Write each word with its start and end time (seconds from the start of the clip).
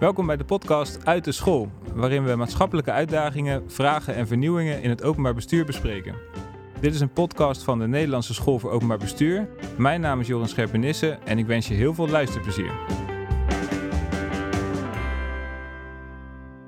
Welkom 0.00 0.26
bij 0.26 0.36
de 0.36 0.44
podcast 0.44 1.06
Uit 1.06 1.24
de 1.24 1.32
School, 1.32 1.70
waarin 1.94 2.24
we 2.24 2.34
maatschappelijke 2.34 2.90
uitdagingen, 2.90 3.70
vragen 3.70 4.14
en 4.14 4.26
vernieuwingen 4.26 4.82
in 4.82 4.90
het 4.90 5.02
openbaar 5.02 5.34
bestuur 5.34 5.64
bespreken. 5.64 6.14
Dit 6.80 6.94
is 6.94 7.00
een 7.00 7.12
podcast 7.12 7.62
van 7.62 7.78
de 7.78 7.86
Nederlandse 7.86 8.34
School 8.34 8.58
voor 8.58 8.70
Openbaar 8.70 8.98
Bestuur. 8.98 9.48
Mijn 9.78 10.00
naam 10.00 10.20
is 10.20 10.26
Joran 10.26 10.48
Scherpenisse 10.48 11.18
en 11.24 11.38
ik 11.38 11.46
wens 11.46 11.68
je 11.68 11.74
heel 11.74 11.94
veel 11.94 12.08
luisterplezier. 12.08 12.72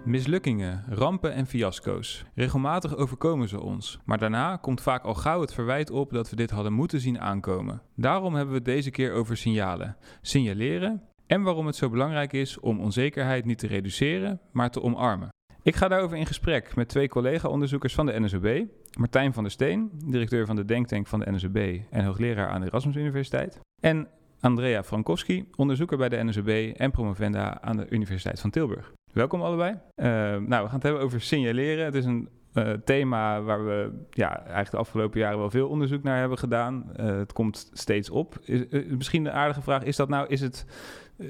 Mislukkingen, 0.05 0.85
rampen 0.89 1.35
en 1.35 1.47
fiasco's. 1.47 2.25
Regelmatig 2.35 2.97
overkomen 2.97 3.49
ze 3.49 3.61
ons, 3.61 3.99
maar 4.05 4.19
daarna 4.19 4.57
komt 4.57 4.81
vaak 4.81 5.05
al 5.05 5.15
gauw 5.15 5.41
het 5.41 5.55
verwijt 5.55 5.91
op 5.91 6.13
dat 6.13 6.31
we 6.31 6.37
dit 6.37 6.51
hadden 6.51 6.73
moeten 6.73 7.01
zien 7.01 7.21
aankomen. 7.21 7.83
Daarom 7.97 8.35
hebben 8.35 8.53
we 8.53 8.59
het 8.59 8.69
deze 8.69 8.91
keer 8.91 9.13
over 9.13 9.37
signalen. 9.37 9.97
Signaleren 10.23 11.03
en 11.33 11.43
waarom 11.43 11.67
het 11.67 11.77
zo 11.77 11.91
belangrijk 11.91 12.33
is 12.33 12.61
om 12.61 12.81
onzekerheid 12.81 13.45
niet 13.45 13.59
te 13.59 13.67
reduceren, 13.67 14.41
maar 14.51 14.71
te 14.71 14.83
omarmen. 14.83 15.29
Ik 15.63 15.77
ga 15.77 15.89
daarover 15.89 16.17
in 16.17 16.27
gesprek 16.27 16.77
met 16.77 16.89
twee 16.89 17.09
collega-onderzoekers 17.09 17.95
van 17.95 18.07
de 18.07 18.21
NSOB. 18.21 18.67
Martijn 18.99 19.33
van 19.33 19.43
der 19.43 19.53
Steen, 19.53 19.91
directeur 20.05 20.47
van 20.47 20.57
de 20.57 20.65
Denktank 20.65 21.07
van 21.07 21.21
de 21.21 21.31
NSOB 21.31 21.57
en 21.91 22.05
hoogleraar 22.05 22.49
aan 22.49 22.61
de 22.61 22.67
Erasmus 22.67 22.97
Universiteit. 22.97 23.61
En 23.81 24.09
Andrea 24.41 24.85
Frankowski, 24.85 25.49
onderzoeker 25.57 25.97
bij 25.97 26.09
de 26.09 26.25
NSOB 26.25 26.49
en 26.77 26.91
promovenda 26.91 27.61
aan 27.61 27.77
de 27.77 27.87
Universiteit 27.91 28.41
van 28.41 28.51
Tilburg. 28.51 28.93
Welkom 29.13 29.43
allebei. 29.43 29.73
Uh, 29.73 30.07
nou, 30.07 30.39
we 30.47 30.47
gaan 30.49 30.71
het 30.73 30.83
hebben 30.83 31.03
over 31.03 31.21
signaleren. 31.21 31.85
Het 31.85 31.95
is 31.95 32.05
een 32.05 32.29
uh, 32.55 32.71
thema 32.85 33.43
waar 33.43 33.65
we 33.65 34.05
ja, 34.11 34.39
eigenlijk 34.39 34.71
de 34.71 34.77
afgelopen 34.77 35.21
jaren 35.21 35.39
wel 35.39 35.51
veel 35.51 35.69
onderzoek 35.69 36.03
naar 36.03 36.19
hebben 36.19 36.39
gedaan. 36.39 36.93
Uh, 37.01 37.07
het 37.07 37.33
komt 37.33 37.71
steeds 37.73 38.11
op. 38.11 38.39
Is, 38.45 38.65
misschien 38.89 39.27
een 39.27 39.33
aardige 39.33 39.63
vraag, 39.63 39.83
is 39.83 39.97
dat 39.97 40.09
nou, 40.09 40.27
is 40.29 40.41
het 40.41 40.67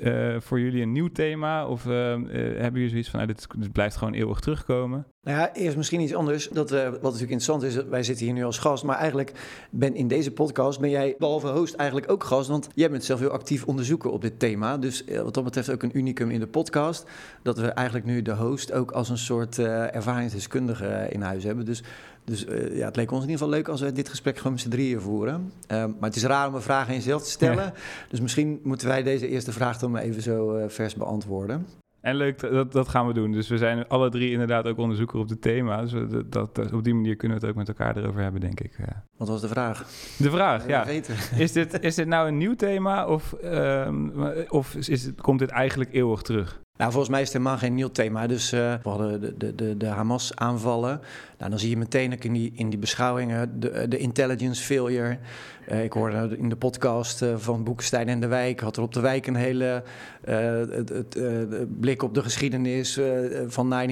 uh, 0.03 0.41
voor 0.41 0.61
jullie 0.61 0.83
een 0.83 0.93
nieuw 0.93 1.09
thema? 1.09 1.67
Of 1.67 1.85
uh, 1.85 1.93
uh, 1.93 2.27
hebben 2.33 2.73
jullie 2.73 2.89
zoiets 2.89 3.11
van, 3.11 3.21
nou, 3.21 3.33
dit, 3.33 3.73
blijft 3.73 3.97
gewoon 3.97 4.15
eeuwig 4.15 4.41
terugkomen? 4.41 5.07
Nou 5.23 5.39
ja, 5.39 5.55
eerst 5.55 5.77
misschien 5.77 6.01
iets 6.01 6.15
anders. 6.15 6.49
Dat, 6.49 6.71
wat 6.71 6.83
natuurlijk 6.83 7.21
interessant 7.21 7.63
is, 7.63 7.85
wij 7.85 8.03
zitten 8.03 8.25
hier 8.25 8.35
nu 8.35 8.45
als 8.45 8.59
gast. 8.59 8.85
Maar 8.85 8.97
eigenlijk 8.97 9.33
ben 9.71 9.95
in 9.95 10.09
deze 10.09 10.33
podcast 10.33 10.81
ben 10.81 10.91
jij 10.91 11.15
behalve 11.19 11.49
host 11.49 11.75
eigenlijk 11.75 12.11
ook 12.11 12.25
gast. 12.25 12.49
Want 12.49 12.69
jij 12.75 12.91
bent 12.91 13.05
zelf 13.05 13.21
heel 13.21 13.31
actief 13.31 13.65
onderzoeken 13.65 14.13
op 14.13 14.23
dit 14.23 14.39
thema. 14.39 14.79
Dus 14.79 15.05
wat 15.23 15.35
dat 15.35 15.45
betreft 15.45 15.71
ook 15.71 15.83
een 15.83 15.99
unicum 15.99 16.31
in 16.31 16.41
de 16.41 16.47
podcast. 16.47 17.11
Dat 17.43 17.59
we 17.59 17.67
eigenlijk 17.67 18.07
nu 18.07 18.23
de 18.23 18.35
host 18.35 18.73
ook 18.73 18.91
als 18.91 19.09
een 19.09 19.19
soort 19.19 19.59
ervaringsdeskundige 19.59 21.07
in 21.11 21.23
huis 21.23 21.45
hebben. 21.45 21.65
Dus 21.65 21.83
dus 22.25 22.47
uh, 22.47 22.77
ja, 22.77 22.85
het 22.85 22.97
leek 22.97 23.11
ons 23.11 23.23
in 23.23 23.31
ieder 23.31 23.45
geval 23.45 23.59
leuk 23.59 23.69
als 23.69 23.81
we 23.81 23.93
dit 23.93 24.09
gesprek 24.09 24.37
gewoon 24.37 24.53
met 24.53 24.61
z'n 24.61 24.69
drieën 24.69 25.01
voeren. 25.01 25.53
Uh, 25.73 25.79
maar 25.79 25.95
het 26.01 26.17
is 26.17 26.25
raar 26.25 26.49
om 26.49 26.55
een 26.55 26.63
vraag 26.63 26.89
aan 26.89 26.95
jezelf 26.95 27.23
te 27.23 27.31
stellen. 27.31 27.65
Ja. 27.65 27.73
Dus 28.09 28.21
misschien 28.21 28.61
moeten 28.63 28.89
wij 28.89 29.03
deze 29.03 29.29
eerste 29.29 29.53
vraag 29.53 29.79
dan 29.79 29.91
maar 29.91 30.03
even 30.03 30.23
zo 30.23 30.57
uh, 30.57 30.65
vers 30.69 30.95
beantwoorden. 30.95 31.67
En 32.01 32.17
leuk, 32.17 32.41
dat, 32.41 32.73
dat 32.73 32.89
gaan 32.89 33.07
we 33.07 33.13
doen. 33.13 33.33
Dus 33.33 33.49
we 33.49 33.59
zijn 33.59 33.89
alle 33.89 34.11
drie 34.11 34.31
inderdaad 34.31 34.67
ook 34.67 34.79
onderzoeker 34.79 35.19
op 35.19 35.29
het 35.29 35.43
thema. 35.43 35.81
Dus 35.81 35.93
dat, 36.29 36.55
dat, 36.55 36.73
op 36.73 36.85
die 36.85 36.95
manier 36.95 37.17
kunnen 37.17 37.39
we 37.39 37.47
het 37.47 37.53
ook 37.53 37.59
met 37.59 37.69
elkaar 37.69 37.97
erover 37.97 38.23
hebben, 38.23 38.41
denk 38.41 38.61
ik. 38.61 38.79
Wat 39.17 39.29
was 39.29 39.41
de 39.41 39.49
vraag? 39.49 39.87
De 40.19 40.31
vraag, 40.31 40.67
ja. 40.67 40.87
Is 41.37 41.53
dit, 41.53 41.81
is 41.81 41.95
dit 41.95 42.07
nou 42.07 42.29
een 42.29 42.37
nieuw 42.37 42.55
thema 42.55 43.07
of, 43.07 43.35
of 44.49 44.75
is 44.75 45.05
het, 45.05 45.21
komt 45.21 45.39
dit 45.39 45.51
eigenlijk 45.51 45.93
eeuwig 45.93 46.23
terug? 46.23 46.61
Nou, 46.77 46.91
volgens 46.91 47.13
mij 47.13 47.21
is 47.21 47.27
het 47.27 47.37
helemaal 47.37 47.59
geen 47.59 47.75
nieuw 47.75 47.91
thema. 47.91 48.27
Dus 48.27 48.53
uh, 48.53 48.75
we 48.83 48.89
hadden 48.89 49.21
de, 49.21 49.37
de, 49.37 49.55
de, 49.55 49.77
de 49.77 49.87
Hamas-aanvallen. 49.87 51.01
Nou, 51.39 51.51
dan 51.51 51.59
zie 51.59 51.71
je 51.71 51.77
meteen 51.77 52.13
ook 52.13 52.25
in 52.25 52.33
die, 52.33 52.53
in 52.55 52.71
die 52.71 52.79
beschouwingen 52.79 53.61
de, 53.61 53.89
de 53.89 53.99
intelligence 53.99 54.63
failure. 54.63 55.19
Uh, 55.69 55.85
ik 55.85 55.93
hoorde 55.93 56.37
in 56.39 56.49
de 56.49 56.57
podcast 56.57 57.25
van 57.37 57.65
Boekenstein 57.65 58.09
en 58.09 58.21
de 58.21 58.27
Wijk... 58.27 58.61
had 58.61 58.77
er 58.77 58.83
op 58.83 58.93
de 58.93 59.01
Wijk 59.01 59.27
een 59.27 59.35
hele 59.35 59.83
blik 61.81 62.03
op 62.03 62.15
de 62.15 62.23
geschiedenis 62.23 63.01
van 63.47 63.89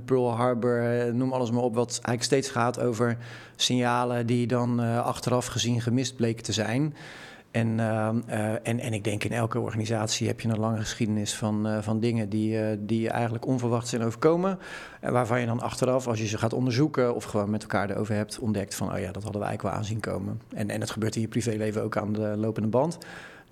9-11, 0.00 0.04
Pearl 0.04 0.30
Harbor... 0.30 1.14
noem 1.14 1.32
alles 1.32 1.50
maar 1.50 1.62
op, 1.62 1.74
wat 1.74 1.88
eigenlijk 1.88 2.22
steeds 2.22 2.48
gaat 2.48 2.80
over 2.80 3.16
signalen... 3.56 4.26
die 4.26 4.46
dan 4.46 4.80
achteraf 5.02 5.46
gezien 5.46 5.80
gemist 5.80 6.16
bleken 6.16 6.44
te 6.44 6.52
zijn... 6.52 6.94
En, 7.54 7.78
uh, 7.78 8.08
uh, 8.28 8.52
en, 8.62 8.80
en 8.80 8.92
ik 8.92 9.04
denk 9.04 9.24
in 9.24 9.32
elke 9.32 9.60
organisatie 9.60 10.26
heb 10.26 10.40
je 10.40 10.48
een 10.48 10.58
lange 10.58 10.78
geschiedenis 10.78 11.34
van, 11.34 11.66
uh, 11.66 11.78
van 11.80 12.00
dingen 12.00 12.28
die, 12.28 12.84
die 12.84 13.08
eigenlijk 13.08 13.46
onverwacht 13.46 13.88
zijn 13.88 14.02
overkomen. 14.02 14.58
En 15.00 15.12
waarvan 15.12 15.40
je 15.40 15.46
dan 15.46 15.60
achteraf, 15.60 16.06
als 16.06 16.18
je 16.18 16.26
ze 16.26 16.38
gaat 16.38 16.52
onderzoeken 16.52 17.14
of 17.14 17.24
gewoon 17.24 17.50
met 17.50 17.62
elkaar 17.62 17.90
erover 17.90 18.14
hebt, 18.14 18.38
ontdekt 18.38 18.74
van, 18.74 18.92
oh 18.92 18.98
ja, 18.98 19.12
dat 19.12 19.22
hadden 19.22 19.40
we 19.40 19.46
eigenlijk 19.46 19.62
wel 19.62 19.72
aanzien 19.72 20.00
komen. 20.00 20.40
En, 20.54 20.70
en 20.70 20.80
het 20.80 20.90
gebeurt 20.90 21.14
in 21.14 21.20
je 21.20 21.28
privéleven 21.28 21.82
ook 21.82 21.96
aan 21.96 22.12
de 22.12 22.34
lopende 22.36 22.68
band. 22.68 22.98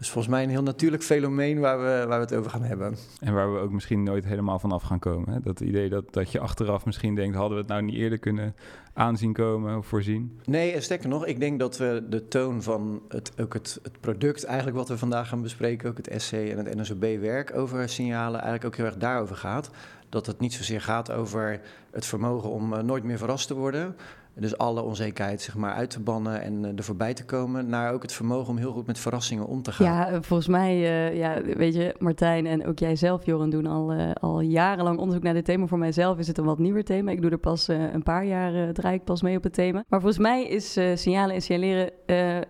Dus 0.02 0.10
volgens 0.10 0.34
mij 0.34 0.42
een 0.42 0.50
heel 0.50 0.62
natuurlijk 0.62 1.02
fenomeen 1.02 1.60
waar 1.60 1.78
we, 1.78 2.04
waar 2.08 2.18
we 2.18 2.24
het 2.24 2.34
over 2.34 2.50
gaan 2.50 2.62
hebben. 2.62 2.96
En 3.20 3.34
waar 3.34 3.54
we 3.54 3.58
ook 3.58 3.70
misschien 3.70 4.02
nooit 4.02 4.24
helemaal 4.24 4.58
vanaf 4.58 4.82
gaan 4.82 4.98
komen. 4.98 5.32
Hè? 5.32 5.40
Dat 5.40 5.60
idee 5.60 5.88
dat, 5.88 6.12
dat 6.12 6.32
je 6.32 6.40
achteraf 6.40 6.84
misschien 6.84 7.14
denkt, 7.14 7.36
hadden 7.36 7.54
we 7.54 7.62
het 7.62 7.72
nou 7.72 7.82
niet 7.82 7.94
eerder 7.94 8.18
kunnen 8.18 8.54
aanzien 8.92 9.32
komen 9.32 9.76
of 9.76 9.86
voorzien? 9.86 10.40
Nee, 10.44 10.72
en 10.72 10.82
sterker 10.82 11.08
nog, 11.08 11.26
ik 11.26 11.40
denk 11.40 11.58
dat 11.58 11.76
we 11.76 12.06
de 12.08 12.28
toon 12.28 12.62
van 12.62 13.02
het, 13.08 13.32
ook 13.40 13.52
het, 13.52 13.78
het 13.82 14.00
product, 14.00 14.44
eigenlijk 14.44 14.76
wat 14.76 14.88
we 14.88 14.98
vandaag 14.98 15.28
gaan 15.28 15.42
bespreken, 15.42 15.90
ook 15.90 15.96
het 15.96 16.08
essay 16.08 16.50
en 16.50 16.58
het 16.58 16.74
NSOB-werk 16.74 17.56
over 17.56 17.88
signalen, 17.88 18.40
eigenlijk 18.40 18.64
ook 18.64 18.76
heel 18.76 18.86
erg 18.86 18.96
daarover 18.96 19.36
gaat. 19.36 19.70
Dat 20.08 20.26
het 20.26 20.40
niet 20.40 20.52
zozeer 20.52 20.80
gaat 20.80 21.10
over 21.10 21.60
het 21.90 22.06
vermogen 22.06 22.50
om 22.50 22.72
uh, 22.72 22.78
nooit 22.78 23.04
meer 23.04 23.18
verrast 23.18 23.46
te 23.46 23.54
worden, 23.54 23.96
dus 24.34 24.58
alle 24.58 24.82
onzekerheid 24.82 25.42
zeg 25.42 25.56
maar, 25.56 25.72
uit 25.72 25.90
te 25.90 26.00
bannen 26.00 26.42
en 26.42 26.64
uh, 26.64 26.76
er 26.76 26.84
voorbij 26.84 27.14
te 27.14 27.24
komen. 27.24 27.68
Naar 27.68 27.92
ook 27.92 28.02
het 28.02 28.12
vermogen 28.12 28.48
om 28.48 28.56
heel 28.56 28.72
goed 28.72 28.86
met 28.86 28.98
verrassingen 28.98 29.46
om 29.46 29.62
te 29.62 29.72
gaan. 29.72 29.86
Ja, 29.86 30.22
volgens 30.22 30.48
mij, 30.48 30.76
uh, 30.76 31.16
ja, 31.16 31.42
weet 31.42 31.74
je, 31.74 31.94
Martijn 31.98 32.46
en 32.46 32.66
ook 32.66 32.78
jij 32.78 32.96
zelf, 32.96 33.26
Joran, 33.26 33.50
doen 33.50 33.66
al, 33.66 33.92
al 34.20 34.40
jarenlang 34.40 34.98
onderzoek 34.98 35.24
naar 35.24 35.34
dit 35.34 35.44
thema. 35.44 35.66
Voor 35.66 35.78
mijzelf 35.78 36.18
is 36.18 36.26
het 36.26 36.38
een 36.38 36.44
wat 36.44 36.58
nieuwer 36.58 36.84
thema. 36.84 37.10
Ik 37.10 37.22
doe 37.22 37.30
er 37.30 37.38
pas 37.38 37.68
een 37.68 38.02
paar 38.02 38.24
jaar, 38.24 38.72
draai 38.72 38.94
ik 38.94 39.04
pas 39.04 39.22
mee 39.22 39.36
op 39.36 39.42
het 39.42 39.54
thema. 39.54 39.84
Maar 39.88 40.00
volgens 40.00 40.22
mij 40.22 40.46
is 40.46 40.72
signalen 40.72 41.34
en 41.34 41.42
signaleren, 41.42 41.90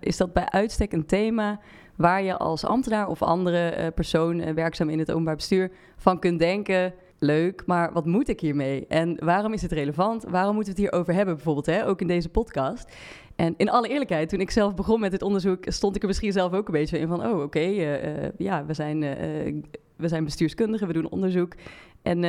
is 0.01 0.17
dat 0.17 0.33
bij 0.33 0.49
uitstek 0.49 0.93
een 0.93 1.07
thema 1.07 1.61
waar 1.97 2.23
je 2.23 2.37
als 2.37 2.65
ambtenaar 2.65 3.09
of 3.09 3.23
andere 3.23 3.93
persoon 3.95 4.55
werkzaam 4.55 4.89
in 4.89 4.99
het 4.99 5.11
openbaar 5.11 5.37
bestuur 5.37 5.71
van 5.97 6.19
kunt 6.19 6.39
denken 6.39 6.95
leuk, 7.23 7.63
maar 7.67 7.93
wat 7.93 8.07
moet 8.07 8.29
ik 8.29 8.41
hiermee? 8.41 8.87
En 8.87 9.25
waarom 9.25 9.53
is 9.53 9.63
het 9.63 9.73
relevant? 9.73 10.25
Waarom 10.29 10.55
moeten 10.55 10.75
we 10.75 10.81
het 10.81 10.91
hierover 10.91 11.15
hebben, 11.15 11.35
bijvoorbeeld, 11.35 11.67
hè? 11.67 11.87
ook 11.87 12.01
in 12.01 12.07
deze 12.07 12.29
podcast? 12.29 12.93
En 13.37 13.55
in 13.57 13.71
alle 13.71 13.89
eerlijkheid, 13.89 14.29
toen 14.29 14.41
ik 14.41 14.51
zelf 14.51 14.75
begon 14.75 15.01
met 15.01 15.11
dit 15.11 15.23
onderzoek, 15.23 15.65
stond 15.67 15.97
ik 15.97 16.03
er 16.03 16.09
misschien 16.09 16.33
zelf 16.33 16.53
ook 16.53 16.67
een 16.67 16.73
beetje 16.75 16.99
in 16.99 17.09
van, 17.09 17.27
oh 17.27 17.43
oké, 17.43 17.59
uh, 17.59 18.23
uh, 18.23 18.29
ja, 18.37 18.65
we 18.67 18.75
zijn, 18.75 19.03
uh, 19.03 19.63
we 19.97 20.09
zijn 20.09 20.25
bestuurskundigen, 20.25 20.87
we 20.87 20.93
doen 20.93 21.11
onderzoek. 21.11 21.55
En 22.03 22.23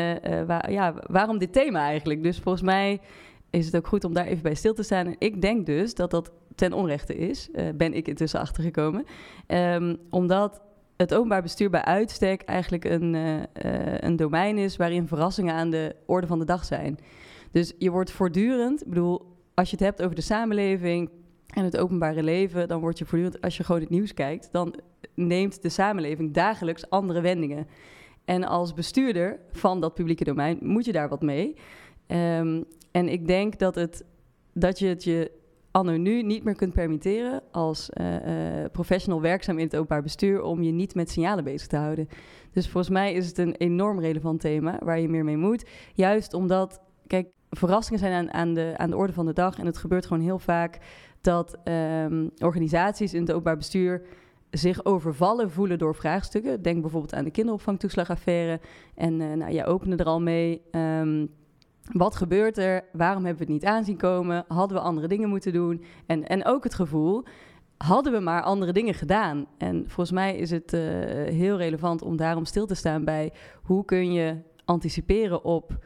ja, 0.68 0.94
waarom 1.08 1.38
dit 1.38 1.54
thema 1.54 1.80
eigenlijk? 1.80 2.24
Dus 2.24 2.40
volgens 2.40 2.64
mij 2.64 3.00
is 3.50 3.66
het 3.66 3.76
ook 3.76 3.88
goed 3.88 4.04
om 4.04 4.14
daar 4.14 4.26
even 4.26 4.44
bij 4.44 4.56
stil 4.56 4.74
te 4.74 4.84
staan. 4.84 5.06
En 5.06 5.16
ik 5.18 5.42
denk 5.42 5.66
dus 5.66 5.96
dat 5.96 6.12
dat 6.12 6.32
ten 6.56 6.74
onrechte 6.74 7.16
is, 7.16 7.50
ben 7.76 7.94
ik 7.94 8.08
intussen 8.08 8.40
achtergekomen. 8.40 9.06
Um, 9.48 9.98
omdat 10.10 10.62
het 10.98 11.14
openbaar 11.14 11.42
bestuur 11.42 11.70
bij 11.70 11.84
uitstek 11.84 12.42
eigenlijk 12.42 12.84
een, 12.86 13.14
uh, 13.14 13.36
uh, 13.36 13.44
een 13.98 14.16
domein 14.16 14.58
is 14.58 14.76
waarin 14.76 15.08
verrassingen 15.08 15.54
aan 15.54 15.70
de 15.70 15.96
orde 16.06 16.28
van 16.28 16.40
de 16.40 16.46
dag 16.46 16.66
zijn. 16.66 17.00
Dus 17.52 17.74
je 17.78 17.92
wordt 17.92 18.12
voortdurend, 18.12 18.82
ik 18.82 18.90
bedoel, 18.90 19.22
als 19.54 19.70
je 19.70 19.76
het 19.76 19.86
hebt 19.86 20.02
over 20.04 20.16
de 20.16 20.22
samenleving 20.22 21.10
en 21.48 21.64
het 21.64 21.78
openbare 21.78 22.24
leven, 22.24 22.68
dan 22.68 22.80
word 22.80 22.98
je 22.98 23.06
voortdurend, 23.06 23.42
als 23.42 23.58
je 23.58 23.64
gewoon 23.64 23.82
het 23.82 23.90
nieuws 23.90 24.14
kijkt, 24.14 24.50
dan 24.52 24.76
neemt 25.14 25.62
de 25.62 25.70
samenleving 25.70 26.34
dagelijks 26.34 26.90
andere 26.90 27.22
wendingen. 27.22 27.68
En 28.26 28.44
als 28.44 28.74
bestuurder 28.74 29.40
van 29.52 29.82
dat 29.82 29.94
publieke 29.94 30.24
domein 30.24 30.58
moet 30.62 30.86
je 30.86 30.92
daar 30.92 31.10
wat 31.10 31.22
mee. 31.22 31.56
Um, 32.08 32.66
en 32.92 33.10
ik 33.10 33.28
denk 33.28 33.60
dat, 33.60 33.76
het, 33.76 34.04
dat 34.54 34.80
je 34.80 34.88
het 34.88 35.04
je 35.04 35.32
anno 35.74 35.98
nu 35.98 36.22
niet 36.22 36.44
meer 36.44 36.56
kunt 36.56 36.74
permitteren 36.74 37.42
als 37.52 37.90
uh, 37.94 38.14
uh, 38.14 38.66
professional 38.72 39.22
werkzaam 39.22 39.58
in 39.58 39.66
het 39.66 39.76
openbaar 39.76 40.02
bestuur 40.02 40.42
om 40.42 40.64
je 40.64 40.72
niet 40.72 40.96
met 40.96 41.10
signalen 41.10 41.44
bezig 41.44 41.68
te 41.68 41.78
houden. 41.78 42.08
Dus 42.52 42.70
volgens 42.70 42.94
mij 42.94 43.14
is 43.14 43.28
het 43.28 43.38
een 43.38 43.56
enorm 43.56 44.00
relevant 44.00 44.40
thema 44.40 44.80
waar 44.84 45.00
je 45.00 45.10
meer 45.10 45.24
mee 45.24 45.38
moet. 45.38 45.70
Juist 45.94 46.34
omdat, 46.34 46.82
kijk, 47.08 47.28
verrassingen 47.50 48.00
zijn 48.00 48.14
aan, 48.14 48.34
aan, 48.34 48.54
de, 48.54 48.74
aan 48.78 48.90
de 48.90 48.96
orde 48.96 49.14
van 49.14 49.26
de 49.26 49.34
dag 49.34 49.60
en 49.60 49.66
het 49.66 49.78
gebeurt 49.78 50.06
gewoon 50.06 50.24
heel 50.24 50.40
vaak 50.40 50.78
dat 51.22 51.58
um, 51.64 52.32
organisaties 52.38 53.14
in 53.14 53.22
het 53.22 53.32
openbaar 53.32 53.58
bestuur 53.58 54.06
zich 54.50 54.86
overvallen 54.86 55.52
voelen 55.52 55.78
door 55.78 55.96
vraagstukken. 55.96 56.62
Denk 56.62 56.82
bijvoorbeeld 56.82 57.14
aan 57.14 57.24
de 57.24 57.32
kinderopvangtoeslagaffaire. 57.32 58.60
En 58.96 59.20
uh, 59.20 59.34
nou, 59.34 59.52
jij 59.52 59.66
opende 59.66 59.96
er 59.96 60.06
al 60.06 60.22
mee. 60.22 60.62
Um, 60.72 61.30
wat 61.92 62.16
gebeurt 62.16 62.58
er? 62.58 62.86
Waarom 62.92 63.26
hebben 63.26 63.48
we 63.48 63.54
het 63.54 63.62
niet 63.62 63.72
aanzien 63.72 63.98
komen? 63.98 64.46
Hadden 64.48 64.78
we 64.78 64.84
andere 64.84 65.08
dingen 65.08 65.30
moeten 65.30 65.54
doen? 65.54 65.84
En, 66.06 66.28
en 66.28 66.46
ook 66.46 66.64
het 66.64 66.74
gevoel, 66.74 67.24
hadden 67.78 68.14
we 68.14 68.20
maar 68.20 68.42
andere 68.42 68.72
dingen 68.72 68.94
gedaan? 68.94 69.46
En 69.58 69.84
volgens 69.88 70.12
mij 70.12 70.36
is 70.36 70.52
het 70.52 70.74
uh, 70.74 70.82
heel 71.24 71.58
relevant 71.58 72.02
om 72.02 72.18
daarom 72.18 72.46
stil 72.46 72.66
te 72.66 72.76
staan 72.76 73.04
bij 73.04 73.34
hoe 73.64 73.86
kun 73.86 74.14
je 74.14 74.38
anticiperen 74.66 75.44
op 75.44 75.78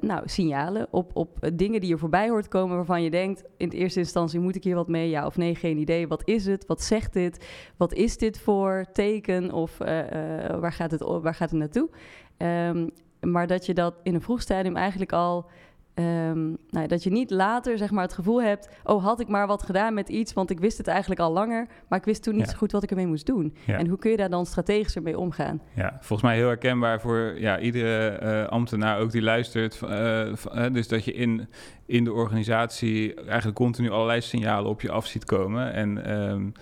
nou, 0.00 0.22
signalen 0.24 0.86
op, 0.90 1.10
op 1.16 1.50
dingen 1.54 1.80
die 1.80 1.88
je 1.88 1.98
voorbij 1.98 2.28
hoort 2.28 2.48
komen 2.48 2.76
waarvan 2.76 3.02
je 3.02 3.10
denkt 3.10 3.44
in 3.56 3.70
eerste 3.70 3.98
instantie 3.98 4.40
moet 4.40 4.56
ik 4.56 4.64
hier 4.64 4.74
wat 4.74 4.88
mee, 4.88 5.08
ja 5.08 5.26
of 5.26 5.36
nee, 5.36 5.54
geen 5.54 5.78
idee. 5.78 6.08
Wat 6.08 6.22
is 6.24 6.46
het? 6.46 6.66
Wat 6.66 6.82
zegt 6.82 7.12
dit? 7.12 7.46
Wat 7.76 7.92
is 7.92 8.16
dit 8.16 8.38
voor 8.38 8.84
teken 8.92 9.52
of 9.52 9.78
waar, 9.78 10.72
gaat 10.72 10.90
het, 10.90 11.02
waar 11.02 11.34
gaat 11.34 11.50
het 11.50 11.58
naartoe? 11.58 11.88
Um, 12.38 12.90
maar 13.20 13.46
dat 13.46 13.66
je 13.66 13.74
dat 13.74 13.94
in 14.02 14.14
een 14.14 14.22
vroeg 14.22 14.40
stadium 14.40 14.76
eigenlijk 14.76 15.12
al 15.12 15.50
Um, 16.00 16.56
nou, 16.70 16.86
dat 16.86 17.02
je 17.02 17.10
niet 17.10 17.30
later 17.30 17.78
zeg 17.78 17.90
maar, 17.90 18.02
het 18.02 18.12
gevoel 18.12 18.42
hebt... 18.42 18.68
oh, 18.84 19.04
had 19.04 19.20
ik 19.20 19.28
maar 19.28 19.46
wat 19.46 19.62
gedaan 19.62 19.94
met 19.94 20.08
iets... 20.08 20.32
want 20.32 20.50
ik 20.50 20.60
wist 20.60 20.78
het 20.78 20.86
eigenlijk 20.86 21.20
al 21.20 21.32
langer... 21.32 21.66
maar 21.88 21.98
ik 21.98 22.04
wist 22.04 22.22
toen 22.22 22.36
niet 22.36 22.48
zo 22.48 22.56
goed 22.56 22.72
wat 22.72 22.82
ik 22.82 22.90
ermee 22.90 23.06
moest 23.06 23.26
doen. 23.26 23.56
En 23.66 23.86
hoe 23.86 23.98
kun 23.98 24.10
je 24.10 24.16
daar 24.16 24.30
dan 24.30 24.46
strategischer 24.46 25.02
mee 25.02 25.18
omgaan? 25.18 25.60
Ja, 25.74 25.90
volgens 26.00 26.22
mij 26.22 26.36
heel 26.36 26.46
herkenbaar 26.46 27.00
voor 27.00 27.34
ja, 27.40 27.58
iedere 27.58 28.20
uh, 28.22 28.48
ambtenaar 28.48 28.98
ook 28.98 29.10
die 29.10 29.22
luistert. 29.22 29.80
Uh, 29.82 30.32
dus 30.72 30.88
dat 30.88 31.04
je 31.04 31.12
in, 31.12 31.48
in 31.86 32.04
de 32.04 32.12
organisatie 32.12 33.14
eigenlijk 33.14 33.56
continu 33.56 33.90
allerlei 33.90 34.20
signalen 34.20 34.70
op 34.70 34.80
je 34.80 34.90
af 34.90 35.06
ziet 35.06 35.24
komen. 35.24 35.72
En 35.72 36.20
um, 36.20 36.52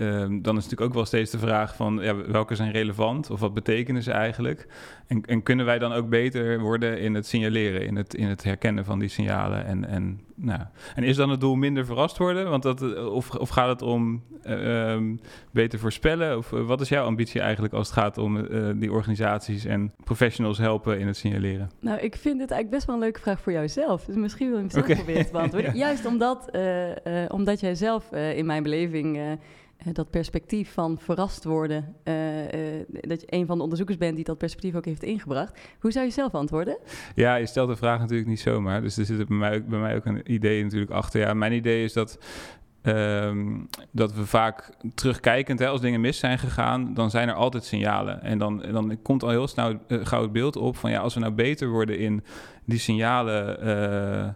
Um, 0.00 0.42
dan 0.42 0.56
is 0.56 0.62
natuurlijk 0.62 0.90
ook 0.90 0.94
wel 0.94 1.04
steeds 1.04 1.30
de 1.30 1.38
vraag 1.38 1.76
van 1.76 1.98
ja, 2.02 2.16
welke 2.16 2.54
zijn 2.54 2.72
relevant 2.72 3.30
of 3.30 3.40
wat 3.40 3.54
betekenen 3.54 4.02
ze 4.02 4.10
eigenlijk? 4.10 4.66
En, 5.06 5.22
en, 5.22 5.42
kunnen 5.42 5.66
wij 5.66 5.78
dan 5.78 5.92
ook 5.92 6.08
beter 6.08 6.60
worden 6.60 7.00
in 7.00 7.14
het 7.14 7.26
signaleren, 7.26 7.86
in 7.86 7.96
het, 7.96 8.14
in 8.14 8.26
het 8.26 8.42
herkennen 8.42 8.84
van 8.84 8.98
die 8.98 9.08
signalen? 9.08 9.64
En, 9.66 9.84
en, 9.84 10.20
nou, 10.38 10.60
en 10.94 11.02
is 11.02 11.16
dan 11.16 11.30
het 11.30 11.40
doel 11.40 11.54
minder 11.54 11.86
verrast 11.86 12.18
worden? 12.18 12.50
Want 12.50 12.62
dat, 12.62 12.82
eh, 12.82 13.12
of, 13.12 13.34
of 13.34 13.48
gaat 13.48 13.68
het 13.68 13.82
om 13.82 14.22
uh, 14.46 14.96
beter 15.50 15.78
voorspellen? 15.78 16.36
Of 16.36 16.52
uh, 16.52 16.66
wat 16.66 16.80
is 16.80 16.88
jouw 16.88 17.04
ambitie 17.04 17.40
eigenlijk 17.40 17.74
als 17.74 17.86
het 17.88 17.96
gaat 17.96 18.18
om 18.18 18.36
uh, 18.36 18.70
die 18.76 18.92
organisaties 18.92 19.64
en 19.64 19.92
professionals 20.04 20.58
helpen 20.58 20.98
in 20.98 21.06
het 21.06 21.16
signaleren? 21.16 21.70
Nou, 21.80 21.98
ik 21.98 22.16
vind 22.16 22.40
het 22.40 22.50
eigenlijk 22.50 22.70
best 22.70 22.86
wel 22.86 22.94
een 22.94 23.00
leuke 23.00 23.20
vraag 23.20 23.40
voor 23.40 23.52
jouzelf. 23.52 24.04
Dus 24.04 24.16
misschien 24.16 24.46
wil 24.46 24.56
je 24.56 24.62
hem 24.62 24.70
zelf 24.70 24.84
okay. 24.84 24.96
proberen 24.96 25.26
te 25.26 25.32
beantwoorden. 25.32 25.72
ja. 25.76 25.78
Juist 25.78 26.06
omdat, 26.06 26.50
omdat 27.28 27.60
jij 27.60 27.74
zelf 27.74 28.12
in 28.12 28.46
mijn 28.46 28.62
beleving 28.62 29.38
dat 29.92 30.10
perspectief 30.10 30.72
van 30.72 30.98
verrast 30.98 31.44
worden, 31.44 31.94
uh, 32.04 32.42
uh, 32.42 32.50
dat 33.00 33.20
je 33.20 33.26
een 33.30 33.46
van 33.46 33.56
de 33.56 33.62
onderzoekers 33.62 33.98
bent 33.98 34.16
die 34.16 34.24
dat 34.24 34.38
perspectief 34.38 34.74
ook 34.74 34.84
heeft 34.84 35.02
ingebracht. 35.02 35.60
Hoe 35.80 35.92
zou 35.92 36.04
je 36.04 36.10
zelf 36.10 36.34
antwoorden? 36.34 36.78
Ja, 37.14 37.34
je 37.34 37.46
stelt 37.46 37.68
de 37.68 37.76
vraag 37.76 38.00
natuurlijk 38.00 38.28
niet 38.28 38.40
zomaar. 38.40 38.82
Dus 38.82 38.96
er 38.96 39.04
zit 39.04 39.28
bij 39.28 39.36
mij, 39.36 39.64
bij 39.64 39.78
mij 39.78 39.96
ook 39.96 40.04
een 40.04 40.22
idee 40.26 40.62
natuurlijk 40.62 40.90
achter. 40.90 41.20
Ja, 41.20 41.34
mijn 41.34 41.52
idee 41.52 41.84
is 41.84 41.92
dat 41.92 42.18
Um, 42.88 43.68
dat 43.90 44.14
we 44.14 44.26
vaak 44.26 44.70
terugkijkend, 44.94 45.58
hè, 45.58 45.68
als 45.68 45.80
dingen 45.80 46.00
mis 46.00 46.18
zijn 46.18 46.38
gegaan, 46.38 46.94
dan 46.94 47.10
zijn 47.10 47.28
er 47.28 47.34
altijd 47.34 47.64
signalen. 47.64 48.22
En 48.22 48.38
dan, 48.38 48.62
dan 48.72 48.98
komt 49.02 49.22
al 49.22 49.28
heel 49.28 49.46
snel 49.46 49.80
uh, 49.88 50.06
gauw 50.06 50.22
het 50.22 50.32
beeld 50.32 50.56
op 50.56 50.76
van 50.76 50.90
ja, 50.90 50.98
als 51.00 51.14
we 51.14 51.20
nou 51.20 51.32
beter 51.32 51.68
worden 51.68 51.98
in 51.98 52.24
die 52.64 52.78
signalen 52.78 53.66
uh, 53.66 54.28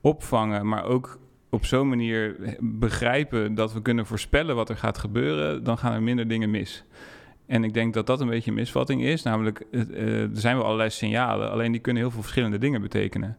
opvangen, 0.00 0.68
maar 0.68 0.84
ook 0.84 1.18
op 1.50 1.64
zo'n 1.64 1.88
manier 1.88 2.36
begrijpen 2.60 3.54
dat 3.54 3.72
we 3.72 3.82
kunnen 3.82 4.06
voorspellen 4.06 4.56
wat 4.56 4.68
er 4.68 4.76
gaat 4.76 4.98
gebeuren, 4.98 5.64
dan 5.64 5.78
gaan 5.78 5.92
er 5.92 6.02
minder 6.02 6.28
dingen 6.28 6.50
mis. 6.50 6.84
En 7.46 7.64
ik 7.64 7.74
denk 7.74 7.94
dat 7.94 8.06
dat 8.06 8.20
een 8.20 8.28
beetje 8.28 8.50
een 8.50 8.56
misvatting 8.56 9.02
is. 9.02 9.22
Namelijk, 9.22 9.64
er 9.70 10.28
zijn 10.32 10.56
wel 10.56 10.64
allerlei 10.64 10.90
signalen, 10.90 11.50
alleen 11.50 11.72
die 11.72 11.80
kunnen 11.80 12.02
heel 12.02 12.10
veel 12.10 12.22
verschillende 12.22 12.58
dingen 12.58 12.80
betekenen. 12.80 13.36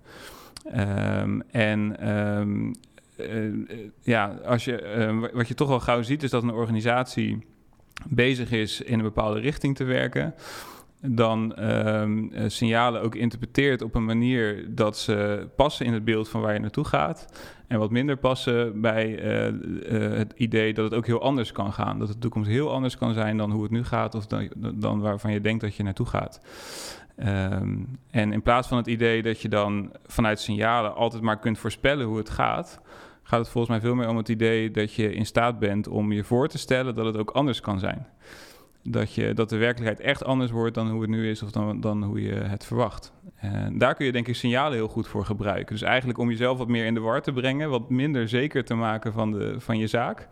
Um, 0.65 1.41
en 1.51 2.09
um, 2.13 2.71
uh, 3.17 3.89
ja, 4.01 4.27
als 4.45 4.65
je, 4.65 5.29
wat 5.33 5.47
je 5.47 5.53
toch 5.53 5.67
wel 5.67 5.79
gauw 5.79 6.01
ziet, 6.01 6.23
is 6.23 6.29
dat 6.29 6.43
een 6.43 6.51
organisatie 6.51 7.45
bezig 8.09 8.51
is 8.51 8.81
in 8.81 8.93
een 8.93 9.05
bepaalde 9.05 9.39
richting 9.39 9.75
te 9.75 9.83
werken 9.83 10.33
dan 11.05 11.63
um, 11.63 12.31
signalen 12.47 13.01
ook 13.01 13.15
interpreteert 13.15 13.81
op 13.81 13.95
een 13.95 14.05
manier 14.05 14.75
dat 14.75 14.97
ze 14.97 15.47
passen 15.55 15.85
in 15.85 15.93
het 15.93 16.03
beeld 16.03 16.29
van 16.29 16.41
waar 16.41 16.53
je 16.53 16.59
naartoe 16.59 16.85
gaat. 16.85 17.27
En 17.67 17.79
wat 17.79 17.91
minder 17.91 18.17
passen 18.17 18.81
bij 18.81 19.09
het 20.15 20.33
idee 20.35 20.73
dat 20.73 20.85
het 20.85 20.93
ook 20.93 21.05
heel 21.05 21.21
anders 21.21 21.51
kan 21.51 21.73
gaan. 21.73 21.99
Dat 21.99 22.07
de 22.07 22.17
toekomst 22.17 22.49
heel 22.49 22.71
anders 22.71 22.97
kan 22.97 23.13
zijn 23.13 23.37
dan 23.37 23.51
hoe 23.51 23.63
het 23.63 23.71
nu 23.71 23.83
gaat 23.83 24.15
of 24.15 24.25
dan, 24.25 24.49
dan 24.75 24.99
waarvan 24.99 25.31
je 25.31 25.41
denkt 25.41 25.61
dat 25.61 25.75
je 25.75 25.83
naartoe 25.83 26.05
gaat. 26.05 26.41
Um, 27.17 27.99
en 28.11 28.33
in 28.33 28.41
plaats 28.41 28.67
van 28.67 28.77
het 28.77 28.87
idee 28.87 29.21
dat 29.21 29.41
je 29.41 29.49
dan 29.49 29.91
vanuit 30.05 30.39
signalen 30.39 30.95
altijd 30.95 31.23
maar 31.23 31.39
kunt 31.39 31.57
voorspellen 31.57 32.05
hoe 32.05 32.17
het 32.17 32.29
gaat, 32.29 32.81
gaat 33.23 33.39
het 33.39 33.49
volgens 33.49 33.73
mij 33.73 33.81
veel 33.81 33.95
meer 33.95 34.09
om 34.09 34.17
het 34.17 34.29
idee 34.29 34.71
dat 34.71 34.93
je 34.93 35.13
in 35.13 35.25
staat 35.25 35.59
bent 35.59 35.87
om 35.87 36.11
je 36.11 36.23
voor 36.23 36.47
te 36.47 36.57
stellen 36.57 36.95
dat 36.95 37.05
het 37.05 37.17
ook 37.17 37.31
anders 37.31 37.59
kan 37.59 37.79
zijn 37.79 38.07
dat, 38.83 39.13
je, 39.13 39.33
dat 39.33 39.49
de 39.49 39.57
werkelijkheid 39.57 40.07
echt 40.07 40.23
anders 40.23 40.51
wordt 40.51 40.75
dan 40.75 40.89
hoe 40.89 41.01
het 41.01 41.09
nu 41.09 41.29
is 41.29 41.43
of 41.43 41.51
dan, 41.51 41.81
dan 41.81 42.03
hoe 42.03 42.21
je 42.21 42.33
het 42.33 42.65
verwacht. 42.65 43.13
En 43.35 43.77
daar 43.77 43.95
kun 43.95 44.05
je 44.05 44.11
denk 44.11 44.27
ik 44.27 44.35
signalen 44.35 44.73
heel 44.73 44.87
goed 44.87 45.07
voor 45.07 45.25
gebruiken. 45.25 45.75
Dus 45.75 45.81
eigenlijk 45.81 46.19
om 46.19 46.29
jezelf 46.29 46.57
wat 46.57 46.67
meer 46.67 46.85
in 46.85 46.93
de 46.93 46.99
war 46.99 47.21
te 47.21 47.33
brengen, 47.33 47.69
wat 47.69 47.89
minder 47.89 48.29
zeker 48.29 48.63
te 48.63 48.73
maken 48.73 49.13
van, 49.13 49.31
de, 49.31 49.55
van 49.59 49.77
je 49.77 49.87
zaak. 49.87 50.27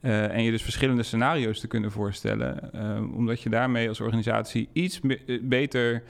Uh, 0.00 0.34
en 0.34 0.42
je 0.42 0.50
dus 0.50 0.62
verschillende 0.62 1.02
scenario's 1.02 1.60
te 1.60 1.66
kunnen 1.66 1.90
voorstellen. 1.90 2.70
Uh, 2.74 3.16
omdat 3.16 3.40
je 3.40 3.48
daarmee 3.48 3.88
als 3.88 4.00
organisatie 4.00 4.68
iets 4.72 5.00
be 5.00 5.40
beter 5.42 6.02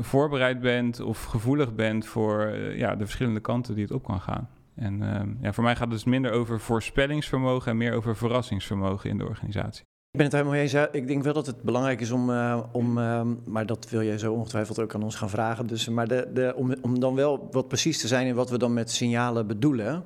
voorbereid 0.00 0.60
bent 0.60 1.00
of 1.00 1.24
gevoelig 1.24 1.74
bent 1.74 2.06
voor 2.06 2.56
ja, 2.56 2.96
de 2.96 3.04
verschillende 3.04 3.40
kanten 3.40 3.74
die 3.74 3.84
het 3.84 3.92
op 3.92 4.04
kan 4.04 4.20
gaan. 4.20 4.48
En 4.74 4.98
ja, 5.40 5.52
voor 5.52 5.64
mij 5.64 5.72
gaat 5.72 5.82
het 5.82 5.90
dus 5.90 6.04
minder 6.04 6.32
over 6.32 6.60
voorspellingsvermogen 6.60 7.70
en 7.70 7.76
meer 7.76 7.92
over 7.92 8.16
verrassingsvermogen 8.16 9.10
in 9.10 9.18
de 9.18 9.24
organisatie. 9.24 9.84
Ik 10.14 10.20
ben 10.20 10.28
het 10.28 10.32
helemaal 10.32 10.54
eens. 10.54 10.74
Ik 10.92 11.06
denk 11.06 11.22
wel 11.22 11.32
dat 11.32 11.46
het 11.46 11.62
belangrijk 11.62 12.00
is 12.00 12.10
om, 12.10 12.30
om 12.72 12.98
uh, 12.98 13.22
maar 13.44 13.66
dat 13.66 13.90
wil 13.90 14.00
je 14.00 14.18
zo 14.18 14.32
ongetwijfeld 14.32 14.80
ook 14.80 14.94
aan 14.94 15.02
ons 15.02 15.14
gaan 15.14 15.30
vragen. 15.30 15.66
Dus, 15.66 15.88
maar 15.88 16.08
de, 16.08 16.30
de, 16.34 16.52
om, 16.56 16.74
om 16.80 17.00
dan 17.00 17.14
wel 17.14 17.48
wat 17.50 17.68
precies 17.68 18.00
te 18.00 18.08
zijn 18.08 18.26
in 18.26 18.34
wat 18.34 18.50
we 18.50 18.58
dan 18.58 18.72
met 18.72 18.90
signalen 18.90 19.46
bedoelen. 19.46 20.04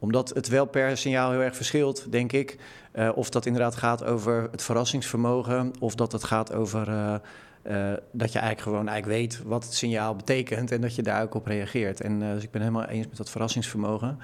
Omdat 0.00 0.28
het 0.28 0.48
wel 0.48 0.66
per 0.66 0.96
signaal 0.96 1.30
heel 1.30 1.40
erg 1.40 1.56
verschilt, 1.56 2.12
denk 2.12 2.32
ik. 2.32 2.58
Uh, 2.94 3.10
of 3.14 3.30
dat 3.30 3.46
inderdaad 3.46 3.76
gaat 3.76 4.04
over 4.04 4.48
het 4.50 4.62
verrassingsvermogen, 4.62 5.72
of 5.78 5.94
dat 5.94 6.12
het 6.12 6.24
gaat 6.24 6.52
over 6.52 6.84
dat 8.12 8.32
je 8.32 8.38
eigenlijk 8.38 8.60
gewoon 8.60 8.88
eigenlijk 8.88 9.20
weet 9.20 9.42
wat 9.44 9.64
het 9.64 9.74
signaal 9.74 10.16
betekent 10.16 10.72
en 10.72 10.80
dat 10.80 10.94
je 10.94 11.02
daar 11.02 11.22
ook 11.22 11.34
op 11.34 11.46
reageert. 11.46 12.00
En 12.00 12.18
dus 12.18 12.42
ik 12.42 12.50
ben 12.50 12.60
helemaal 12.60 12.84
eens 12.84 13.06
met 13.06 13.16
dat 13.16 13.30
verrassingsvermogen. 13.30 14.18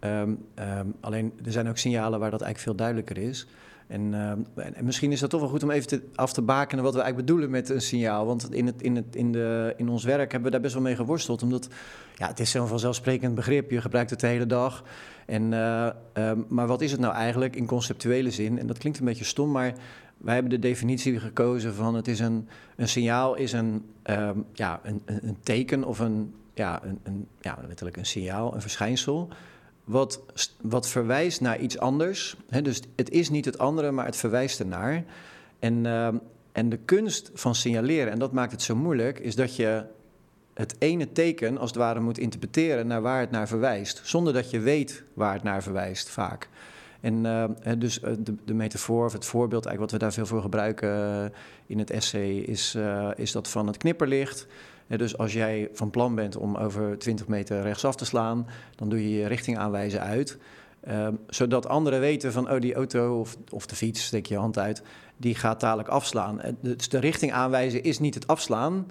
Um, 0.00 0.38
um, 0.58 0.94
alleen 1.00 1.32
er 1.44 1.52
zijn 1.52 1.68
ook 1.68 1.76
signalen 1.76 2.20
waar 2.20 2.30
dat 2.30 2.42
eigenlijk 2.42 2.58
veel 2.58 2.86
duidelijker 2.86 3.18
is. 3.18 3.46
En, 3.86 4.14
en, 4.54 4.84
misschien 4.84 5.12
is 5.12 5.20
dat 5.20 5.30
toch 5.30 5.40
wel 5.40 5.48
goed 5.48 5.62
om 5.62 5.70
even 5.70 6.02
af 6.14 6.32
te 6.32 6.42
bakenen 6.42 6.84
wat 6.84 6.94
we 6.94 7.00
eigenlijk 7.00 7.26
bedoelen 7.26 7.50
met 7.50 7.68
een 7.68 7.80
signaal. 7.80 8.26
Want 8.26 8.54
in, 8.54 8.66
het, 8.66 8.82
in, 8.82 8.96
het, 8.96 9.16
in, 9.16 9.32
de, 9.32 9.74
in 9.76 9.88
ons 9.88 10.04
werk 10.04 10.32
hebben 10.32 10.42
we 10.42 10.50
daar 10.50 10.60
best 10.60 10.74
wel 10.74 10.82
mee 10.82 10.96
geworsteld. 10.96 11.42
Omdat 11.42 11.68
ja, 12.14 12.26
het 12.26 12.40
is 12.40 12.50
zo'n 12.50 12.68
vanzelfsprekend 12.68 13.34
begrip. 13.34 13.70
Je 13.70 13.80
gebruikt 13.80 14.10
het 14.10 14.20
de 14.20 14.26
hele 14.26 14.46
dag. 14.46 14.84
En, 15.26 15.52
uh, 15.52 15.88
um, 16.14 16.46
maar 16.48 16.66
wat 16.66 16.80
is 16.80 16.90
het 16.90 17.00
nou 17.00 17.14
eigenlijk 17.14 17.56
in 17.56 17.66
conceptuele 17.66 18.30
zin? 18.30 18.58
En 18.58 18.66
dat 18.66 18.78
klinkt 18.78 18.98
een 18.98 19.04
beetje 19.04 19.24
stom, 19.24 19.50
maar 19.50 19.74
wij 20.16 20.34
hebben 20.34 20.52
de 20.52 20.68
definitie 20.68 21.20
gekozen 21.20 21.74
van 21.74 21.94
het 21.94 22.08
is 22.08 22.20
een, 22.20 22.48
een 22.76 22.88
signaal 22.88 23.34
is 23.34 23.52
een, 23.52 23.84
um, 24.04 24.44
ja, 24.52 24.80
een, 24.82 25.02
een, 25.04 25.36
teken 25.42 25.84
of 25.84 25.98
een, 25.98 26.34
ja, 26.54 26.84
een, 26.84 27.00
een, 27.02 27.28
ja, 27.40 27.58
letterlijk 27.66 27.96
een 27.96 28.06
signaal, 28.06 28.54
een 28.54 28.60
verschijnsel 28.60 29.28
wat, 29.84 30.22
wat 30.60 30.88
verwijst 30.88 31.40
naar 31.40 31.58
iets 31.58 31.78
anders. 31.78 32.36
dus 32.62 32.82
het 32.96 33.10
is 33.10 33.30
niet 33.30 33.44
het 33.44 33.58
andere, 33.58 33.90
maar 33.90 34.06
het 34.06 34.16
verwijst 34.16 34.60
ernaar. 34.60 35.04
En, 35.58 35.84
uh, 35.84 36.08
en 36.52 36.68
de 36.68 36.78
kunst 36.84 37.30
van 37.34 37.54
signaleren, 37.54 38.12
en 38.12 38.18
dat 38.18 38.32
maakt 38.32 38.52
het 38.52 38.62
zo 38.62 38.76
moeilijk, 38.76 39.18
is 39.18 39.34
dat 39.34 39.56
je 39.56 39.84
het 40.54 40.76
ene 40.78 41.12
teken 41.12 41.58
als 41.58 41.70
het 41.70 41.78
ware 41.78 42.00
moet 42.00 42.18
interpreteren 42.18 42.86
naar 42.86 43.02
waar 43.02 43.20
het 43.20 43.30
naar 43.30 43.48
verwijst, 43.48 44.00
zonder 44.04 44.32
dat 44.32 44.50
je 44.50 44.60
weet 44.60 45.02
waar 45.14 45.32
het 45.32 45.42
naar 45.42 45.62
verwijst 45.62 46.08
vaak. 46.08 46.48
En 47.00 47.24
uh, 47.24 47.44
dus 47.78 48.00
eh, 48.00 48.12
de, 48.18 48.34
de, 48.44 48.54
metafoor 48.54 49.04
of 49.04 49.12
het 49.12 49.24
voorbeeld, 49.24 49.66
eigenlijk 49.66 49.92
wat 49.92 50.00
we 50.00 50.06
daar 50.06 50.12
veel 50.12 50.26
voor 50.26 50.42
gebruiken 50.42 50.88
uh, 50.88 51.24
in 51.66 51.78
het 51.78 51.90
essay, 51.90 52.30
is, 52.30 52.76
is 53.16 53.32
dat 53.32 53.48
van 53.48 53.66
het 53.66 53.76
knipperlicht 53.76 54.46
dus 54.86 55.18
als 55.18 55.32
jij 55.32 55.68
van 55.72 55.90
plan 55.90 56.14
bent 56.14 56.36
om 56.36 56.56
over 56.56 56.98
20 56.98 57.28
meter 57.28 57.62
rechtsaf 57.62 57.96
te 57.96 58.04
slaan, 58.04 58.46
dan 58.74 58.88
doe 58.88 59.02
je 59.02 59.18
je 59.18 59.26
richting 59.26 59.58
aanwijzen 59.58 60.00
uit. 60.00 60.38
Um, 60.88 61.18
zodat 61.26 61.66
anderen 61.66 62.00
weten 62.00 62.32
van, 62.32 62.50
oh, 62.50 62.60
die 62.60 62.74
auto 62.74 63.20
of, 63.20 63.36
of 63.50 63.66
de 63.66 63.76
fiets, 63.76 64.04
steek 64.04 64.26
je 64.26 64.36
hand 64.36 64.58
uit, 64.58 64.82
die 65.16 65.34
gaat 65.34 65.60
dadelijk 65.60 65.88
afslaan. 65.88 66.40
Dus 66.60 66.88
de 66.88 66.98
richting 66.98 67.32
aanwijzen 67.32 67.82
is 67.82 67.98
niet 67.98 68.14
het 68.14 68.26
afslaan, 68.26 68.86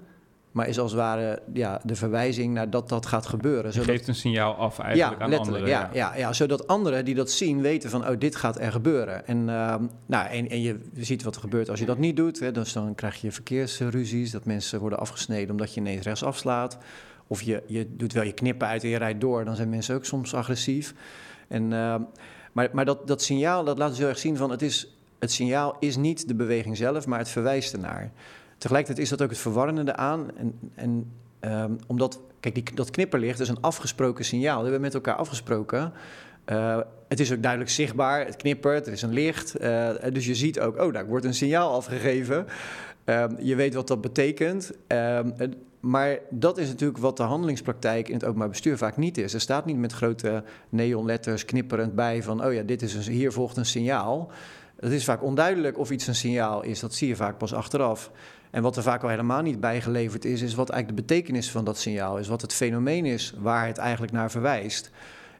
maar 0.54 0.68
is 0.68 0.78
als 0.78 0.90
het 0.90 1.00
ware 1.00 1.42
ja, 1.52 1.80
de 1.84 1.94
verwijzing 1.94 2.54
naar 2.54 2.70
dat 2.70 2.88
dat 2.88 3.06
gaat 3.06 3.26
gebeuren. 3.26 3.72
Je 3.74 3.84
geeft 3.84 4.08
een 4.08 4.14
signaal 4.14 4.54
af 4.54 4.78
eigenlijk 4.78 5.20
ja, 5.20 5.26
aan 5.26 5.38
anderen. 5.38 5.66
Ja, 5.66 5.80
ja. 5.80 5.90
Ja, 5.92 6.16
ja, 6.16 6.32
zodat 6.32 6.66
anderen 6.66 7.04
die 7.04 7.14
dat 7.14 7.30
zien 7.30 7.60
weten 7.60 7.90
van, 7.90 8.08
oh, 8.08 8.18
dit 8.18 8.36
gaat 8.36 8.60
er 8.60 8.72
gebeuren. 8.72 9.26
En, 9.26 9.38
uh, 9.38 9.74
nou, 10.06 10.28
en, 10.28 10.48
en 10.48 10.60
je 10.60 10.80
ziet 10.94 11.22
wat 11.22 11.34
er 11.34 11.40
gebeurt 11.40 11.70
als 11.70 11.78
je 11.78 11.86
dat 11.86 11.98
niet 11.98 12.16
doet. 12.16 12.40
Hè, 12.40 12.52
dus 12.52 12.72
dan 12.72 12.94
krijg 12.94 13.20
je 13.20 13.32
verkeersruzies, 13.32 14.30
dat 14.30 14.44
mensen 14.44 14.80
worden 14.80 14.98
afgesneden 14.98 15.50
omdat 15.50 15.74
je 15.74 15.80
ineens 15.80 16.04
rechts 16.04 16.24
afslaat. 16.24 16.78
Of 17.26 17.42
je, 17.42 17.62
je 17.66 17.96
doet 17.96 18.12
wel 18.12 18.24
je 18.24 18.32
knippen 18.32 18.68
uit 18.68 18.82
en 18.82 18.88
je 18.88 18.98
rijdt 18.98 19.20
door, 19.20 19.44
dan 19.44 19.56
zijn 19.56 19.68
mensen 19.68 19.94
ook 19.94 20.04
soms 20.04 20.34
agressief. 20.34 20.94
En, 21.48 21.62
uh, 21.62 21.96
maar 22.52 22.68
maar 22.72 22.84
dat, 22.84 23.06
dat 23.06 23.22
signaal, 23.22 23.64
dat 23.64 23.78
laat 23.78 23.88
dus 23.88 23.98
heel 23.98 24.08
erg 24.08 24.18
zien 24.18 24.36
van, 24.36 24.50
het, 24.50 24.62
is, 24.62 24.96
het 25.18 25.32
signaal 25.32 25.76
is 25.80 25.96
niet 25.96 26.28
de 26.28 26.34
beweging 26.34 26.76
zelf, 26.76 27.06
maar 27.06 27.18
het 27.18 27.28
verwijst 27.28 27.72
ernaar. 27.72 28.12
Tegelijkertijd 28.64 29.04
is 29.04 29.10
dat 29.10 29.22
ook 29.22 29.30
het 29.30 29.38
verwarrende 29.38 29.96
aan. 29.96 30.30
En, 30.36 30.58
en 30.74 31.12
ehm, 31.40 31.72
omdat, 31.86 32.20
kijk, 32.40 32.54
die, 32.54 32.64
dat 32.74 32.90
knipperlicht 32.90 33.40
is 33.40 33.48
een 33.48 33.60
afgesproken 33.60 34.24
signaal. 34.24 34.54
Dat 34.54 34.62
hebben 34.62 34.78
we 34.78 34.84
met 34.86 34.94
elkaar 34.94 35.14
afgesproken. 35.14 35.92
Uh, 36.46 36.78
het 37.08 37.20
is 37.20 37.32
ook 37.32 37.42
duidelijk 37.42 37.70
zichtbaar, 37.70 38.26
het 38.26 38.36
knippert, 38.36 38.86
er 38.86 38.92
is 38.92 39.02
een 39.02 39.12
licht. 39.12 39.62
Uh, 39.62 39.90
dus 40.12 40.26
je 40.26 40.34
ziet 40.34 40.60
ook, 40.60 40.80
oh, 40.80 40.92
daar 40.92 41.06
wordt 41.06 41.24
een 41.24 41.34
signaal 41.34 41.72
afgegeven. 41.72 42.46
Uh, 43.04 43.24
je 43.38 43.54
weet 43.54 43.74
wat 43.74 43.88
dat 43.88 44.00
betekent. 44.00 44.72
Ehm, 44.86 45.30
maar 45.80 46.18
dat 46.30 46.58
is 46.58 46.68
natuurlijk 46.68 46.98
wat 46.98 47.16
de 47.16 47.22
handelingspraktijk 47.22 48.08
in 48.08 48.14
het 48.14 48.24
openbaar 48.24 48.48
bestuur 48.48 48.78
vaak 48.78 48.96
niet 48.96 49.18
is. 49.18 49.34
Er 49.34 49.40
staat 49.40 49.64
niet 49.64 49.78
met 49.78 49.92
grote 49.92 50.42
neonletters 50.68 51.44
knipperend 51.44 51.94
bij 51.94 52.22
van, 52.22 52.44
oh 52.44 52.52
ja, 52.52 52.62
dit 52.62 52.82
is 52.82 52.94
een, 52.94 53.12
hier 53.12 53.32
volgt 53.32 53.56
een 53.56 53.66
signaal. 53.66 54.30
Het 54.76 54.92
is 54.92 55.04
vaak 55.04 55.22
onduidelijk 55.22 55.78
of 55.78 55.90
iets 55.90 56.06
een 56.06 56.14
signaal 56.14 56.62
is. 56.62 56.80
Dat 56.80 56.94
zie 56.94 57.08
je 57.08 57.16
vaak 57.16 57.38
pas 57.38 57.54
achteraf. 57.54 58.10
En 58.50 58.62
wat 58.62 58.76
er 58.76 58.82
vaak 58.82 59.02
al 59.02 59.08
helemaal 59.08 59.42
niet 59.42 59.60
bijgeleverd 59.60 60.24
is, 60.24 60.42
is 60.42 60.54
wat 60.54 60.70
eigenlijk 60.70 60.98
de 60.98 61.14
betekenis 61.14 61.50
van 61.50 61.64
dat 61.64 61.78
signaal 61.78 62.18
is. 62.18 62.28
Wat 62.28 62.42
het 62.42 62.52
fenomeen 62.52 63.04
is 63.04 63.34
waar 63.38 63.66
het 63.66 63.78
eigenlijk 63.78 64.12
naar 64.12 64.30
verwijst. 64.30 64.90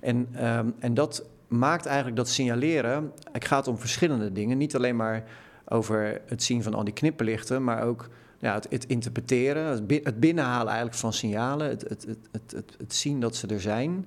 En, 0.00 0.46
um, 0.46 0.74
en 0.78 0.94
dat 0.94 1.24
maakt 1.48 1.86
eigenlijk 1.86 2.16
dat 2.16 2.28
signaleren. 2.28 3.12
Het 3.32 3.44
gaat 3.44 3.68
om 3.68 3.78
verschillende 3.78 4.32
dingen. 4.32 4.58
Niet 4.58 4.76
alleen 4.76 4.96
maar 4.96 5.24
over 5.68 6.20
het 6.26 6.42
zien 6.42 6.62
van 6.62 6.74
al 6.74 6.84
die 6.84 6.94
knipperlichten, 6.94 7.64
maar 7.64 7.82
ook 7.82 8.08
ja, 8.38 8.60
het, 8.68 8.86
interpreteren, 8.86 9.86
het 9.88 10.20
binnenhalen 10.20 10.66
eigenlijk 10.66 10.96
van 10.96 11.12
signalen, 11.12 11.68
het, 11.68 12.06
het, 12.52 12.94
zien 12.94 13.20
dat 13.20 13.36
ze 13.36 13.46
er 13.46 13.60
zijn, 13.60 14.06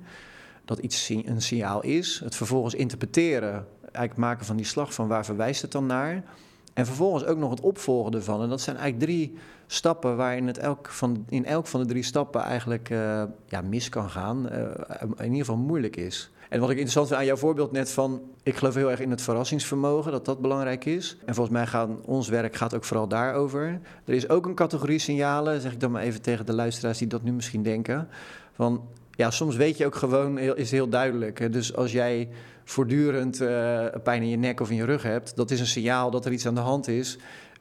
dat 0.65 0.79
iets 0.79 1.09
een 1.09 1.41
signaal 1.41 1.83
is, 1.83 2.21
het 2.23 2.35
vervolgens 2.35 2.73
interpreteren, 2.73 3.67
eigenlijk 3.91 4.17
maken 4.17 4.45
van 4.45 4.55
die 4.55 4.65
slag 4.65 4.93
van 4.93 5.07
waar 5.07 5.25
verwijst 5.25 5.61
het 5.61 5.71
dan 5.71 5.85
naar. 5.85 6.23
En 6.73 6.85
vervolgens 6.85 7.25
ook 7.25 7.37
nog 7.37 7.49
het 7.49 7.61
opvolgen 7.61 8.13
ervan. 8.13 8.41
En 8.41 8.49
dat 8.49 8.61
zijn 8.61 8.77
eigenlijk 8.77 9.11
drie 9.11 9.37
stappen 9.67 10.15
waarin 10.15 10.47
het 10.47 10.57
elk 10.57 10.89
van, 10.89 11.25
in 11.29 11.45
elk 11.45 11.67
van 11.67 11.81
de 11.81 11.87
drie 11.87 12.03
stappen 12.03 12.41
eigenlijk 12.41 12.89
uh, 12.89 13.23
ja, 13.45 13.61
mis 13.61 13.89
kan 13.89 14.09
gaan. 14.09 14.49
Uh, 14.51 14.59
in 15.17 15.23
ieder 15.23 15.37
geval 15.37 15.57
moeilijk 15.57 15.95
is. 15.95 16.31
En 16.49 16.59
wat 16.59 16.69
ik 16.69 16.75
interessant 16.75 17.07
vind 17.07 17.19
aan 17.19 17.25
jouw 17.25 17.35
voorbeeld 17.35 17.71
net 17.71 17.91
van... 17.91 18.21
ik 18.43 18.55
geloof 18.55 18.73
heel 18.73 18.91
erg 18.91 18.99
in 18.99 19.09
het 19.09 19.21
verrassingsvermogen, 19.21 20.11
dat 20.11 20.25
dat 20.25 20.41
belangrijk 20.41 20.85
is. 20.85 21.17
En 21.25 21.35
volgens 21.35 21.55
mij 21.55 21.67
gaat 21.67 21.89
ons 22.05 22.29
werk 22.29 22.55
gaat 22.55 22.75
ook 22.75 22.83
vooral 22.83 23.07
daarover. 23.07 23.79
Er 24.05 24.13
is 24.13 24.29
ook 24.29 24.45
een 24.45 24.55
categorie 24.55 24.99
signalen, 24.99 25.61
zeg 25.61 25.71
ik 25.71 25.79
dan 25.79 25.91
maar 25.91 26.01
even 26.01 26.21
tegen 26.21 26.45
de 26.45 26.53
luisteraars... 26.53 26.97
die 26.97 27.07
dat 27.07 27.23
nu 27.23 27.31
misschien 27.31 27.63
denken, 27.63 28.07
van... 28.53 28.81
ja, 29.11 29.31
soms 29.31 29.55
weet 29.55 29.77
je 29.77 29.85
ook 29.85 29.95
gewoon, 29.95 30.37
is 30.37 30.71
heel 30.71 30.89
duidelijk. 30.89 31.53
Dus 31.53 31.75
als 31.75 31.91
jij 31.91 32.29
voortdurend 32.69 33.41
uh, 33.41 33.85
pijn 34.03 34.21
in 34.21 34.29
je 34.29 34.37
nek 34.37 34.59
of 34.59 34.69
in 34.69 34.75
je 34.75 34.85
rug 34.85 35.03
hebt... 35.03 35.35
dat 35.35 35.51
is 35.51 35.59
een 35.59 35.67
signaal 35.67 36.11
dat 36.11 36.25
er 36.25 36.31
iets 36.31 36.47
aan 36.47 36.55
de 36.55 36.61
hand 36.61 36.87
is 36.87 37.17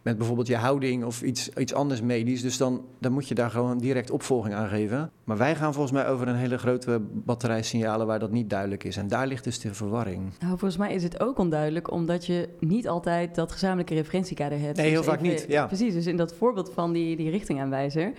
met 0.07 0.17
bijvoorbeeld 0.17 0.49
je 0.49 0.57
houding 0.57 1.05
of 1.05 1.23
iets, 1.23 1.49
iets 1.49 1.75
anders 1.75 2.01
medisch. 2.01 2.43
Dus 2.43 2.57
dan, 2.57 2.85
dan 2.99 3.13
moet 3.13 3.29
je 3.29 3.35
daar 3.35 3.51
gewoon 3.51 3.79
direct 3.79 4.11
opvolging 4.11 4.55
aan 4.55 4.69
geven. 4.69 5.11
Maar 5.25 5.37
wij 5.37 5.55
gaan 5.55 5.73
volgens 5.73 5.93
mij 5.93 6.09
over 6.09 6.29
een 6.29 6.37
hele 6.37 6.59
grote 6.59 7.01
batterij 7.13 7.63
signalen 7.63 8.07
waar 8.07 8.19
dat 8.19 8.31
niet 8.31 8.51
duidelijk 8.51 8.85
is. 8.85 8.97
En 8.97 9.09
daar 9.09 9.27
ligt 9.27 9.45
dus 9.45 9.59
de 9.59 9.75
verwarring. 9.75 10.33
Nou, 10.39 10.59
volgens 10.59 10.77
mij 10.77 10.95
is 10.95 11.03
het 11.03 11.21
ook 11.21 11.39
onduidelijk 11.39 11.91
omdat 11.91 12.27
je 12.27 12.49
niet 12.61 12.89
altijd 12.89 13.35
dat 13.35 13.53
gezamenlijke 13.53 13.95
referentiekader 13.95 14.59
hebt. 14.59 14.77
Nee, 14.77 14.89
heel 14.89 14.97
dus 14.97 15.07
vaak 15.07 15.21
niet. 15.21 15.45
Ja. 15.49 15.67
Precies, 15.67 15.95
dus 15.95 16.07
in 16.07 16.17
dat 16.17 16.35
voorbeeld 16.35 16.71
van 16.75 16.93
die, 16.93 17.17
die 17.17 17.31
richtingaanwijzer 17.31 18.13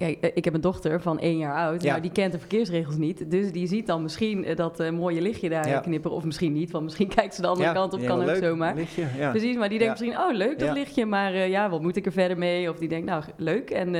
Kijk, 0.00 0.20
eh, 0.20 0.30
ik 0.34 0.44
heb 0.44 0.54
een 0.54 0.60
dochter 0.60 1.00
van 1.00 1.18
één 1.18 1.38
jaar 1.38 1.54
oud, 1.54 1.82
ja. 1.82 1.92
maar 1.92 2.02
die 2.02 2.12
kent 2.12 2.32
de 2.32 2.38
verkeersregels 2.38 2.96
niet. 2.96 3.30
Dus 3.30 3.52
die 3.52 3.66
ziet 3.66 3.86
dan 3.86 4.02
misschien 4.02 4.44
eh, 4.44 4.56
dat 4.56 4.80
uh, 4.80 4.90
mooie 4.90 5.20
lichtje 5.20 5.48
daar 5.48 5.80
knipperen. 5.80 6.16
Of 6.16 6.24
misschien 6.24 6.52
niet, 6.52 6.70
want 6.70 6.84
misschien 6.84 7.08
kijkt 7.16 7.34
ze 7.34 7.40
de 7.40 7.46
andere 7.46 7.72
kant 7.72 7.92
op, 7.92 8.04
kan 8.04 8.28
ook 8.28 8.36
zomaar. 8.36 8.74
Lichtje, 8.74 9.06
Precies, 9.30 9.56
maar 9.56 9.68
die 9.68 9.78
denkt 9.78 10.00
misschien, 10.00 10.20
oh 10.20 10.34
leuk 10.34 10.58
dat 10.58 10.72
lichtje, 10.72 11.06
maar 11.06 11.48
ja, 11.48 11.70
wat 11.70 11.82
moet 11.82 11.96
ik 11.96 12.06
er 12.06 12.12
verder 12.12 12.38
mee? 12.38 12.70
Of 12.70 12.78
die 12.78 12.88
denkt, 12.88 13.06
nou 13.06 13.22
leuk, 13.36 13.70
en, 13.70 13.94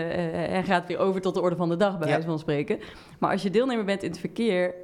en 0.50 0.64
gaat 0.64 0.86
weer 0.86 0.98
over 0.98 1.20
tot 1.20 1.34
de 1.34 1.40
orde 1.40 1.56
van 1.56 1.68
de 1.68 1.76
dag, 1.76 1.98
bij 1.98 2.08
wijze 2.08 2.26
van 2.26 2.38
spreken. 2.38 2.78
Maar 3.18 3.30
als 3.30 3.42
je 3.42 3.50
deelnemer 3.50 3.84
bent 3.84 4.02
in 4.02 4.10
het 4.10 4.20
verkeer, 4.20 4.74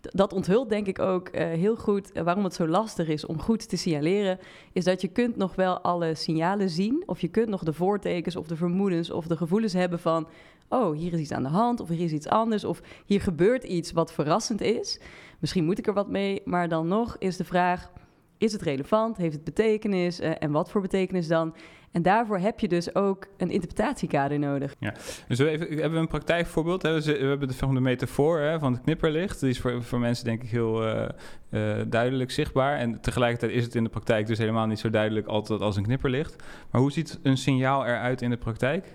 dat 0.00 0.32
onthult 0.32 0.68
denk 0.68 0.86
ik 0.86 0.98
ook 0.98 1.28
heel 1.36 1.76
goed 1.76 2.10
waarom 2.12 2.44
het 2.44 2.54
zo 2.54 2.68
lastig 2.68 3.08
is 3.08 3.26
om 3.26 3.40
goed 3.40 3.68
te 3.68 3.76
signaleren. 3.76 4.38
Is 4.72 4.84
dat 4.84 5.00
je 5.00 5.08
kunt 5.08 5.36
nog 5.36 5.54
wel 5.54 5.80
alle 5.80 6.14
signalen 6.14 6.70
zien, 6.70 7.02
of 7.06 7.20
je 7.20 7.28
kunt 7.28 7.48
nog 7.48 7.64
de 7.64 7.72
voortekens 7.72 8.36
of 8.36 8.46
de 8.46 8.56
vermoedens 8.56 9.10
of 9.10 9.26
de 9.26 9.36
gevoelens 9.36 9.72
hebben 9.72 9.98
van 9.98 10.28
oh, 10.68 10.96
hier 10.96 11.12
is 11.12 11.20
iets 11.20 11.32
aan 11.32 11.42
de 11.42 11.48
hand, 11.48 11.80
of 11.80 11.88
hier 11.88 12.04
is 12.04 12.12
iets 12.12 12.28
anders, 12.28 12.64
of 12.64 12.80
hier 13.06 13.20
gebeurt 13.20 13.64
iets 13.64 13.92
wat 13.92 14.12
verrassend 14.12 14.60
is. 14.60 15.00
Misschien 15.38 15.64
moet 15.64 15.78
ik 15.78 15.86
er 15.86 15.94
wat 15.94 16.08
mee, 16.08 16.42
maar 16.44 16.68
dan 16.68 16.88
nog 16.88 17.16
is 17.18 17.36
de 17.36 17.44
vraag: 17.44 17.90
is 18.38 18.52
het 18.52 18.62
relevant? 18.62 19.16
Heeft 19.16 19.34
het 19.34 19.44
betekenis? 19.44 20.20
Uh, 20.20 20.30
en 20.38 20.50
wat 20.50 20.70
voor 20.70 20.80
betekenis 20.80 21.28
dan? 21.28 21.54
En 21.92 22.02
daarvoor 22.02 22.38
heb 22.38 22.60
je 22.60 22.68
dus 22.68 22.94
ook 22.94 23.26
een 23.36 23.50
interpretatiekader 23.50 24.38
nodig. 24.38 24.74
Ja, 24.78 24.94
dus 25.28 25.38
we 25.38 25.78
hebben 25.80 25.98
een 25.98 26.08
praktijkvoorbeeld. 26.08 26.82
We 26.82 26.88
hebben 27.18 27.48
de, 27.74 27.80
metafoor 27.80 28.40
hè, 28.40 28.58
van 28.58 28.72
het 28.72 28.82
knipperlicht. 28.82 29.40
Die 29.40 29.50
is 29.50 29.60
voor, 29.60 29.82
voor 29.82 29.98
mensen 29.98 30.24
denk 30.24 30.42
ik 30.42 30.50
heel 30.50 30.86
uh, 30.86 31.08
uh, 31.50 31.76
duidelijk 31.86 32.30
zichtbaar. 32.30 32.78
En 32.78 33.00
tegelijkertijd 33.00 33.52
is 33.52 33.64
het 33.64 33.74
in 33.74 33.84
de 33.84 33.90
praktijk 33.90 34.26
dus 34.26 34.38
helemaal 34.38 34.66
niet 34.66 34.78
zo 34.78 34.90
duidelijk 34.90 35.26
altijd 35.26 35.60
als 35.60 35.76
een 35.76 35.82
knipperlicht. 35.82 36.36
Maar 36.70 36.80
hoe 36.80 36.92
ziet 36.92 37.18
een 37.22 37.36
signaal 37.36 37.86
eruit 37.86 38.22
in 38.22 38.30
de 38.30 38.36
praktijk? 38.36 38.86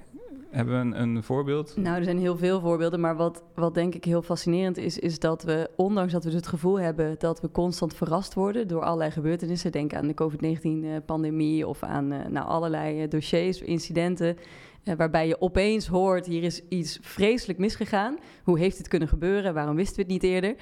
Hebben 0.56 0.92
we 0.92 0.98
een, 0.98 1.02
een, 1.02 1.24
voorbeeld? 1.24 1.78
Nou, 1.78 1.98
er 1.98 2.04
zijn 2.04 2.20
heel 2.20 2.38
veel 2.38 2.60
voorbeelden. 2.60 3.00
Maar 3.00 3.16
wat, 3.16 3.44
wat 3.56 3.74
denk 3.74 3.96
ik 3.96 4.06
heel 4.06 4.22
fascinerend 4.22 4.78
is, 4.78 5.00
is 5.00 5.20
dat 5.20 5.44
we, 5.44 5.70
ondanks 5.76 6.12
dat 6.12 6.24
we 6.24 6.30
dus 6.30 6.40
het 6.40 6.48
gevoel 6.48 6.80
hebben 6.80 7.16
dat 7.20 7.42
we 7.42 7.52
constant 7.52 7.96
verrast 7.96 8.34
worden 8.34 8.68
door 8.68 8.84
allerlei 8.84 9.12
gebeurtenissen. 9.12 9.72
Denk 9.72 9.94
aan 9.94 10.08
de 10.08 10.14
COVID-19-pandemie 10.14 11.68
of 11.68 11.84
aan 11.84 12.12
uh, 12.12 12.26
nou, 12.26 12.48
allerlei 12.48 13.04
uh, 13.04 13.10
dossiers, 13.10 13.62
incidenten. 13.62 14.38
Uh, 14.84 14.96
waarbij 14.96 15.28
je 15.28 15.42
opeens 15.42 15.88
hoort: 15.88 16.26
hier 16.26 16.44
is 16.44 16.62
iets 16.70 17.00
vreselijk 17.02 17.60
misgegaan. 17.60 18.18
Hoe 18.44 18.60
heeft 18.60 18.78
het 18.78 18.88
kunnen 18.88 19.08
gebeuren? 19.08 19.54
Waarom 19.54 19.76
wisten 19.76 19.96
we 19.96 20.02
het 20.02 20.12
niet 20.12 20.32
eerder? 20.32 20.56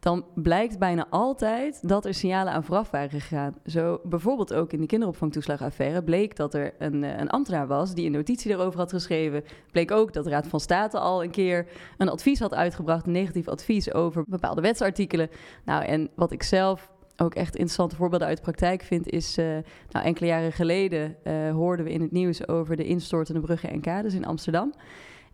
Dan 0.00 0.24
blijkt 0.34 0.78
bijna 0.78 1.06
altijd 1.10 1.88
dat 1.88 2.04
er 2.04 2.14
signalen 2.14 2.52
aan 2.52 2.64
vooraf 2.64 2.90
waren 2.90 3.10
gegaan. 3.10 3.54
Zo 3.66 4.00
bijvoorbeeld 4.04 4.54
ook 4.54 4.72
in 4.72 4.80
de 4.80 4.86
kinderopvangtoeslagaffaire 4.86 6.02
bleek 6.02 6.36
dat 6.36 6.54
er 6.54 6.74
een, 6.78 7.04
eh, 7.04 7.18
een 7.18 7.30
ambtenaar 7.30 7.66
was 7.66 7.94
die 7.94 8.06
een 8.06 8.12
notitie 8.12 8.50
erover 8.50 8.78
had 8.78 8.92
geschreven. 8.92 9.44
Bleek 9.72 9.90
ook 9.90 10.12
dat 10.12 10.24
de 10.24 10.30
Raad 10.30 10.46
van 10.46 10.60
State 10.60 10.98
al 10.98 11.22
een 11.22 11.30
keer 11.30 11.66
een 11.98 12.08
advies 12.08 12.38
had 12.38 12.54
uitgebracht, 12.54 13.06
een 13.06 13.12
negatief 13.12 13.48
advies 13.48 13.92
over 13.92 14.24
bepaalde 14.26 14.60
wetsartikelen. 14.60 15.30
Nou, 15.64 15.84
en 15.84 16.08
wat 16.14 16.32
ik 16.32 16.42
zelf 16.42 16.90
ook 17.16 17.34
echt 17.34 17.54
interessante 17.54 17.96
voorbeelden 17.96 18.28
uit 18.28 18.36
de 18.36 18.42
praktijk 18.42 18.82
vind, 18.82 19.08
is 19.08 19.38
uh, 19.38 19.46
nou, 19.90 20.04
enkele 20.04 20.26
jaren 20.26 20.52
geleden 20.52 21.16
uh, 21.24 21.50
hoorden 21.50 21.84
we 21.84 21.92
in 21.92 22.00
het 22.00 22.12
nieuws 22.12 22.48
over 22.48 22.76
de 22.76 22.84
instortende 22.84 23.40
bruggen 23.40 23.70
en 23.70 23.80
kades 23.80 24.14
in 24.14 24.26
Amsterdam. 24.26 24.72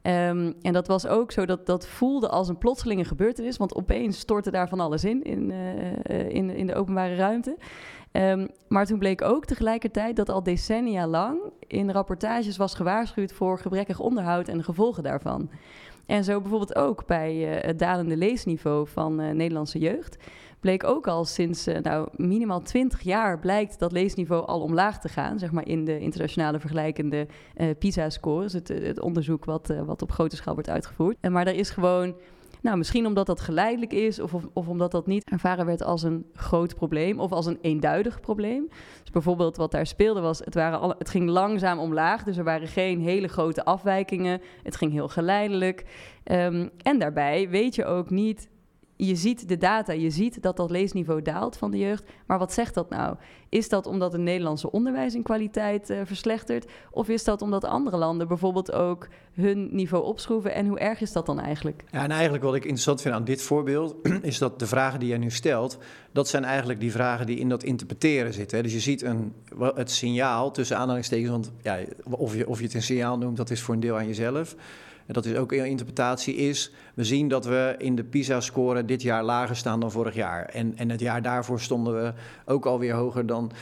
Um, 0.07 0.55
en 0.63 0.73
dat 0.73 0.87
was 0.87 1.07
ook 1.07 1.33
zo, 1.33 1.47
dat, 1.47 1.67
dat 1.67 1.87
voelde 1.87 2.29
als 2.29 2.49
een 2.49 2.59
plotselinge 2.59 3.05
gebeurtenis, 3.05 3.57
want 3.57 3.75
opeens 3.75 4.19
stortte 4.19 4.51
daar 4.51 4.69
van 4.69 4.81
alles 4.81 5.05
in, 5.05 5.23
in, 5.23 5.51
uh, 5.51 6.29
in, 6.29 6.51
in 6.51 6.67
de 6.67 6.75
openbare 6.75 7.15
ruimte. 7.15 7.57
Um, 8.13 8.49
maar 8.69 8.87
toen 8.87 8.99
bleek 8.99 9.23
ook 9.23 9.45
tegelijkertijd 9.45 10.17
dat 10.17 10.29
al 10.29 10.43
decennia 10.43 11.07
lang 11.07 11.39
in 11.67 11.91
rapportages 11.91 12.57
was 12.57 12.75
gewaarschuwd 12.75 13.33
voor 13.33 13.59
gebrekkig 13.59 14.01
onderhoud 14.01 14.49
en 14.49 14.57
de 14.57 14.65
gevolgen 14.65 15.03
daarvan. 15.03 15.51
En 16.07 16.25
zo 16.25 16.41
bijvoorbeeld 16.41 16.77
ook 16.77 17.07
bij 17.07 17.57
uh, 17.57 17.63
het 17.63 17.79
dalende 17.79 18.17
leesniveau 18.17 18.89
van 18.89 19.21
uh, 19.21 19.31
Nederlandse 19.31 19.79
jeugd 19.79 20.17
bleek 20.61 20.85
ook 20.85 21.07
al 21.07 21.25
sinds 21.25 21.69
uh, 21.69 21.79
nou, 21.79 22.09
minimaal 22.17 22.63
20 22.63 23.01
jaar 23.01 23.39
blijkt 23.39 23.79
dat 23.79 23.93
leesniveau 23.93 24.47
al 24.47 24.61
omlaag 24.61 25.01
te 25.01 25.09
gaan, 25.09 25.39
zeg 25.39 25.53
maar 25.53 25.67
in 25.67 25.85
de 25.85 25.99
internationale 25.99 26.61
vergelijkende 26.61 27.27
uh, 27.57 27.71
PISA-scores, 27.79 28.53
het, 28.53 28.69
het, 28.69 29.01
onderzoek 29.01 29.45
wat, 29.45 29.75
wat 29.85 30.03
op 30.03 30.13
grote 30.13 30.37
schaal 30.37 30.55
wordt 30.55 30.71
uitgevoerd. 30.71 31.17
En 31.21 31.33
maar 31.33 31.47
er 31.47 31.55
is 31.55 31.71
gewoon 31.71 32.15
nou, 32.67 32.79
misschien 32.79 33.07
omdat 33.07 33.27
dat 33.27 33.41
geleidelijk 33.41 33.93
is 33.93 34.21
of, 34.21 34.33
of, 34.53 34.69
omdat 34.69 34.91
dat 34.91 35.07
niet 35.07 35.31
ervaren 35.31 35.67
werd 35.67 35.83
als 35.83 36.03
een 36.03 36.27
groot 36.35 36.75
probleem 36.75 37.21
of 37.21 37.33
als 37.33 37.47
een 37.47 37.59
eenduidig 37.61 38.21
probleem. 38.21 38.69
Dus 39.01 39.11
bijvoorbeeld 39.11 39.57
wat 39.57 39.71
daar 39.71 39.87
speelde 39.87 40.21
was, 40.21 40.39
het, 40.39 40.55
waren 40.55 40.95
het 40.99 41.11
ging 41.11 41.29
langzaam 41.29 41.79
omlaag, 41.79 42.23
dus 42.23 42.37
er 42.37 42.45
waren 42.45 42.69
geen 42.69 43.01
hele 43.01 43.29
grote 43.29 43.65
afwijkingen. 43.65 44.41
Het 44.63 44.77
ging 44.77 44.93
heel 44.93 45.09
geleidelijk. 45.09 45.85
Um, 46.25 46.71
en 46.83 46.99
daarbij 46.99 47.49
weet 47.49 47.75
je 47.75 47.85
ook 47.85 48.11
niet 48.11 48.49
je 48.97 49.17
ziet 49.17 49.49
de 49.49 49.57
data, 49.57 49.93
je 49.93 50.11
ziet 50.11 50.43
dat 50.43 50.57
dat 50.57 50.71
leesniveau 50.71 51.23
daalt 51.23 51.57
van 51.57 51.71
de 51.71 51.79
jeugd. 51.79 52.05
Maar 52.27 52.39
wat 52.39 52.53
zegt 52.53 52.75
dat 52.75 52.91
nou? 52.91 53.17
Is 53.49 53.69
dat 53.69 53.87
omdat 53.87 54.13
het 54.13 54.21
Nederlandse 54.21 54.71
onderwijs 54.71 55.15
in 55.15 55.23
kwaliteit 55.23 55.91
uh, 55.91 56.01
verslechtert? 56.05 56.71
Of 56.91 57.09
is 57.09 57.25
dat 57.25 57.43
omdat 57.43 57.65
andere 57.65 57.97
landen 57.97 58.29
bijvoorbeeld 58.29 58.73
ook 58.73 59.09
hun 59.33 59.69
niveau 59.71 60.05
opschroeven? 60.05 60.55
En 60.55 60.67
hoe 60.67 60.79
erg 60.79 61.01
is 61.01 61.13
dat 61.13 61.27
dan 61.27 61.41
eigenlijk? 61.41 61.85
Ja, 61.91 62.03
en 62.03 62.11
eigenlijk 62.11 62.45
wat 62.45 62.55
ik 62.55 62.63
interessant 62.63 63.03
vind 63.03 63.15
aan 63.15 63.25
dit 63.25 63.43
voorbeeld... 63.43 63.95
is 64.23 64.39
dat 64.39 64.59
de 64.59 64.67
vragen 64.67 65.01
die 65.01 65.09
jij 65.09 65.19
nu 65.19 65.31
stelt... 65.31 65.79
dat 66.13 66.29
zijn 66.29 66.45
eigenlijk 66.45 66.81
die 66.81 66.93
vragen 66.93 67.27
die 67.27 67.39
in 67.39 67.49
dat 67.49 67.63
interpreteren 67.63 68.33
zitten. 68.33 68.63
Dus 68.63 68.73
je 68.73 68.81
ziet 68.81 69.03
een, 69.03 69.33
het 69.59 69.91
signaal 69.91 70.51
tussen 70.51 70.77
aanhalingstekens... 70.77 71.31
want 71.31 71.53
ja, 71.63 71.79
of, 72.11 72.37
je, 72.37 72.49
of 72.49 72.59
je 72.59 72.65
het 72.65 72.75
een 72.75 72.83
signaal 72.83 73.19
noemt, 73.19 73.37
dat 73.37 73.51
is 73.51 73.61
voor 73.61 73.75
een 73.75 73.81
deel 73.81 73.97
aan 73.97 74.07
jezelf 74.07 74.57
en 75.07 75.15
dat 75.15 75.25
is 75.25 75.37
ook 75.37 75.53
een 75.53 75.67
interpretatie, 75.67 76.35
is 76.35 76.73
we 76.95 77.05
zien 77.05 77.29
dat 77.29 77.45
we 77.45 77.75
in 77.79 77.95
de 77.95 78.05
PISA-score 78.05 78.85
dit 78.85 79.03
jaar 79.03 79.25
lager 79.25 79.57
staan 79.57 79.81
dan 79.81 79.91
vorig 79.91 80.15
jaar. 80.15 80.45
En, 80.45 80.77
en 80.77 80.91
het 80.91 81.01
jaar 81.01 81.23
daarvoor 81.23 81.61
stonden 81.61 82.03
we 82.03 82.13
ook 82.45 82.67
alweer 82.67 82.95
hoger 82.95 83.27
dan. 83.27 83.53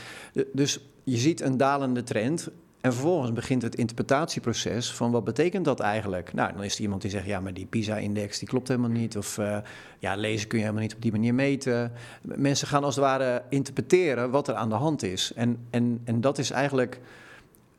Dus 0.53 0.79
je 1.03 1.17
ziet 1.17 1.41
een 1.41 1.57
dalende 1.57 2.03
trend. 2.03 2.49
En 2.81 2.93
vervolgens 2.93 3.33
begint 3.33 3.61
het 3.61 3.75
interpretatieproces 3.75 4.93
van 4.93 5.11
wat 5.11 5.23
betekent 5.23 5.65
dat 5.65 5.79
eigenlijk? 5.79 6.33
Nou, 6.33 6.53
dan 6.53 6.63
is 6.63 6.75
er 6.75 6.81
iemand 6.81 7.01
die 7.01 7.11
zegt, 7.11 7.25
ja, 7.25 7.39
maar 7.39 7.53
die 7.53 7.65
PISA-index 7.65 8.39
die 8.39 8.47
klopt 8.47 8.67
helemaal 8.67 8.89
niet. 8.89 9.17
Of 9.17 9.37
uh, 9.37 9.57
ja, 9.99 10.15
lezen 10.15 10.47
kun 10.47 10.57
je 10.57 10.63
helemaal 10.63 10.85
niet 10.85 10.95
op 10.95 11.01
die 11.01 11.11
manier 11.11 11.33
meten. 11.33 11.91
Mensen 12.21 12.67
gaan 12.67 12.83
als 12.83 12.95
het 12.95 13.03
ware 13.03 13.43
interpreteren 13.49 14.29
wat 14.29 14.47
er 14.47 14.55
aan 14.55 14.69
de 14.69 14.75
hand 14.75 15.03
is. 15.03 15.33
En, 15.35 15.57
en, 15.69 16.01
en 16.03 16.21
dat 16.21 16.37
is 16.37 16.51
eigenlijk 16.51 16.99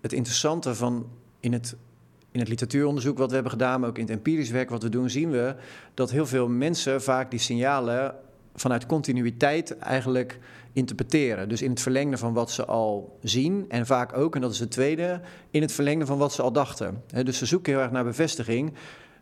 het 0.00 0.12
interessante 0.12 0.74
van 0.74 1.06
in 1.40 1.52
het 1.52 1.76
in 2.36 2.42
het 2.42 2.50
literatuuronderzoek 2.50 3.18
wat 3.18 3.28
we 3.28 3.34
hebben 3.34 3.52
gedaan, 3.52 3.80
maar 3.80 3.88
ook 3.88 3.98
in 3.98 4.04
het 4.04 4.12
empirisch 4.12 4.50
werk 4.50 4.70
wat 4.70 4.82
we 4.82 4.88
doen, 4.88 5.10
zien 5.10 5.30
we 5.30 5.54
dat 5.94 6.10
heel 6.10 6.26
veel 6.26 6.48
mensen 6.48 7.02
vaak 7.02 7.30
die 7.30 7.40
signalen 7.40 8.14
vanuit 8.54 8.86
continuïteit 8.86 9.78
eigenlijk 9.78 10.38
interpreteren. 10.72 11.48
Dus 11.48 11.62
in 11.62 11.70
het 11.70 11.80
verlengde 11.80 12.16
van 12.16 12.32
wat 12.32 12.50
ze 12.50 12.64
al 12.64 13.18
zien 13.22 13.64
en 13.68 13.86
vaak 13.86 14.16
ook, 14.16 14.34
en 14.34 14.40
dat 14.40 14.52
is 14.52 14.58
het 14.58 14.70
tweede, 14.70 15.20
in 15.50 15.62
het 15.62 15.72
verlengde 15.72 16.06
van 16.06 16.18
wat 16.18 16.32
ze 16.32 16.42
al 16.42 16.52
dachten. 16.52 17.02
dus 17.22 17.38
ze 17.38 17.46
zoeken 17.46 17.72
heel 17.72 17.82
erg 17.82 17.90
naar 17.90 18.04
bevestiging. 18.04 18.72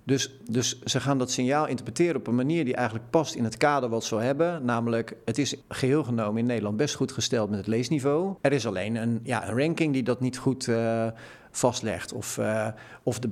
Dus, 0.04 0.38
dus 0.50 0.82
ze 0.82 1.00
gaan 1.00 1.18
dat 1.18 1.30
signaal 1.30 1.66
interpreteren 1.66 2.16
op 2.16 2.26
een 2.26 2.34
manier 2.34 2.64
die 2.64 2.74
eigenlijk 2.74 3.10
past 3.10 3.34
in 3.34 3.44
het 3.44 3.56
kader 3.56 3.88
wat 3.88 4.04
ze 4.04 4.16
hebben. 4.16 4.64
Namelijk, 4.64 5.16
het 5.24 5.38
is 5.38 5.56
geheel 5.68 6.04
genomen 6.04 6.40
in 6.40 6.46
Nederland 6.46 6.76
best 6.76 6.94
goed 6.94 7.12
gesteld 7.12 7.50
met 7.50 7.58
het 7.58 7.66
leesniveau. 7.66 8.34
Er 8.40 8.52
is 8.52 8.66
alleen 8.66 8.94
een, 8.94 9.20
ja, 9.22 9.48
een 9.48 9.58
ranking 9.58 9.92
die 9.92 10.02
dat 10.02 10.20
niet 10.20 10.38
goed 10.38 10.66
uh, 10.66 11.06
vastlegt. 11.56 12.12
Of, 12.12 12.38
uh, 12.38 12.66
of 13.02 13.18
de, 13.18 13.30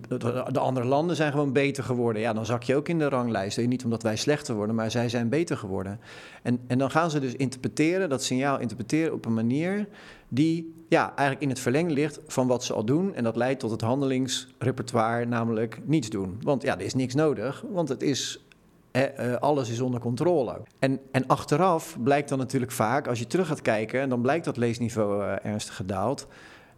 de, 0.52 0.59
andere 0.59 0.87
landen 0.87 1.17
zijn 1.17 1.33
gewoon 1.33 1.52
beter 1.52 1.85
geworden. 1.85 2.23
Ja, 2.23 2.33
dan 2.33 2.47
zak 2.47 2.62
je 2.62 2.76
ook 2.76 2.88
in 2.88 2.99
de 2.99 3.09
ranglijst. 3.09 3.67
Niet 3.67 3.85
omdat 3.85 4.02
wij 4.02 4.17
slechter 4.17 4.55
worden, 4.55 4.75
maar 4.75 4.91
zij 4.91 5.09
zijn 5.09 5.29
beter 5.29 5.57
geworden. 5.57 6.00
En, 6.43 6.61
en 6.67 6.79
dan 6.79 6.91
gaan 6.91 7.11
ze 7.11 7.21
dus 7.21 7.35
interpreteren, 7.35 8.09
dat 8.09 8.23
signaal 8.23 8.59
interpreteren 8.59 9.12
op 9.12 9.25
een 9.25 9.35
manier 9.35 9.88
die 10.29 10.75
ja, 10.88 11.07
eigenlijk 11.07 11.41
in 11.41 11.49
het 11.49 11.61
verleng 11.61 11.91
ligt 11.91 12.21
van 12.26 12.47
wat 12.47 12.64
ze 12.64 12.73
al 12.73 12.85
doen. 12.85 13.14
En 13.14 13.25
dat 13.25 13.37
leidt 13.37 13.61
tot 13.61 13.71
het 13.71 13.81
handelingsrepertoire, 13.81 15.25
namelijk 15.25 15.81
niets 15.85 16.11
doen. 16.11 16.38
Want 16.43 16.62
ja, 16.62 16.75
er 16.75 16.85
is 16.85 16.95
niks 16.95 17.14
nodig, 17.14 17.64
want 17.71 17.88
het 17.88 18.02
is 18.02 18.45
eh, 18.91 19.35
alles 19.35 19.69
is 19.69 19.81
onder 19.81 20.00
controle. 20.00 20.61
En, 20.79 21.00
en 21.11 21.26
achteraf 21.26 21.97
blijkt 22.02 22.29
dan 22.29 22.38
natuurlijk 22.38 22.73
vaak, 22.73 23.09
als 23.09 23.19
je 23.19 23.26
terug 23.26 23.47
gaat 23.47 23.62
kijken, 23.62 24.00
en 24.00 24.09
dan 24.09 24.21
blijkt 24.21 24.45
dat 24.45 24.57
leesniveau 24.57 25.38
ernstig 25.43 25.76
gedaald. 25.76 26.26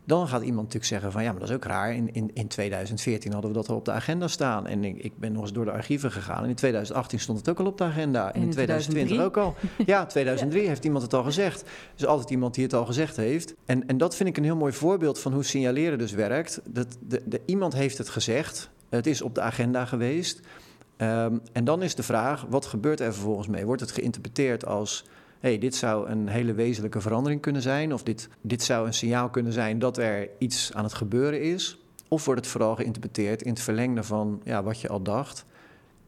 Dan 0.07 0.29
gaat 0.29 0.41
iemand 0.41 0.57
natuurlijk 0.57 0.85
zeggen 0.85 1.13
van 1.13 1.23
ja, 1.23 1.31
maar 1.31 1.41
dat 1.41 1.49
is 1.49 1.55
ook 1.55 1.65
raar. 1.65 1.95
In, 1.95 2.13
in, 2.13 2.31
in 2.35 2.49
2014 2.49 3.33
hadden 3.33 3.51
we 3.51 3.57
dat 3.57 3.69
al 3.69 3.77
op 3.77 3.85
de 3.85 3.93
agenda 3.93 4.29
staan. 4.29 4.67
En 4.67 4.85
ik, 4.85 4.97
ik 4.97 5.19
ben 5.19 5.33
nog 5.33 5.43
eens 5.43 5.53
door 5.53 5.65
de 5.65 5.71
archieven 5.71 6.13
gegaan. 6.13 6.43
En 6.43 6.49
in 6.49 6.55
2018 6.55 7.21
stond 7.21 7.39
het 7.39 7.49
ook 7.49 7.59
al 7.59 7.67
op 7.67 7.79
de 7.79 7.85
agenda. 7.85 8.33
En, 8.35 8.43
in 8.43 8.51
2020 8.51 9.21
ook 9.21 9.37
al. 9.37 9.55
Ja, 9.87 10.07
2003 10.07 10.69
heeft 10.69 10.85
iemand 10.85 11.03
het 11.03 11.15
al 11.15 11.23
gezegd. 11.23 11.65
Dus 11.95 12.07
altijd 12.07 12.31
iemand 12.31 12.55
die 12.55 12.65
het 12.65 12.75
al 12.75 12.87
gezegd 12.87 13.17
heeft. 13.17 13.55
En, 13.67 13.87
en 13.87 13.99
dat 13.99 14.17
vind 14.17 14.29
ik 14.29 14.37
een 14.37 14.45
heel 14.45 14.57
mooi 14.57 14.73
voorbeeld 14.73 15.19
van 15.19 15.33
hoe 15.33 15.45
signaleren 15.45 15.99
dus 15.99 16.13
werkt. 16.13 16.61
Dat 16.65 16.97
de, 17.01 17.23
de, 17.25 17.41
iemand 17.47 17.75
heeft 17.75 17.99
het 17.99 18.09
gezegd. 18.09 18.71
Het 18.89 19.07
is 19.07 19.23
op 19.23 19.35
de 19.35 19.41
agenda 19.41 19.85
geweest. 19.85 20.41
Um, 20.97 21.41
en 21.53 21.65
dan 21.65 21.83
is 21.83 21.95
de 21.95 22.03
vraag, 22.03 22.47
wat 22.49 22.67
gebeurt 22.67 23.01
er 23.01 23.13
vervolgens 23.13 23.49
mee? 23.49 23.67
Wordt 23.67 23.81
het 23.81 23.93
geïnterpreteerd 23.93 24.67
als 24.67 25.05
hey, 25.45 25.59
dit 25.59 25.75
zou 25.75 26.09
een 26.09 26.29
hele 26.29 26.55
wezenlijke 26.55 27.01
verandering 27.01 27.41
kunnen 27.41 27.63
zijn, 27.63 27.93
of 27.93 28.03
dit, 28.03 28.29
dit 28.41 28.63
zou 28.63 28.87
een 28.87 28.95
signaal 28.95 29.31
kunnen 29.31 29.53
zijn 29.53 29.79
dat 29.79 29.99
er 29.99 30.29
iets 30.39 30.73
aan 30.75 30.85
het 30.85 30.95
gebeuren 30.95 31.43
is, 31.43 31.79
of 32.09 32.25
wordt 32.25 32.41
het 32.41 32.51
vooral 32.51 32.77
geïnterpreteerd 32.77 33.43
in 33.43 33.51
het 33.51 33.61
verlengde 33.61 34.03
van 34.03 34.41
ja, 34.45 34.63
wat 34.63 34.81
je 34.81 34.89
al 34.89 35.03
dacht. 35.03 35.45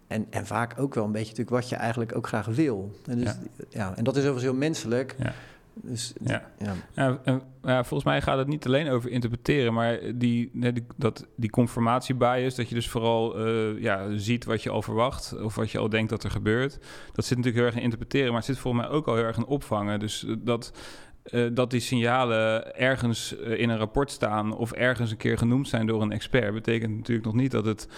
En, 0.07 0.27
en 0.31 0.47
vaak 0.47 0.79
ook 0.79 0.95
wel 0.95 1.05
een 1.05 1.13
beetje 1.13 1.29
natuurlijk 1.29 1.57
wat 1.57 1.69
je 1.69 1.77
eigenlijk 1.77 2.17
ook 2.17 2.27
graag 2.27 2.47
wil. 2.47 2.91
En, 3.07 3.19
dus, 3.19 3.35
ja. 3.69 3.97
en 3.97 4.05
dat 4.05 4.15
is 4.15 4.23
overigens 4.23 4.51
heel 4.51 4.61
menselijk. 4.61 5.15
Ja. 5.19 5.35
Dus, 5.83 6.13
ja. 6.25 6.51
Ja. 6.95 7.21
ja. 7.63 7.85
volgens 7.85 8.05
mij 8.05 8.23
gaat 8.23 8.39
het 8.39 8.47
niet 8.47 8.67
alleen 8.67 8.91
over 8.91 9.11
interpreteren, 9.11 9.75
maar 9.75 9.99
die, 10.15 10.51
die, 10.53 10.87
dat, 10.97 11.27
die 11.37 11.51
conformatiebias, 11.51 12.55
dat 12.55 12.69
je 12.69 12.75
dus 12.75 12.89
vooral 12.89 13.47
uh, 13.47 13.83
ja, 13.83 14.17
ziet 14.17 14.45
wat 14.45 14.63
je 14.63 14.71
al 14.71 14.83
verwacht 14.83 15.43
of 15.43 15.55
wat 15.55 15.71
je 15.71 15.79
al 15.79 15.89
denkt 15.89 16.11
dat 16.11 16.25
er 16.25 16.31
gebeurt. 16.31 16.79
Dat 17.13 17.25
zit 17.25 17.37
natuurlijk 17.37 17.57
heel 17.57 17.65
erg 17.65 17.75
in 17.75 17.83
interpreteren, 17.83 18.29
maar 18.29 18.37
het 18.37 18.45
zit 18.45 18.59
volgens 18.59 18.83
mij 18.87 18.93
ook 18.93 19.07
al 19.07 19.15
heel 19.15 19.25
erg 19.25 19.37
in 19.37 19.47
opvangen. 19.47 19.99
Dus 19.99 20.25
eh, 20.25 20.35
dat, 20.39 20.73
uh, 21.31 21.51
dat 21.53 21.71
die 21.71 21.81
signalen 21.81 22.77
ergens 22.77 23.33
in 23.33 23.69
een 23.69 23.79
rapport 23.79 24.11
staan 24.11 24.57
of 24.57 24.73
ergens 24.73 25.11
een 25.11 25.17
keer 25.17 25.39
genoemd 25.39 25.69
zijn 25.69 25.87
door 25.87 26.03
een 26.03 26.13
expert, 26.13 26.55
betekent 26.55 26.97
natuurlijk 26.97 27.27
nog 27.27 27.35
niet 27.35 27.51
dat 27.51 27.65
het 27.65 27.89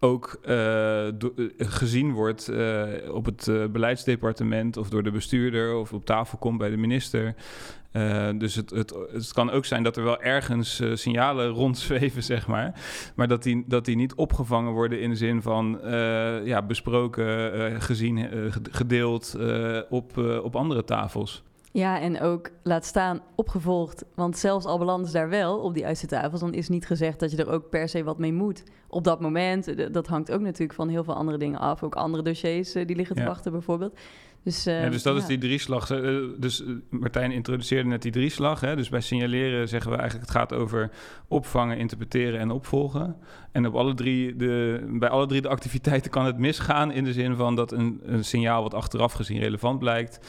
ook 0.00 0.40
uh, 0.48 1.08
gezien 1.58 2.12
wordt 2.12 2.50
uh, 2.50 2.82
op 3.12 3.24
het 3.24 3.72
beleidsdepartement 3.72 4.76
of 4.76 4.88
door 4.88 5.02
de 5.02 5.10
bestuurder 5.10 5.74
of 5.74 5.92
op 5.92 6.04
tafel 6.04 6.38
komt 6.38 6.58
bij 6.58 6.70
de 6.70 6.76
minister. 6.76 7.34
dus 8.38 8.54
het, 8.54 8.70
het, 8.70 8.94
het 9.12 9.32
kan 9.32 9.50
ook 9.50 9.64
zijn 9.64 9.82
dat 9.82 9.96
er 9.96 10.04
wel 10.04 10.20
ergens 10.20 10.82
signalen 10.92 11.48
rondzweven, 11.60 12.22
zeg 12.22 12.46
maar. 12.46 12.80
Maar 13.14 13.28
dat 13.28 13.42
die, 13.42 13.64
dat 13.66 13.84
die 13.84 13.96
niet 13.96 14.14
opgevangen 14.14 14.72
worden 14.72 15.00
in 15.00 15.10
de 15.10 15.16
zin 15.16 15.42
van 15.42 15.80
ja, 16.44 16.62
besproken, 16.62 17.82
gezien, 17.82 18.28
gedeeld 18.70 19.36
op, 19.88 20.16
op 20.42 20.56
andere 20.56 20.84
tafels. 20.84 21.42
Ja, 21.72 22.00
en 22.00 22.20
ook 22.20 22.50
laat 22.62 22.84
staan 22.84 23.20
opgevolgd. 23.34 24.04
Want 24.14 24.38
zelfs 24.38 24.66
al 24.66 24.78
belanden 24.78 25.06
ze 25.06 25.12
daar 25.12 25.28
wel 25.28 25.58
op 25.58 25.74
die 25.74 26.06
tafels, 26.06 26.40
dan 26.40 26.54
is 26.54 26.68
niet 26.68 26.86
gezegd 26.86 27.20
dat 27.20 27.30
je 27.30 27.36
er 27.36 27.50
ook 27.50 27.68
per 27.68 27.88
se 27.88 28.04
wat 28.04 28.18
mee 28.18 28.32
moet. 28.32 28.62
Op 28.90 29.04
dat 29.04 29.20
moment, 29.20 29.92
dat 29.92 30.06
hangt 30.06 30.32
ook 30.32 30.40
natuurlijk 30.40 30.72
van 30.72 30.88
heel 30.88 31.04
veel 31.04 31.14
andere 31.14 31.38
dingen 31.38 31.58
af. 31.58 31.82
Ook 31.82 31.94
andere 31.94 32.22
dossiers 32.22 32.72
die 32.72 32.96
liggen 32.96 33.16
te 33.16 33.24
wachten 33.24 33.52
bijvoorbeeld. 33.52 33.98
Dus, 34.44 34.64
ja, 34.64 34.88
dus 34.88 35.02
dat 35.02 35.16
is 35.16 35.26
die 35.26 35.38
drieslag. 35.38 35.86
Dus 36.38 36.62
Martijn 36.88 37.32
introduceerde 37.32 37.88
net 37.88 38.02
die 38.02 38.12
drieslag. 38.12 38.60
Hè? 38.60 38.76
Dus 38.76 38.88
bij 38.88 39.00
signaleren 39.00 39.68
zeggen 39.68 39.90
we 39.90 39.96
eigenlijk... 39.96 40.28
het 40.28 40.36
gaat 40.36 40.52
over 40.52 40.90
opvangen, 41.28 41.78
interpreteren 41.78 42.40
en 42.40 42.50
opvolgen. 42.50 43.16
En 43.52 43.66
op 43.66 43.74
alle 43.74 43.94
drie 43.94 44.36
de, 44.36 44.86
bij 44.88 45.08
alle 45.08 45.26
drie 45.26 45.40
de 45.40 45.48
activiteiten 45.48 46.10
kan 46.10 46.24
het 46.24 46.38
misgaan... 46.38 46.92
in 46.92 47.04
de 47.04 47.12
zin 47.12 47.36
van 47.36 47.56
dat 47.56 47.72
een, 47.72 48.00
een 48.04 48.24
signaal 48.24 48.62
wat 48.62 48.74
achteraf 48.74 49.12
gezien 49.12 49.38
relevant 49.38 49.78
blijkt... 49.78 50.20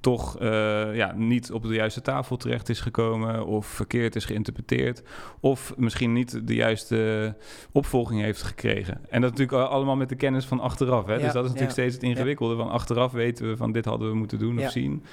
toch 0.00 0.40
uh, 0.42 0.96
ja, 0.96 1.12
niet 1.16 1.52
op 1.52 1.62
de 1.62 1.74
juiste 1.74 2.02
tafel 2.02 2.36
terecht 2.36 2.68
is 2.68 2.80
gekomen... 2.80 3.46
of 3.46 3.66
verkeerd 3.66 4.16
is 4.16 4.24
geïnterpreteerd... 4.24 5.02
of 5.40 5.74
misschien 5.76 6.12
niet 6.12 6.46
de 6.46 6.54
juiste 6.54 7.34
opvolging 7.72 8.05
heeft 8.10 8.42
gekregen. 8.42 9.00
En 9.08 9.20
dat 9.20 9.30
natuurlijk 9.30 9.70
allemaal 9.70 9.96
met 9.96 10.08
de 10.08 10.14
kennis 10.14 10.44
van 10.44 10.60
achteraf. 10.60 11.06
Hè? 11.06 11.14
Ja, 11.14 11.18
dus 11.18 11.32
dat 11.32 11.44
is 11.44 11.50
natuurlijk 11.50 11.78
steeds 11.78 11.94
het 11.94 12.02
ingewikkelde. 12.02 12.56
Van 12.56 12.70
achteraf 12.70 13.12
weten 13.12 13.48
we 13.48 13.56
van 13.56 13.72
dit 13.72 13.84
hadden 13.84 14.08
we 14.08 14.14
moeten 14.14 14.38
doen 14.38 14.58
of 14.58 14.70
zien. 14.70 15.04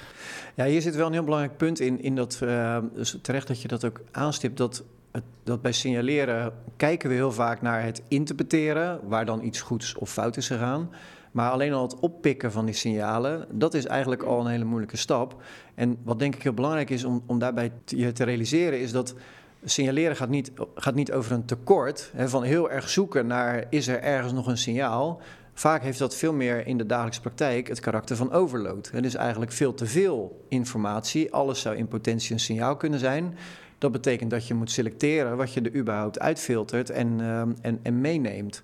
Ja, 0.54 0.64
hier 0.64 0.82
zit 0.82 0.96
wel 0.96 1.06
een 1.06 1.12
heel 1.12 1.24
belangrijk 1.24 1.56
punt 1.56 1.80
in, 1.80 2.02
in 2.02 2.14
dat, 2.14 2.40
uh, 2.42 2.78
dus 2.94 3.18
terecht 3.22 3.46
dat 3.46 3.62
je 3.62 3.68
dat 3.68 3.84
ook 3.84 4.00
aanstipt, 4.10 4.56
dat, 4.56 4.84
dat 5.42 5.62
bij 5.62 5.72
signaleren 5.72 6.52
kijken 6.76 7.08
we 7.08 7.14
heel 7.14 7.32
vaak 7.32 7.62
naar 7.62 7.82
het 7.82 8.02
interpreteren, 8.08 9.00
waar 9.08 9.24
dan 9.24 9.44
iets 9.44 9.60
goeds 9.60 9.94
of 9.94 10.12
fout 10.12 10.36
is 10.36 10.46
gegaan. 10.46 10.90
Maar 11.32 11.50
alleen 11.50 11.72
al 11.72 11.82
het 11.82 12.00
oppikken 12.00 12.52
van 12.52 12.64
die 12.64 12.74
signalen, 12.74 13.46
dat 13.50 13.74
is 13.74 13.86
eigenlijk 13.86 14.22
al 14.22 14.40
een 14.40 14.50
hele 14.50 14.64
moeilijke 14.64 14.96
stap. 14.96 15.42
En 15.74 15.96
wat 16.02 16.18
denk 16.18 16.34
ik 16.34 16.42
heel 16.42 16.52
belangrijk 16.52 16.90
is 16.90 17.04
om, 17.04 17.22
om 17.26 17.38
daarbij 17.38 17.72
te, 17.84 18.12
te 18.12 18.24
realiseren, 18.24 18.80
is 18.80 18.92
dat 18.92 19.14
signaleren 19.64 20.16
gaat 20.16 20.28
niet, 20.28 20.52
gaat 20.74 20.94
niet 20.94 21.12
over 21.12 21.32
een 21.32 21.44
tekort. 21.44 22.10
Hè, 22.14 22.28
van 22.28 22.42
heel 22.42 22.70
erg 22.70 22.88
zoeken 22.88 23.26
naar 23.26 23.64
is 23.70 23.88
er 23.88 24.02
ergens 24.02 24.32
nog 24.32 24.46
een 24.46 24.58
signaal. 24.58 25.20
Vaak 25.54 25.82
heeft 25.82 25.98
dat 25.98 26.16
veel 26.16 26.32
meer 26.32 26.66
in 26.66 26.78
de 26.78 26.86
dagelijkse 26.86 27.20
praktijk 27.20 27.68
het 27.68 27.80
karakter 27.80 28.16
van 28.16 28.32
overload. 28.32 28.90
Het 28.90 29.04
is 29.04 29.14
eigenlijk 29.14 29.52
veel 29.52 29.74
te 29.74 29.86
veel 29.86 30.44
informatie. 30.48 31.32
Alles 31.32 31.60
zou 31.60 31.76
in 31.76 31.88
potentie 31.88 32.32
een 32.32 32.40
signaal 32.40 32.76
kunnen 32.76 32.98
zijn. 32.98 33.36
Dat 33.78 33.92
betekent 33.92 34.30
dat 34.30 34.46
je 34.46 34.54
moet 34.54 34.70
selecteren 34.70 35.36
wat 35.36 35.52
je 35.52 35.60
er 35.60 35.74
überhaupt 35.74 36.20
uitfiltert 36.20 36.90
en, 36.90 37.20
ehm, 37.20 37.52
en, 37.60 37.80
en 37.82 38.00
meeneemt. 38.00 38.62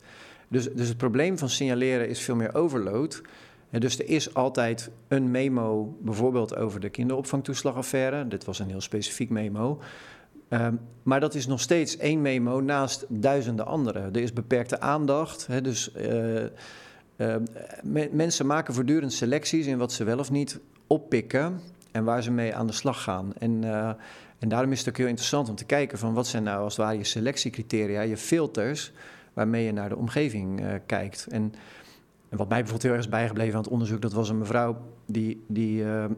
Dus, 0.49 0.69
dus 0.73 0.89
het 0.89 0.97
probleem 0.97 1.39
van 1.39 1.49
signaleren 1.49 2.09
is 2.09 2.21
veel 2.21 2.37
meer 2.37 2.55
overload. 2.55 3.23
dus 3.71 3.99
er 3.99 4.09
is 4.09 4.35
altijd 4.35 4.91
een 5.09 5.31
memo, 5.31 5.97
bijvoorbeeld 6.01 6.57
over 6.57 6.81
de 6.81 6.89
kinderopvangtoeslagaffaire. 6.89 8.29
Dit 8.29 8.45
was 8.45 8.59
een 8.59 8.69
heel 8.69 8.81
specifiek 8.81 9.31
memo. 9.31 9.81
Um, 10.53 10.81
maar 11.03 11.21
dat 11.21 11.35
is 11.35 11.47
nog 11.47 11.61
steeds 11.61 11.97
één 11.97 12.23
memo 12.23 12.61
naast 12.61 13.05
duizenden 13.09 13.67
andere. 13.67 13.99
Er 13.99 14.17
is 14.17 14.33
beperkte 14.33 14.81
aandacht. 14.81 15.47
Hè, 15.47 15.61
dus 15.61 15.91
uh, 15.97 16.43
uh, 17.17 17.37
mensen 18.11 18.47
maken 18.47 18.75
voortdurend 18.75 19.13
selecties 19.13 19.67
in 19.67 19.79
wat 19.79 19.93
ze 19.93 20.05
wel 20.05 20.19
of 20.19 20.31
niet 20.31 20.61
oppikken 20.87 21.61
en 21.93 22.05
waar 22.05 22.23
ze 22.23 22.31
mee 22.31 22.55
aan 22.55 22.67
de 22.67 22.73
slag 22.73 23.03
gaan. 23.03 23.33
En, 23.39 23.63
uh, 23.63 23.89
en 24.39 24.49
daarom 24.49 24.73
is 24.73 24.79
het 24.79 24.89
ook 24.89 24.97
heel 24.97 25.07
interessant 25.07 25.49
om 25.49 25.55
te 25.55 25.65
kijken 25.65 25.99
van 25.99 26.15
wat 26.15 26.27
zijn 26.27 26.43
nou 26.43 26.63
als 26.63 26.77
het 26.77 26.85
ware 26.85 26.99
je 26.99 27.05
selectiecriteria, 27.05 28.01
je 28.01 28.17
filters, 28.17 28.93
waarmee 29.33 29.65
je 29.65 29.73
naar 29.73 29.89
de 29.89 29.97
omgeving 29.97 30.63
kijkt. 30.87 31.27
En 31.31 31.55
en 32.31 32.37
wat 32.37 32.49
mij 32.49 32.59
bijvoorbeeld 32.59 32.83
heel 32.83 32.93
erg 32.93 33.01
is 33.01 33.09
bijgebleven 33.09 33.55
aan 33.55 33.63
het 33.63 33.73
onderzoek, 33.73 34.01
dat 34.03 34.13
was 34.13 34.29
een 34.29 34.39
mevrouw 34.39 34.77
die, 35.07 35.45
die 35.47 35.83
uh, 35.83 36.05
uh, 36.05 36.09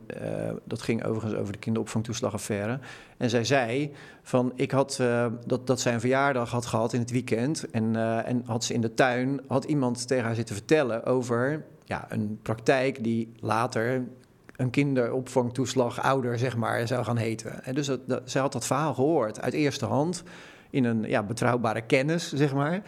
dat 0.65 0.83
ging 0.83 1.05
overigens 1.05 1.41
over 1.41 1.53
de 1.53 1.59
kinderopvangtoeslagaffaire. 1.59 2.79
En 3.17 3.31
zij 3.31 3.45
zei 3.45 3.93
van, 4.23 4.53
ik 4.55 4.71
had 4.71 4.99
uh, 5.01 5.27
dat, 5.47 5.67
dat 5.67 5.81
zij 5.81 5.95
een 5.95 6.01
verjaardag 6.01 6.51
had 6.51 6.67
gehad 6.67 6.93
in 6.93 7.01
het 7.01 7.11
weekend 7.11 7.71
en, 7.71 7.97
en 8.25 8.43
had 8.47 8.65
ze 8.65 8.75
in 8.75 8.81
de 8.81 8.95
tuin, 8.95 9.41
had 9.47 9.65
iemand 9.65 10.07
tegen 10.07 10.25
haar 10.25 10.35
zitten 10.35 10.55
vertellen 10.55 11.05
over 11.05 11.65
ja, 11.85 12.07
een 12.09 12.39
praktijk 12.43 13.05
die 13.05 13.33
later 13.41 14.05
een 14.57 14.71
kinderopvangtoeslag 14.71 16.03
ouder, 16.03 16.39
zeg 16.39 16.57
maar, 16.57 16.87
zou 16.87 17.05
gaan 17.05 17.17
heten. 17.17 17.65
En 17.65 17.75
dus 17.75 17.87
dat, 17.87 18.01
dat, 18.07 18.23
zij 18.25 18.41
had 18.41 18.53
dat 18.53 18.67
verhaal 18.67 18.95
gehoord 18.95 19.41
uit 19.41 19.53
eerste 19.53 19.87
hand 19.87 20.23
in 20.71 20.85
een 20.85 21.03
ja, 21.03 21.23
betrouwbare 21.23 21.81
kennis, 21.81 22.33
zeg 22.33 22.55
maar. 22.55 22.83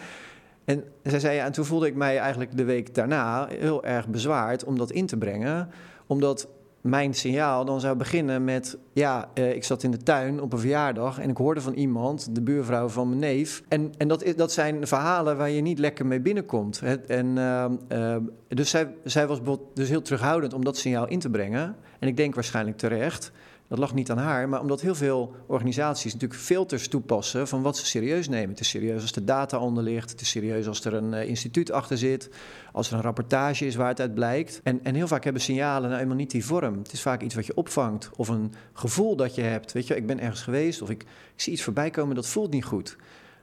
En 0.64 0.84
zij 1.02 1.20
zei, 1.20 1.38
en 1.38 1.52
toen 1.52 1.64
voelde 1.64 1.86
ik 1.86 1.94
mij 1.94 2.18
eigenlijk 2.18 2.56
de 2.56 2.64
week 2.64 2.94
daarna 2.94 3.46
heel 3.46 3.84
erg 3.84 4.08
bezwaard 4.08 4.64
om 4.64 4.78
dat 4.78 4.90
in 4.90 5.06
te 5.06 5.16
brengen. 5.16 5.70
Omdat 6.06 6.48
mijn 6.80 7.14
signaal 7.14 7.64
dan 7.64 7.80
zou 7.80 7.96
beginnen 7.96 8.44
met... 8.44 8.78
ja, 8.92 9.28
eh, 9.34 9.54
ik 9.54 9.64
zat 9.64 9.82
in 9.82 9.90
de 9.90 10.02
tuin 10.02 10.40
op 10.40 10.52
een 10.52 10.58
verjaardag 10.58 11.18
en 11.18 11.30
ik 11.30 11.36
hoorde 11.36 11.60
van 11.60 11.72
iemand... 11.72 12.34
de 12.34 12.42
buurvrouw 12.42 12.88
van 12.88 13.08
mijn 13.08 13.20
neef. 13.20 13.62
En, 13.68 13.92
en 13.98 14.08
dat, 14.08 14.32
dat 14.36 14.52
zijn 14.52 14.86
verhalen 14.86 15.36
waar 15.36 15.50
je 15.50 15.60
niet 15.60 15.78
lekker 15.78 16.06
mee 16.06 16.20
binnenkomt. 16.20 16.82
En, 17.06 17.26
uh, 17.36 17.64
uh, 17.92 18.16
dus 18.48 18.70
zij, 18.70 18.94
zij 19.04 19.26
was 19.26 19.40
dus 19.74 19.88
heel 19.88 20.02
terughoudend 20.02 20.52
om 20.52 20.64
dat 20.64 20.76
signaal 20.76 21.08
in 21.08 21.18
te 21.18 21.30
brengen. 21.30 21.76
En 21.98 22.08
ik 22.08 22.16
denk 22.16 22.34
waarschijnlijk 22.34 22.76
terecht... 22.76 23.32
Dat 23.68 23.78
lag 23.78 23.94
niet 23.94 24.10
aan 24.10 24.18
haar, 24.18 24.48
maar 24.48 24.60
omdat 24.60 24.80
heel 24.80 24.94
veel 24.94 25.34
organisaties 25.46 26.12
natuurlijk 26.12 26.40
filters 26.40 26.88
toepassen 26.88 27.48
van 27.48 27.62
wat 27.62 27.76
ze 27.76 27.86
serieus 27.86 28.28
nemen. 28.28 28.48
Het 28.50 28.60
is 28.60 28.68
serieus 28.68 29.02
als 29.02 29.12
de 29.12 29.24
data 29.24 29.58
onder 29.58 29.82
ligt, 29.82 30.10
het 30.10 30.20
is 30.20 30.28
serieus 30.28 30.66
als 30.66 30.84
er 30.84 30.94
een 30.94 31.12
uh, 31.12 31.28
instituut 31.28 31.70
achter 31.70 31.98
zit, 31.98 32.30
als 32.72 32.90
er 32.90 32.96
een 32.96 33.02
rapportage 33.02 33.66
is 33.66 33.74
waar 33.74 33.88
het 33.88 34.00
uit 34.00 34.14
blijkt. 34.14 34.60
En, 34.62 34.80
en 34.82 34.94
heel 34.94 35.06
vaak 35.06 35.24
hebben 35.24 35.42
signalen 35.42 35.90
nou 35.90 36.02
eenmaal 36.02 36.16
niet 36.16 36.30
die 36.30 36.44
vorm. 36.44 36.78
Het 36.78 36.92
is 36.92 37.02
vaak 37.02 37.22
iets 37.22 37.34
wat 37.34 37.46
je 37.46 37.56
opvangt 37.56 38.10
of 38.16 38.28
een 38.28 38.52
gevoel 38.72 39.16
dat 39.16 39.34
je 39.34 39.42
hebt. 39.42 39.72
Weet 39.72 39.86
je, 39.86 39.96
ik 39.96 40.06
ben 40.06 40.20
ergens 40.20 40.42
geweest 40.42 40.82
of 40.82 40.90
ik, 40.90 41.02
ik 41.02 41.40
zie 41.40 41.52
iets 41.52 41.62
voorbij 41.62 41.90
komen, 41.90 42.14
dat 42.14 42.26
voelt 42.26 42.50
niet 42.50 42.64
goed. 42.64 42.96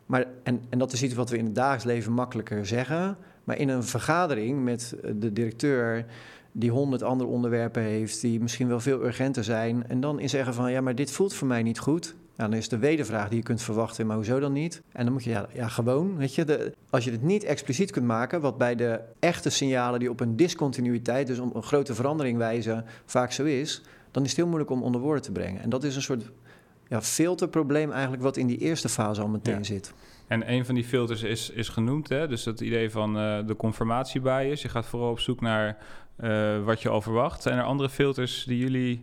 Maar, 0.05 0.25
en, 0.43 0.61
en 0.69 0.79
dat 0.79 0.93
is 0.93 1.03
iets 1.03 1.13
wat 1.13 1.29
we 1.29 1.37
in 1.37 1.45
het 1.45 1.55
dagelijks 1.55 1.85
leven 1.85 2.11
makkelijker 2.11 2.65
zeggen. 2.65 3.17
Maar 3.43 3.57
in 3.57 3.69
een 3.69 3.83
vergadering 3.83 4.63
met 4.63 4.95
de 5.15 5.33
directeur 5.33 6.05
die 6.51 6.71
honderd 6.71 7.03
andere 7.03 7.29
onderwerpen 7.29 7.81
heeft, 7.81 8.21
die 8.21 8.39
misschien 8.39 8.67
wel 8.67 8.79
veel 8.79 9.03
urgenter 9.03 9.43
zijn. 9.43 9.87
En 9.87 9.99
dan 9.99 10.19
in 10.19 10.29
zeggen 10.29 10.53
van 10.53 10.71
ja, 10.71 10.81
maar 10.81 10.95
dit 10.95 11.11
voelt 11.11 11.33
voor 11.33 11.47
mij 11.47 11.63
niet 11.63 11.79
goed. 11.79 12.15
Nou, 12.35 12.49
dan 12.49 12.59
is 12.59 12.69
de 12.69 12.77
wedervraag 12.77 13.27
die 13.27 13.37
je 13.37 13.43
kunt 13.43 13.61
verwachten, 13.61 14.07
maar 14.07 14.15
hoezo 14.15 14.39
dan 14.39 14.53
niet? 14.53 14.81
En 14.91 15.03
dan 15.03 15.13
moet 15.13 15.23
je 15.23 15.29
ja, 15.29 15.47
ja 15.53 15.67
gewoon, 15.67 16.17
weet 16.17 16.35
je, 16.35 16.45
de, 16.45 16.73
als 16.89 17.03
je 17.03 17.11
het 17.11 17.21
niet 17.21 17.43
expliciet 17.43 17.91
kunt 17.91 18.05
maken, 18.05 18.41
wat 18.41 18.57
bij 18.57 18.75
de 18.75 18.99
echte 19.19 19.49
signalen 19.49 19.99
die 19.99 20.09
op 20.09 20.19
een 20.19 20.35
discontinuïteit, 20.35 21.27
dus 21.27 21.39
om 21.39 21.51
een 21.53 21.63
grote 21.63 21.95
verandering 21.95 22.37
wijzen, 22.37 22.85
vaak 23.05 23.31
zo 23.31 23.43
is, 23.43 23.81
dan 24.11 24.23
is 24.23 24.29
het 24.29 24.37
heel 24.37 24.47
moeilijk 24.47 24.71
om 24.71 24.83
onder 24.83 25.01
woorden 25.01 25.21
te 25.21 25.31
brengen. 25.31 25.61
En 25.61 25.69
dat 25.69 25.83
is 25.83 25.95
een 25.95 26.01
soort 26.01 26.31
ja, 26.87 27.01
filterprobleem 27.01 27.91
eigenlijk 27.91 28.23
wat 28.23 28.37
in 28.37 28.47
die 28.47 28.57
eerste 28.57 28.89
fase 28.89 29.21
al 29.21 29.27
meteen 29.27 29.65
zit. 29.65 29.93
En 30.27 30.51
een 30.51 30.65
van 30.65 30.75
die 30.75 30.83
filters 30.83 31.23
is, 31.23 31.49
is 31.49 31.69
genoemd, 31.69 32.09
hè? 32.09 32.27
dus 32.27 32.43
dat 32.43 32.61
idee 32.61 32.91
van 32.91 33.17
uh, 33.17 33.47
de 33.47 33.55
conformatiebias. 33.55 34.61
Je 34.61 34.69
gaat 34.69 34.85
vooral 34.85 35.11
op 35.11 35.19
zoek 35.19 35.41
naar 35.41 35.77
uh, 36.19 36.63
wat 36.63 36.81
je 36.81 36.89
al 36.89 37.01
verwacht. 37.01 37.41
Zijn 37.41 37.57
er 37.57 37.63
andere 37.63 37.89
filters 37.89 38.43
die 38.43 38.57
jullie 38.57 39.01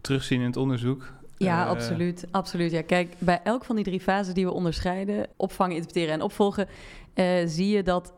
terugzien 0.00 0.40
in 0.40 0.46
het 0.46 0.56
onderzoek? 0.56 1.12
Ja, 1.36 1.64
uh, 1.64 1.70
absoluut. 1.70 2.26
absoluut. 2.30 2.70
Ja, 2.70 2.82
kijk, 2.82 3.14
bij 3.18 3.40
elk 3.44 3.64
van 3.64 3.76
die 3.76 3.84
drie 3.84 4.00
fasen 4.00 4.34
die 4.34 4.44
we 4.44 4.52
onderscheiden, 4.52 5.26
opvangen, 5.36 5.76
interpreteren 5.76 6.14
en 6.14 6.22
opvolgen, 6.22 6.68
uh, 7.14 7.26
zie 7.44 7.68
je 7.68 7.82
dat 7.82 8.12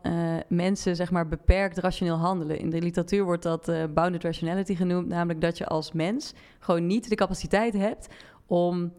mensen 0.47 0.95
zeg 0.95 1.11
maar 1.11 1.27
beperkt 1.27 1.77
rationeel 1.77 2.17
handelen. 2.17 2.59
In 2.59 2.69
de 2.69 2.81
literatuur 2.81 3.23
wordt 3.23 3.43
dat 3.43 3.71
bounded 3.93 4.23
rationality 4.23 4.75
genoemd, 4.75 5.07
namelijk 5.07 5.41
dat 5.41 5.57
je 5.57 5.65
als 5.65 5.91
mens 5.91 6.33
gewoon 6.59 6.87
niet 6.87 7.09
de 7.09 7.15
capaciteit 7.15 7.73
hebt 7.73 8.07
om 8.45 8.93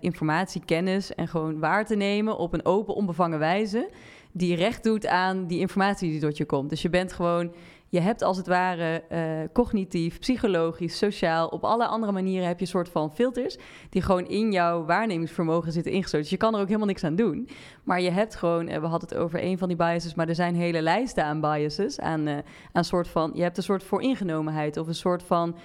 informatie, 0.00 0.64
kennis 0.64 1.14
en 1.14 1.28
gewoon 1.28 1.58
waar 1.58 1.86
te 1.86 1.96
nemen 1.96 2.38
op 2.38 2.52
een 2.52 2.64
open, 2.64 2.94
onbevangen 2.94 3.38
wijze 3.38 3.90
die 4.32 4.56
recht 4.56 4.84
doet 4.84 5.06
aan 5.06 5.46
die 5.46 5.58
informatie 5.58 6.10
die 6.10 6.20
tot 6.20 6.36
je 6.36 6.44
komt. 6.44 6.70
Dus 6.70 6.82
je 6.82 6.90
bent 6.90 7.12
gewoon 7.12 7.52
je 7.92 8.00
hebt 8.00 8.22
als 8.22 8.36
het 8.36 8.46
ware 8.46 9.02
uh, 9.12 9.48
cognitief, 9.52 10.18
psychologisch, 10.18 10.98
sociaal, 10.98 11.48
op 11.48 11.64
alle 11.64 11.86
andere 11.86 12.12
manieren 12.12 12.46
heb 12.46 12.58
je 12.58 12.64
een 12.64 12.70
soort 12.70 12.88
van 12.88 13.14
filters 13.14 13.56
die 13.90 14.02
gewoon 14.02 14.28
in 14.28 14.52
jouw 14.52 14.84
waarnemingsvermogen 14.84 15.72
zitten 15.72 15.92
ingesloten. 15.92 16.20
Dus 16.20 16.30
je 16.30 16.36
kan 16.36 16.54
er 16.54 16.60
ook 16.60 16.66
helemaal 16.66 16.86
niks 16.86 17.04
aan 17.04 17.16
doen. 17.16 17.48
Maar 17.82 18.00
je 18.00 18.10
hebt 18.10 18.34
gewoon, 18.34 18.68
uh, 18.68 18.78
we 18.78 18.86
hadden 18.86 19.08
het 19.08 19.18
over 19.18 19.42
een 19.42 19.58
van 19.58 19.68
die 19.68 19.76
biases, 19.76 20.14
maar 20.14 20.28
er 20.28 20.34
zijn 20.34 20.54
hele 20.54 20.82
lijsten 20.82 21.24
aan 21.24 21.40
biases, 21.40 22.00
aan, 22.00 22.28
uh, 22.28 22.38
aan 22.72 22.84
soort 22.84 23.08
van, 23.08 23.30
je 23.34 23.42
hebt 23.42 23.56
een 23.56 23.62
soort 23.62 23.82
vooringenomenheid 23.82 24.76
of 24.76 24.86
een 24.86 24.94
soort 24.94 25.22
van 25.22 25.56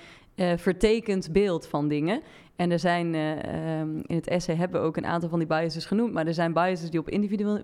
vertekend 0.56 1.32
beeld 1.32 1.68
van 1.68 1.88
dingen. 1.88 2.22
En 2.58 2.72
er 2.72 2.80
zijn, 2.80 3.14
uh, 3.14 3.80
um, 3.80 4.02
in 4.06 4.16
het 4.16 4.28
essay 4.28 4.56
hebben 4.56 4.82
we 4.82 4.88
ook 4.88 4.98
een 4.98 5.06
aantal 5.06 5.30
van 5.30 5.40
die 5.40 5.48
biases 5.48 5.86
genoemd, 5.86 6.14
maar 6.14 6.28
er 6.28 6.34
zijn 6.34 6.54
biases 6.54 6.90
die 6.90 7.00
op 7.00 7.10
individueel 7.10 7.64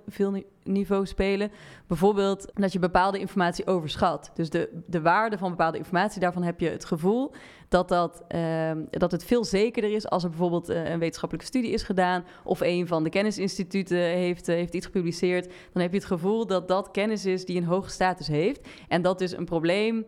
niveau 0.64 1.06
spelen. 1.06 1.52
Bijvoorbeeld 1.88 2.52
dat 2.54 2.74
je 2.74 2.80
bepaalde 2.80 3.20
informatie 3.20 3.68
overschat. 3.68 4.32
Dus 4.34 4.50
de, 4.50 4.84
de 4.88 5.02
waarde 5.02 5.38
van 5.38 5.50
bepaalde 5.50 5.78
informatie, 5.78 6.22
daarvan 6.22 6.44
heb 6.44 6.60
je 6.60 6.70
het 6.70 6.86
gevoel 6.86 7.32
dat, 7.70 7.90
dat, 7.90 8.24
uh, 8.36 8.72
dat 8.90 9.12
het 9.12 9.26
veel 9.26 9.46
zekerder 9.46 9.94
is 9.94 10.10
als 10.10 10.24
er 10.24 10.30
bijvoorbeeld 10.30 10.70
uh, 10.70 10.90
een 10.90 11.00
wetenschappelijke 11.00 11.50
studie 11.50 11.72
is 11.72 11.84
gedaan 11.84 12.26
of 12.44 12.62
een 12.62 12.88
van 12.88 13.04
de 13.04 13.10
kennisinstituten 13.10 13.98
heeft, 13.98 14.50
uh, 14.50 14.56
heeft 14.56 14.74
iets 14.74 14.86
gepubliceerd. 14.86 15.52
Dan 15.72 15.82
heb 15.82 15.92
je 15.92 15.98
het 15.98 16.08
gevoel 16.08 16.48
dat 16.48 16.68
dat 16.68 16.92
kennis 16.92 17.26
is 17.26 17.46
die 17.46 17.58
een 17.58 17.66
hoge 17.66 17.90
status 17.90 18.28
heeft. 18.28 18.68
En 18.88 19.02
dat 19.02 19.22
is 19.22 19.32
een 19.32 19.46
probleem 19.46 20.06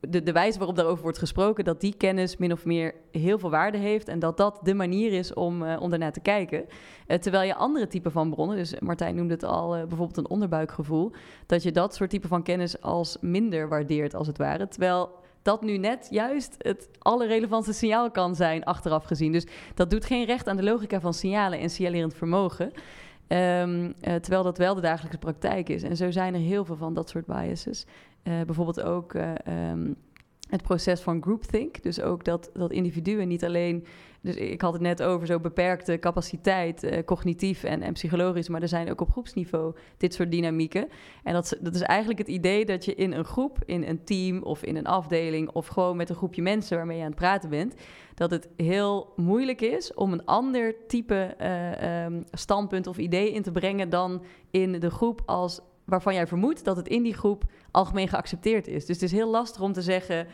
de, 0.00 0.22
de 0.22 0.32
wijze 0.32 0.58
waarop 0.58 0.76
daarover 0.76 1.02
wordt 1.02 1.18
gesproken, 1.18 1.64
dat 1.64 1.80
die 1.80 1.94
kennis 1.96 2.36
min 2.36 2.52
of 2.52 2.64
meer 2.64 2.94
heel 3.10 3.38
veel 3.38 3.50
waarde 3.50 3.78
heeft 3.78 4.08
en 4.08 4.18
dat 4.18 4.36
dat 4.36 4.58
de 4.62 4.74
manier 4.74 5.12
is 5.12 5.34
om, 5.34 5.62
uh, 5.62 5.80
om 5.80 5.90
daarnaar 5.90 6.12
te 6.12 6.20
kijken. 6.20 6.64
Uh, 7.06 7.16
terwijl 7.16 7.46
je 7.46 7.54
andere 7.54 7.86
typen 7.86 8.12
van 8.12 8.30
bronnen, 8.30 8.56
dus 8.56 8.80
Martijn 8.80 9.14
noemde 9.14 9.34
het 9.34 9.44
al, 9.44 9.76
uh, 9.76 9.80
bijvoorbeeld 9.80 10.16
een 10.16 10.28
onderbuikgevoel, 10.28 11.12
dat 11.46 11.62
je 11.62 11.72
dat 11.72 11.94
soort 11.94 12.10
type 12.10 12.28
van 12.28 12.42
kennis 12.42 12.80
als 12.80 13.16
minder 13.20 13.68
waardeert 13.68 14.14
als 14.14 14.26
het 14.26 14.38
ware. 14.38 14.68
Terwijl 14.68 15.10
dat 15.42 15.62
nu 15.62 15.76
net 15.76 16.06
juist 16.10 16.54
het 16.58 16.88
allerrelevantste 16.98 17.72
signaal 17.72 18.10
kan 18.10 18.34
zijn, 18.34 18.64
achteraf 18.64 19.04
gezien. 19.04 19.32
Dus 19.32 19.46
dat 19.74 19.90
doet 19.90 20.04
geen 20.04 20.24
recht 20.24 20.48
aan 20.48 20.56
de 20.56 20.62
logica 20.62 21.00
van 21.00 21.14
signalen 21.14 21.58
en 21.58 21.70
signalerend 21.70 22.14
vermogen. 22.14 22.72
Um, 23.28 23.94
terwijl 24.00 24.42
dat 24.42 24.58
wel 24.58 24.74
de 24.74 24.80
dagelijkse 24.80 25.18
praktijk 25.18 25.68
is. 25.68 25.82
En 25.82 25.96
zo 25.96 26.10
zijn 26.10 26.34
er 26.34 26.40
heel 26.40 26.64
veel 26.64 26.76
van 26.76 26.94
dat 26.94 27.08
soort 27.08 27.26
biases. 27.26 27.86
Uh, 28.24 28.42
bijvoorbeeld 28.42 28.82
ook 28.82 29.14
uh, 29.14 29.32
um, 29.70 29.96
het 30.48 30.62
proces 30.62 31.00
van 31.00 31.22
groupthink. 31.22 31.82
Dus 31.82 32.00
ook 32.00 32.24
dat, 32.24 32.50
dat 32.52 32.72
individuen 32.72 33.28
niet 33.28 33.44
alleen... 33.44 33.84
Dus 34.20 34.36
ik 34.36 34.60
had 34.60 34.72
het 34.72 34.82
net 34.82 35.02
over 35.02 35.26
zo'n 35.26 35.42
beperkte 35.42 35.98
capaciteit, 35.98 36.84
uh, 36.84 37.04
cognitief 37.04 37.64
en, 37.64 37.82
en 37.82 37.92
psychologisch... 37.92 38.48
maar 38.48 38.62
er 38.62 38.68
zijn 38.68 38.90
ook 38.90 39.00
op 39.00 39.10
groepsniveau 39.10 39.74
dit 39.96 40.14
soort 40.14 40.30
dynamieken. 40.30 40.88
En 41.22 41.32
dat, 41.32 41.56
dat 41.60 41.74
is 41.74 41.80
eigenlijk 41.80 42.18
het 42.18 42.28
idee 42.28 42.64
dat 42.64 42.84
je 42.84 42.94
in 42.94 43.12
een 43.12 43.24
groep, 43.24 43.58
in 43.64 43.82
een 43.82 44.04
team 44.04 44.42
of 44.42 44.62
in 44.62 44.76
een 44.76 44.86
afdeling... 44.86 45.50
of 45.50 45.66
gewoon 45.66 45.96
met 45.96 46.10
een 46.10 46.16
groepje 46.16 46.42
mensen 46.42 46.76
waarmee 46.76 46.96
je 46.96 47.02
aan 47.02 47.08
het 47.08 47.18
praten 47.18 47.50
bent... 47.50 47.74
dat 48.14 48.30
het 48.30 48.48
heel 48.56 49.12
moeilijk 49.16 49.60
is 49.60 49.94
om 49.94 50.12
een 50.12 50.24
ander 50.24 50.74
type 50.86 51.36
um, 52.06 52.24
standpunt 52.30 52.86
of 52.86 52.98
idee 52.98 53.32
in 53.32 53.42
te 53.42 53.52
brengen... 53.52 53.90
dan 53.90 54.22
in 54.50 54.80
de 54.80 54.90
groep 54.90 55.22
als 55.26 55.60
waarvan 55.88 56.14
jij 56.14 56.26
vermoedt 56.26 56.64
dat 56.64 56.76
het 56.76 56.88
in 56.88 57.02
die 57.02 57.14
groep 57.14 57.44
algemeen 57.70 58.08
geaccepteerd 58.08 58.66
is. 58.66 58.86
Dus 58.86 58.96
het 58.96 59.04
is 59.04 59.12
heel 59.12 59.30
lastig 59.30 59.62
om 59.62 59.72
te 59.72 59.82
zeggen. 59.82 60.26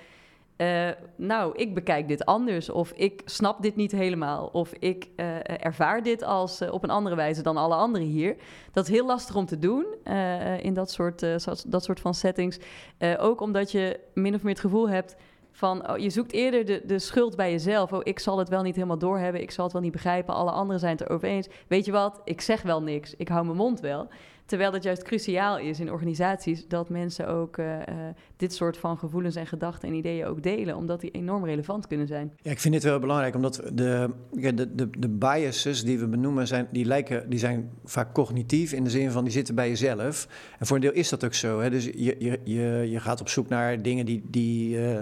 Uh, 0.56 0.88
nou, 1.16 1.56
ik 1.56 1.74
bekijk 1.74 2.08
dit 2.08 2.24
anders, 2.24 2.70
of 2.70 2.92
ik 2.92 3.22
snap 3.24 3.62
dit 3.62 3.76
niet 3.76 3.92
helemaal, 3.92 4.48
of 4.52 4.72
ik 4.72 5.08
uh, 5.16 5.64
ervaar 5.64 6.02
dit 6.02 6.22
als 6.22 6.62
uh, 6.62 6.72
op 6.72 6.82
een 6.82 6.90
andere 6.90 7.16
wijze 7.16 7.42
dan 7.42 7.56
alle 7.56 7.74
anderen 7.74 8.06
hier. 8.06 8.36
Dat 8.72 8.84
is 8.84 8.92
heel 8.92 9.06
lastig 9.06 9.36
om 9.36 9.46
te 9.46 9.58
doen 9.58 9.86
in 10.60 10.74
dat 10.74 10.90
soort, 10.90 11.20
dat 11.66 11.84
soort 11.84 12.00
van 12.00 12.14
settings. 12.14 12.58
ook 13.18 13.40
omdat 13.40 13.72
je 13.72 14.00
min 14.14 14.34
of 14.34 14.42
meer 14.42 14.52
het 14.52 14.60
gevoel 14.60 14.88
hebt 14.88 15.16
van 15.56 15.90
oh, 15.90 15.98
je 15.98 16.10
zoekt 16.10 16.32
eerder 16.32 16.64
de, 16.64 16.82
de 16.86 16.98
schuld 16.98 17.36
bij 17.36 17.50
jezelf. 17.50 17.92
Oh, 17.92 18.00
ik 18.02 18.18
zal 18.18 18.38
het 18.38 18.48
wel 18.48 18.62
niet 18.62 18.74
helemaal 18.74 18.98
doorhebben, 18.98 19.42
ik 19.42 19.50
zal 19.50 19.64
het 19.64 19.72
wel 19.72 19.82
niet 19.82 19.92
begrijpen, 19.92 20.34
alle 20.34 20.50
anderen 20.50 20.80
zijn 20.80 20.96
het 20.96 21.06
erover 21.06 21.28
eens. 21.28 21.48
Weet 21.68 21.84
je 21.84 21.92
wat, 21.92 22.20
ik 22.24 22.40
zeg 22.40 22.62
wel 22.62 22.82
niks, 22.82 23.14
ik 23.16 23.28
hou 23.28 23.44
mijn 23.44 23.56
mond 23.56 23.80
wel. 23.80 24.08
Terwijl 24.46 24.72
het 24.72 24.82
juist 24.82 25.02
cruciaal 25.02 25.58
is 25.58 25.80
in 25.80 25.92
organisaties 25.92 26.68
dat 26.68 26.88
mensen 26.88 27.28
ook 27.28 27.56
uh, 27.56 27.66
uh, 27.66 27.82
dit 28.36 28.54
soort 28.54 28.76
van 28.76 28.98
gevoelens 28.98 29.36
en 29.36 29.46
gedachten 29.46 29.88
en 29.88 29.94
ideeën 29.94 30.26
ook 30.26 30.42
delen, 30.42 30.76
omdat 30.76 31.00
die 31.00 31.10
enorm 31.10 31.44
relevant 31.44 31.86
kunnen 31.86 32.06
zijn. 32.06 32.32
Ja, 32.42 32.50
ik 32.50 32.60
vind 32.60 32.74
dit 32.74 32.82
wel 32.82 32.98
belangrijk, 32.98 33.34
omdat 33.34 33.62
de, 33.72 34.10
de, 34.32 34.74
de, 34.74 34.90
de 34.98 35.08
biases 35.08 35.84
die 35.84 35.98
we 35.98 36.06
benoemen, 36.06 36.46
zijn, 36.46 36.68
die, 36.70 36.84
lijken, 36.84 37.30
die 37.30 37.38
zijn 37.38 37.70
vaak 37.84 38.14
cognitief 38.14 38.72
in 38.72 38.84
de 38.84 38.90
zin 38.90 39.10
van 39.10 39.24
die 39.24 39.32
zitten 39.32 39.54
bij 39.54 39.68
jezelf. 39.68 40.28
En 40.58 40.66
voor 40.66 40.76
een 40.76 40.82
deel 40.82 40.92
is 40.92 41.08
dat 41.08 41.24
ook 41.24 41.34
zo. 41.34 41.60
Hè? 41.60 41.70
Dus 41.70 41.84
je, 41.84 42.16
je, 42.18 42.40
je, 42.44 42.86
je 42.90 43.00
gaat 43.00 43.20
op 43.20 43.28
zoek 43.28 43.48
naar 43.48 43.82
dingen 43.82 44.06
die, 44.06 44.22
die, 44.30 44.76
uh, 44.76 44.98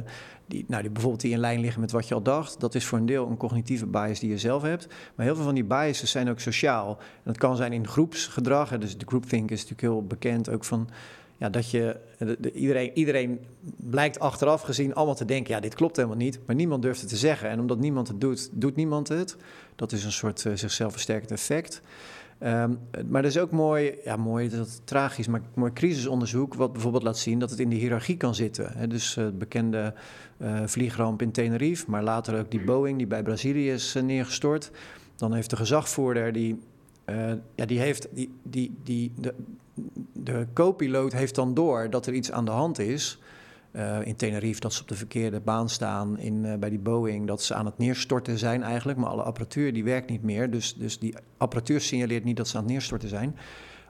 die, 0.52 0.64
nou, 0.68 0.82
die 0.82 0.90
bijvoorbeeld 0.90 1.22
die 1.22 1.32
in 1.32 1.38
lijn 1.38 1.60
liggen 1.60 1.80
met 1.80 1.90
wat 1.90 2.08
je 2.08 2.14
al 2.14 2.22
dacht. 2.22 2.60
Dat 2.60 2.74
is 2.74 2.84
voor 2.84 2.98
een 2.98 3.06
deel 3.06 3.28
een 3.28 3.36
cognitieve 3.36 3.86
bias 3.86 4.20
die 4.20 4.30
je 4.30 4.38
zelf 4.38 4.62
hebt. 4.62 4.86
Maar 5.14 5.26
heel 5.26 5.34
veel 5.34 5.44
van 5.44 5.54
die 5.54 5.64
biases 5.64 6.10
zijn 6.10 6.30
ook 6.30 6.40
sociaal. 6.40 6.98
En 6.98 7.22
dat 7.24 7.38
kan 7.38 7.56
zijn 7.56 7.72
in 7.72 7.88
groepsgedrag. 7.88 8.70
Hè? 8.70 8.78
Dus 8.78 8.98
de 8.98 9.06
groupthink 9.06 9.50
is 9.50 9.60
natuurlijk 9.60 9.80
heel 9.80 10.06
bekend 10.06 10.48
ook 10.50 10.64
van 10.64 10.88
ja, 11.36 11.50
dat 11.50 11.70
je 11.70 11.96
de, 12.18 12.36
de, 12.40 12.52
iedereen, 12.52 12.90
iedereen 12.94 13.40
blijkt 13.76 14.18
achteraf 14.18 14.62
gezien 14.62 14.94
allemaal 14.94 15.14
te 15.14 15.24
denken: 15.24 15.54
ja, 15.54 15.60
dit 15.60 15.74
klopt 15.74 15.96
helemaal 15.96 16.16
niet, 16.16 16.38
maar 16.46 16.56
niemand 16.56 16.82
durft 16.82 17.00
het 17.00 17.08
te 17.08 17.16
zeggen. 17.16 17.48
En 17.48 17.60
omdat 17.60 17.78
niemand 17.78 18.08
het 18.08 18.20
doet, 18.20 18.48
doet 18.52 18.76
niemand 18.76 19.08
het. 19.08 19.36
Dat 19.76 19.92
is 19.92 20.04
een 20.04 20.12
soort 20.12 20.44
uh, 20.44 20.52
zichzelf 20.54 20.92
versterkend 20.92 21.30
effect. 21.30 21.80
Ehm, 22.42 22.74
maar 23.06 23.22
dat 23.22 23.30
is 23.30 23.38
ook 23.38 23.50
mooi, 23.50 23.94
ja, 24.04 24.16
mooi, 24.16 24.48
dat 24.48 24.66
is 24.66 24.80
tragisch, 24.84 25.28
maar 25.28 25.40
mooi 25.54 25.72
crisisonderzoek, 25.72 26.54
wat 26.54 26.72
bijvoorbeeld 26.72 27.02
laat 27.02 27.18
zien 27.18 27.38
dat 27.38 27.50
het 27.50 27.58
in 27.58 27.68
de 27.68 27.76
hiërarchie 27.76 28.16
kan 28.16 28.34
zitten. 28.34 28.88
Dus 28.88 29.14
het 29.14 29.38
bekende 29.38 29.94
uh, 30.38 30.60
vliegramp 30.64 31.22
in 31.22 31.30
Tenerife, 31.30 31.90
maar 31.90 32.02
later 32.02 32.38
ook 32.38 32.50
die 32.50 32.64
Boeing 32.64 32.98
die 32.98 33.06
bij 33.06 33.22
Brazilië 33.22 33.70
is 33.70 33.96
neergestort. 34.02 34.70
Dan 35.16 35.34
heeft 35.34 35.50
de 35.50 35.56
gezagvoerder 35.56 36.32
die 36.32 36.58
ja, 37.54 37.66
die 37.66 37.80
heeft, 37.80 38.08
die, 38.10 38.30
die, 38.42 38.74
die, 38.82 39.12
de, 39.20 39.34
de 40.12 40.46
co-piloot 40.52 41.12
heeft 41.12 41.34
dan 41.34 41.54
door 41.54 41.90
dat 41.90 42.06
er 42.06 42.12
iets 42.12 42.32
aan 42.32 42.44
de 42.44 42.50
hand 42.50 42.78
is. 42.78 43.18
Uh, 43.72 44.06
in 44.06 44.16
Tenerife 44.16 44.60
dat 44.60 44.72
ze 44.72 44.82
op 44.82 44.88
de 44.88 44.94
verkeerde 44.94 45.40
baan 45.40 45.68
staan. 45.68 46.18
In, 46.18 46.44
uh, 46.44 46.54
bij 46.54 46.70
die 46.70 46.78
Boeing 46.78 47.26
dat 47.26 47.42
ze 47.42 47.54
aan 47.54 47.66
het 47.66 47.78
neerstorten 47.78 48.38
zijn 48.38 48.62
eigenlijk. 48.62 48.98
Maar 48.98 49.08
alle 49.08 49.22
apparatuur 49.22 49.72
die 49.72 49.84
werkt 49.84 50.10
niet 50.10 50.22
meer. 50.22 50.50
Dus, 50.50 50.74
dus 50.74 50.98
die 50.98 51.14
apparatuur 51.36 51.80
signaleert 51.80 52.24
niet 52.24 52.36
dat 52.36 52.48
ze 52.48 52.56
aan 52.56 52.62
het 52.62 52.72
neerstorten 52.72 53.08
zijn. 53.08 53.36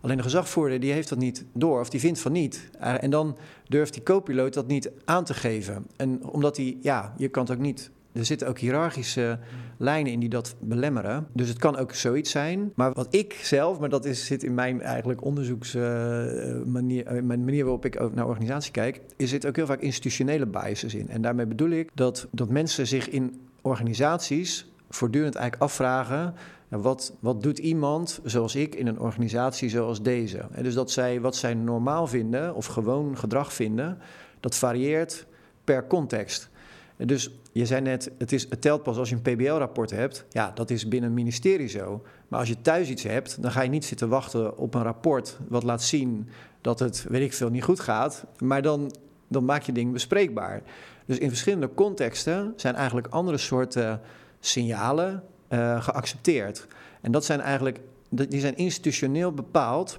Alleen 0.01 0.17
de 0.17 0.23
gezagvoerder 0.23 0.81
die 0.81 0.93
heeft 0.93 1.09
dat 1.09 1.19
niet 1.19 1.45
door, 1.55 1.81
of 1.81 1.91
die 1.91 2.01
vindt 2.01 2.19
van 2.19 2.33
niet. 2.33 2.71
Uh, 2.81 3.03
en 3.03 3.11
dan 3.11 3.37
durft 3.69 3.93
die 3.93 4.03
co-piloot 4.03 4.55
dat 4.55 4.67
niet 4.67 4.91
aan 5.05 5.25
te 5.25 5.35
geven. 5.35 5.87
En 5.97 6.25
omdat 6.25 6.57
hij, 6.57 6.79
ja, 6.81 7.15
je 7.17 7.29
kan 7.29 7.43
het 7.43 7.53
ook 7.53 7.59
niet 7.59 7.91
er 8.13 8.25
zitten 8.25 8.49
ook 8.49 8.59
hiërarchische 8.59 9.39
lijnen 9.77 10.13
in 10.13 10.21
die 10.21 10.29
dat 10.29 10.55
belemmeren. 10.61 11.27
Dus 11.33 11.49
het 11.49 11.59
kan 11.59 11.77
ook 11.77 11.95
zoiets 11.95 12.31
zijn. 12.31 12.73
Maar 12.75 12.93
wat 12.93 13.15
ik 13.15 13.33
zelf, 13.33 13.79
maar 13.79 13.89
dat 13.89 14.05
is, 14.05 14.27
zit 14.27 14.43
in 14.43 14.55
mijn 14.55 14.81
eigenlijk 14.81 15.25
onderzoeksmanier, 15.25 17.13
uh, 17.13 17.23
mijn 17.23 17.45
manier 17.45 17.63
waarop 17.63 17.85
ik 17.85 18.01
ook 18.01 18.15
naar 18.15 18.27
organisatie 18.27 18.73
kijk, 18.73 19.01
is 19.17 19.31
zit 19.31 19.47
ook 19.47 19.57
heel 19.57 19.67
vaak 19.67 19.81
institutionele 19.81 20.47
biases 20.47 20.95
in. 20.95 21.09
En 21.09 21.23
daarmee 21.23 21.47
bedoel 21.47 21.71
ik 21.71 21.91
dat, 21.95 22.29
dat 22.31 22.49
mensen 22.49 22.87
zich 22.87 23.09
in 23.09 23.41
organisaties 23.61 24.73
voortdurend 24.91 25.35
eigenlijk 25.35 25.71
afvragen. 25.71 26.35
Wat, 26.69 27.17
wat 27.21 27.43
doet 27.43 27.59
iemand 27.59 28.21
zoals 28.25 28.55
ik 28.55 28.75
in 28.75 28.87
een 28.87 29.01
organisatie 29.01 29.69
zoals 29.69 30.03
deze? 30.03 30.39
En 30.53 30.63
dus 30.63 30.75
dat 30.75 30.91
zij 30.91 31.21
wat 31.21 31.37
zij 31.37 31.55
normaal 31.55 32.07
vinden 32.07 32.55
of 32.55 32.67
gewoon 32.67 33.19
gedrag 33.19 33.53
vinden, 33.53 33.99
dat 34.41 34.55
varieert 34.55 35.27
per 35.65 35.87
context. 35.87 36.51
Dus 36.97 37.31
je 37.53 37.67
zei 37.67 37.81
net, 37.81 38.11
het, 38.19 38.33
is, 38.33 38.47
het 38.51 38.61
telt 38.61 38.83
pas 38.83 38.97
als 38.97 39.09
je 39.09 39.15
een 39.15 39.35
PBL-rapport 39.35 39.91
hebt. 39.91 40.25
Ja, 40.31 40.51
dat 40.55 40.71
is 40.71 40.89
binnen 40.89 41.09
een 41.09 41.17
ministerie 41.17 41.69
zo. 41.69 42.03
Maar 42.29 42.39
als 42.39 42.49
je 42.49 42.61
thuis 42.61 42.89
iets 42.89 43.03
hebt, 43.03 43.43
dan 43.43 43.51
ga 43.51 43.63
je 43.63 43.69
niet 43.69 43.85
zitten 43.85 44.09
wachten 44.09 44.59
op 44.59 44.75
een 44.75 44.83
rapport 44.83 45.39
wat 45.49 45.63
laat 45.63 45.83
zien 45.83 46.29
dat 46.61 46.79
het, 46.79 47.07
weet 47.09 47.23
ik 47.23 47.33
veel, 47.33 47.51
niet 47.51 47.63
goed 47.63 47.81
gaat. 47.81 48.25
Maar 48.39 48.63
dan, 48.63 48.95
dan 49.29 49.45
maak 49.45 49.63
je 49.63 49.73
ding 49.73 49.93
bespreekbaar. 49.93 50.63
Dus 51.07 51.19
in 51.19 51.29
verschillende 51.29 51.75
contexten 51.75 52.53
zijn 52.57 52.75
eigenlijk 52.75 53.07
andere 53.07 53.39
soorten 53.39 54.01
signalen 54.41 55.23
uh, 55.49 55.83
geaccepteerd. 55.83 56.67
En 57.01 57.13
dat 57.13 57.25
zijn 57.25 57.41
eigenlijk, 57.41 57.81
die 58.09 58.41
zijn 58.41 58.57
institutioneel 58.57 59.33
bepaald. 59.33 59.99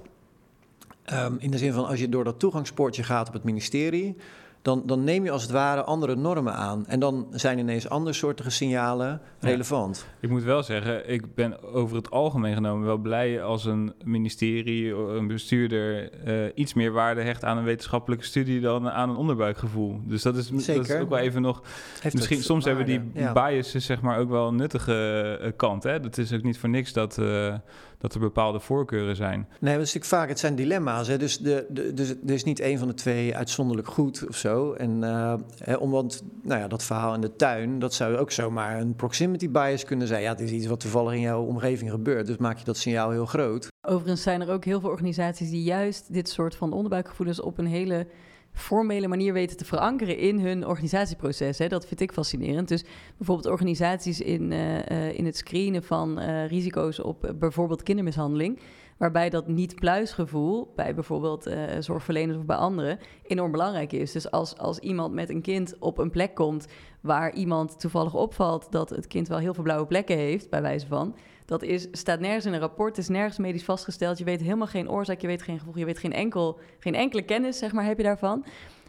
Um, 1.12 1.36
in 1.38 1.50
de 1.50 1.58
zin 1.58 1.72
van 1.72 1.86
als 1.86 2.00
je 2.00 2.08
door 2.08 2.24
dat 2.24 2.38
toegangspoortje 2.38 3.02
gaat 3.02 3.28
op 3.28 3.34
het 3.34 3.44
ministerie, 3.44 4.16
dan, 4.64 4.82
dan 4.86 5.04
neem 5.04 5.24
je 5.24 5.30
als 5.30 5.42
het 5.42 5.50
ware 5.50 5.84
andere 5.84 6.16
normen 6.16 6.54
aan. 6.54 6.86
En 6.86 7.00
dan 7.00 7.26
zijn 7.30 7.58
ineens 7.58 7.88
andersoortige 7.88 8.50
signalen 8.50 9.20
relevant. 9.40 10.06
Ik 10.20 10.28
moet 10.28 10.42
wel 10.42 10.62
zeggen, 10.62 11.10
ik 11.10 11.34
ben 11.34 11.62
over 11.62 11.96
het 11.96 12.10
algemeen 12.10 12.54
genomen 12.54 12.86
wel 12.86 12.96
blij 12.96 13.42
als 13.42 13.64
een 13.64 13.94
ministerie, 14.04 14.94
een 14.94 15.26
bestuurder 15.26 16.10
uh, 16.26 16.50
iets 16.54 16.74
meer 16.74 16.92
waarde 16.92 17.22
hecht 17.22 17.44
aan 17.44 17.58
een 17.58 17.64
wetenschappelijke 17.64 18.24
studie 18.24 18.60
dan 18.60 18.90
aan 18.90 19.10
een 19.10 19.16
onderbuikgevoel. 19.16 20.00
Dus 20.04 20.22
dat 20.22 20.36
is, 20.36 20.46
Zeker. 20.46 20.74
dat 20.74 20.90
is 20.90 21.00
ook 21.00 21.08
wel 21.08 21.18
even 21.18 21.42
nog. 21.42 21.62
Heeft 22.00 22.14
misschien 22.14 22.42
soms 22.42 22.64
hebben 22.64 22.86
die 22.86 23.00
ja. 23.14 23.32
biases 23.32 23.86
zeg 23.86 24.00
maar 24.00 24.18
ook 24.18 24.28
wel 24.30 24.48
een 24.48 24.56
nuttige 24.56 25.38
uh, 25.42 25.48
kant. 25.56 25.82
Hè? 25.82 26.00
Dat 26.00 26.18
is 26.18 26.32
ook 26.32 26.42
niet 26.42 26.58
voor 26.58 26.68
niks 26.68 26.92
dat. 26.92 27.18
Uh, 27.18 27.54
dat 28.04 28.14
er 28.14 28.20
bepaalde 28.20 28.60
voorkeuren 28.60 29.16
zijn. 29.16 29.48
Nee, 29.60 29.74
dat 29.74 29.86
is 29.86 29.94
natuurlijk 29.94 30.04
vaak, 30.04 30.28
het 30.28 30.38
zijn 30.38 30.54
dilemma's. 30.54 31.08
Hè? 31.08 31.18
Dus, 31.18 31.38
de, 31.38 31.66
de, 31.68 31.94
dus 31.94 32.10
er 32.10 32.30
is 32.30 32.44
niet 32.44 32.60
één 32.60 32.78
van 32.78 32.88
de 32.88 32.94
twee 32.94 33.36
uitzonderlijk 33.36 33.88
goed 33.88 34.28
of 34.28 34.36
zo. 34.36 34.72
En 34.72 35.02
uh, 35.02 35.34
hè, 35.58 35.74
omdat, 35.74 36.22
nou 36.42 36.60
ja, 36.60 36.68
dat 36.68 36.84
verhaal 36.84 37.14
in 37.14 37.20
de 37.20 37.36
tuin, 37.36 37.78
dat 37.78 37.94
zou 37.94 38.16
ook 38.16 38.30
zomaar 38.30 38.80
een 38.80 38.94
proximity 38.94 39.50
bias 39.50 39.84
kunnen 39.84 40.06
zijn. 40.06 40.22
Ja, 40.22 40.30
het 40.30 40.40
is 40.40 40.50
iets 40.50 40.66
wat 40.66 40.80
toevallig 40.80 41.12
in 41.12 41.20
jouw 41.20 41.42
omgeving 41.42 41.90
gebeurt, 41.90 42.26
dus 42.26 42.36
maak 42.36 42.58
je 42.58 42.64
dat 42.64 42.76
signaal 42.76 43.10
heel 43.10 43.26
groot. 43.26 43.68
Overigens 43.86 44.22
zijn 44.22 44.40
er 44.40 44.50
ook 44.50 44.64
heel 44.64 44.80
veel 44.80 44.90
organisaties 44.90 45.50
die 45.50 45.62
juist 45.62 46.12
dit 46.12 46.28
soort 46.28 46.54
van 46.54 46.72
onderbuikgevoelens 46.72 47.40
op 47.40 47.58
een 47.58 47.66
hele 47.66 48.06
formele 48.54 49.08
manier 49.08 49.32
weten 49.32 49.56
te 49.56 49.64
verankeren 49.64 50.18
in 50.18 50.40
hun 50.40 50.66
organisatieproces. 50.66 51.58
Hè. 51.58 51.68
Dat 51.68 51.86
vind 51.86 52.00
ik 52.00 52.12
fascinerend. 52.12 52.68
Dus 52.68 52.84
bijvoorbeeld 53.16 53.48
organisaties 53.48 54.20
in, 54.20 54.50
uh, 54.50 54.74
uh, 54.76 55.18
in 55.18 55.24
het 55.24 55.36
screenen 55.36 55.82
van 55.82 56.20
uh, 56.20 56.46
risico's 56.46 57.00
op 57.00 57.34
bijvoorbeeld 57.38 57.82
kindermishandeling. 57.82 58.60
Waarbij 58.96 59.30
dat 59.30 59.48
niet-pluisgevoel 59.48 60.72
bij 60.76 60.94
bijvoorbeeld 60.94 61.50
zorgverleners 61.78 62.38
of 62.38 62.44
bij 62.44 62.56
anderen 62.56 62.98
enorm 63.22 63.50
belangrijk 63.50 63.92
is. 63.92 64.12
Dus 64.12 64.30
als, 64.30 64.58
als 64.58 64.78
iemand 64.78 65.14
met 65.14 65.30
een 65.30 65.40
kind 65.40 65.74
op 65.78 65.98
een 65.98 66.10
plek 66.10 66.34
komt 66.34 66.66
waar 67.00 67.34
iemand 67.34 67.80
toevallig 67.80 68.14
opvalt 68.14 68.66
dat 68.70 68.90
het 68.90 69.06
kind 69.06 69.28
wel 69.28 69.38
heel 69.38 69.54
veel 69.54 69.62
blauwe 69.62 69.86
plekken 69.86 70.16
heeft, 70.16 70.50
bij 70.50 70.62
wijze 70.62 70.86
van 70.86 71.14
dat 71.44 71.62
is, 71.62 71.86
staat 71.92 72.20
nergens 72.20 72.46
in 72.46 72.52
een 72.52 72.60
rapport, 72.60 72.98
is 72.98 73.08
nergens 73.08 73.38
medisch 73.38 73.64
vastgesteld. 73.64 74.18
Je 74.18 74.24
weet 74.24 74.40
helemaal 74.40 74.66
geen 74.66 74.90
oorzaak, 74.90 75.20
je 75.20 75.26
weet 75.26 75.42
geen 75.42 75.58
gevolg, 75.58 75.78
je 75.78 75.84
weet 75.84 75.98
geen, 75.98 76.12
enkel, 76.12 76.58
geen 76.78 76.94
enkele 76.94 77.22
kennis, 77.22 77.58
zeg 77.58 77.72
maar, 77.72 77.84
heb 77.84 77.96
je 77.96 78.02
daarvan. 78.02 78.44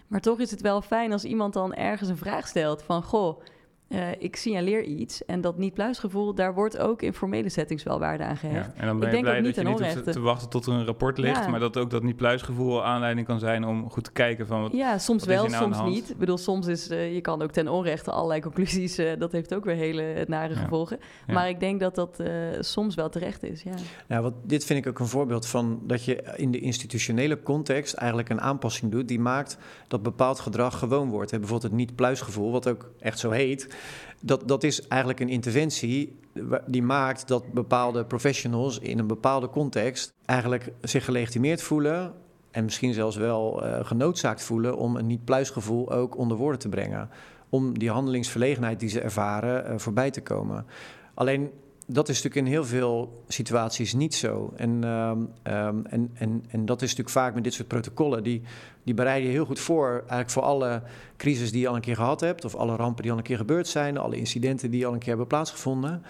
Maar 0.08 0.22
toch 0.22 0.39
is 0.39 0.52
het 0.52 0.62
wel 0.62 0.82
fijn 0.82 1.12
als 1.12 1.24
iemand 1.24 1.54
dan 1.54 1.74
ergens 1.74 2.10
een 2.10 2.18
vraag 2.18 2.48
stelt 2.48 2.84
van... 2.84 3.04
goh, 3.04 3.41
uh, 3.89 4.08
ik 4.17 4.36
signaleer 4.36 4.84
iets. 4.84 5.26
En 5.26 5.41
dat 5.41 5.58
niet-pluisgevoel, 5.58 6.36
daar 6.36 6.54
wordt 6.54 6.78
ook 6.78 7.02
in 7.02 7.13
formele 7.13 7.50
settings 7.50 7.84
wel 7.84 8.00
waarde 8.00 8.24
aan 8.24 8.38
gehecht. 8.38 8.65
Ja, 8.76 8.82
en 8.82 8.88
dan 8.88 9.00
ben 9.00 9.10
je 9.10 9.15
ik 9.15 9.21
blij 9.21 9.41
dat 9.41 9.56
je 9.56 9.63
niet 9.63 9.80
hoeft 9.80 10.13
te, 10.13 10.19
wachten 10.19 10.50
tot 10.50 10.65
er 10.65 10.74
een 10.74 10.86
rapport 10.86 11.17
ligt... 11.17 11.43
Ja. 11.43 11.50
maar 11.50 11.60
dat 11.60 11.78
ook 11.78 11.89
dat 11.89 12.04
niet-pluisgevoel 12.04 12.84
aanleiding 12.84 13.28
kan 13.28 13.39
zijn 13.39 13.65
om 13.65 13.89
goed 13.89 14.04
te 14.04 14.12
kijken 14.12 14.48
van... 14.48 14.62
Wat, 14.62 14.71
ja, 14.71 14.98
soms 14.98 15.26
wel, 15.26 15.48
nou 15.48 15.74
soms 15.74 15.93
niet. 15.93 16.10
Ik 16.10 16.17
bedoel, 16.17 16.38
soms 16.38 16.67
is... 16.67 16.91
Uh, 16.91 17.13
je 17.13 17.21
kan 17.21 17.41
ook 17.41 17.52
ten 17.52 17.67
onrechte 17.67 18.12
allerlei 18.12 18.41
conclusies... 18.41 19.00
Uh, 19.00 19.12
dat 19.19 19.32
heeft 19.32 19.54
ook 19.54 19.65
weer 19.65 19.76
hele 19.76 20.26
nare 20.28 20.54
ja. 20.54 20.60
gevolgen. 20.60 21.00
Maar 21.28 21.50
ik 21.50 21.60
denk 21.60 21.80
dat 21.80 21.95
dat 21.95 22.24
soms 22.60 22.95
wel 22.95 23.10
terecht 23.10 23.43
is, 23.43 23.63
ja. 23.63 23.74
Ja, 24.08 24.21
wat, 24.21 24.34
dit 24.43 24.65
vind 24.65 24.86
ik 24.86 24.91
ook 24.91 25.00
een 25.00 25.08
voorbeeld 25.08 25.48
van... 25.48 25.80
dat 25.84 26.06
je 26.06 26.34
in 26.36 26.52
de 26.52 26.60
institutionele 26.60 27.43
context 27.43 27.93
eigenlijk 27.93 28.30
een 28.30 28.41
aanpassing 28.41 28.91
doet... 28.91 29.08
die 29.08 29.19
maakt 29.19 29.58
dat 29.88 30.04
bepaald 30.04 30.39
gedrag 30.39 30.80
gewoon 30.80 31.10
wordt. 31.10 31.32
Hè, 31.32 31.39
bijvoorbeeld 31.39 31.71
het 31.71 31.80
niet-pluisgevoel, 31.80 32.52
wat 32.52 32.67
ook 32.67 32.91
echt 33.00 33.19
zo 33.19 33.30
heet 33.30 33.75
dat, 34.22 34.48
dat 34.48 34.64
is 34.64 34.88
eigenlijk 34.88 35.20
een 35.20 35.30
interventie 35.30 36.20
die 36.66 36.84
maakt 36.84 37.28
dat 37.28 37.54
bepaalde 37.54 38.06
professionals 38.06 38.80
in 38.80 39.00
een 39.00 39.08
bepaalde 39.08 39.50
context 39.50 40.14
eigenlijk 40.26 40.72
zich 40.82 41.06
gelegitimeerd 41.06 41.62
voelen 41.62 42.14
en 42.52 42.64
misschien 42.64 42.94
zelfs 42.94 43.16
wel 43.16 43.66
uh, 43.66 43.86
genoodzaakt 43.86 44.44
voelen 44.44 44.78
om 44.78 44.96
een 44.96 45.08
niet-pluisgevoel 45.08 45.92
ook 45.92 46.18
onder 46.18 46.38
woorden 46.38 46.60
te 46.60 46.70
brengen. 46.70 47.10
Om 47.50 47.80
die 47.80 47.90
handelingsverlegenheid 47.90 48.80
die 48.80 48.90
ze 48.90 49.02
ervaren 49.02 49.72
uh, 49.72 49.78
voorbij 49.78 50.12
te 50.12 50.22
komen. 50.22 50.66
Alleen 51.14 51.52
dat 51.86 52.10
is 52.10 52.15
natuurlijk 52.15 52.45
in 52.45 52.52
heel 52.52 52.65
veel 52.65 53.24
situaties 53.28 53.93
niet 53.93 54.15
zo. 54.15 54.54
En, 54.56 54.84
um, 54.84 55.30
um, 55.43 55.86
en, 55.86 56.12
en, 56.13 56.43
en 56.48 56.65
dat 56.65 56.82
is 56.82 56.89
natuurlijk 56.89 57.15
vaak 57.15 57.34
met 57.34 57.43
dit 57.43 57.54
soort 57.54 57.67
protocollen. 57.67 58.24
Die, 58.24 58.41
die 58.84 58.93
bereiden 58.93 59.28
je 59.28 59.34
heel 59.34 59.45
goed 59.45 59.60
voor, 59.60 59.91
eigenlijk 59.91 60.30
voor 60.30 60.43
alle 60.43 60.82
crisis 61.17 61.52
die 61.52 61.62
je 61.62 61.67
al 61.67 61.76
een 61.76 61.82
keer 61.82 61.95
gehad 61.95 62.19
hebt, 62.19 62.45
of 62.45 62.56
alle 62.56 62.76
rampen 62.76 63.02
die 63.04 63.12
al 63.12 63.17
een 63.17 63.24
keer 63.24 63.38
gebeurd 63.38 63.67
zijn, 63.67 63.98
alle 63.98 64.17
incidenten 64.17 64.71
die 64.71 64.86
al 64.88 64.93
een 64.93 65.00
keer 65.00 65.08
hebben 65.08 65.28
plaatsgevonden. 65.28 66.04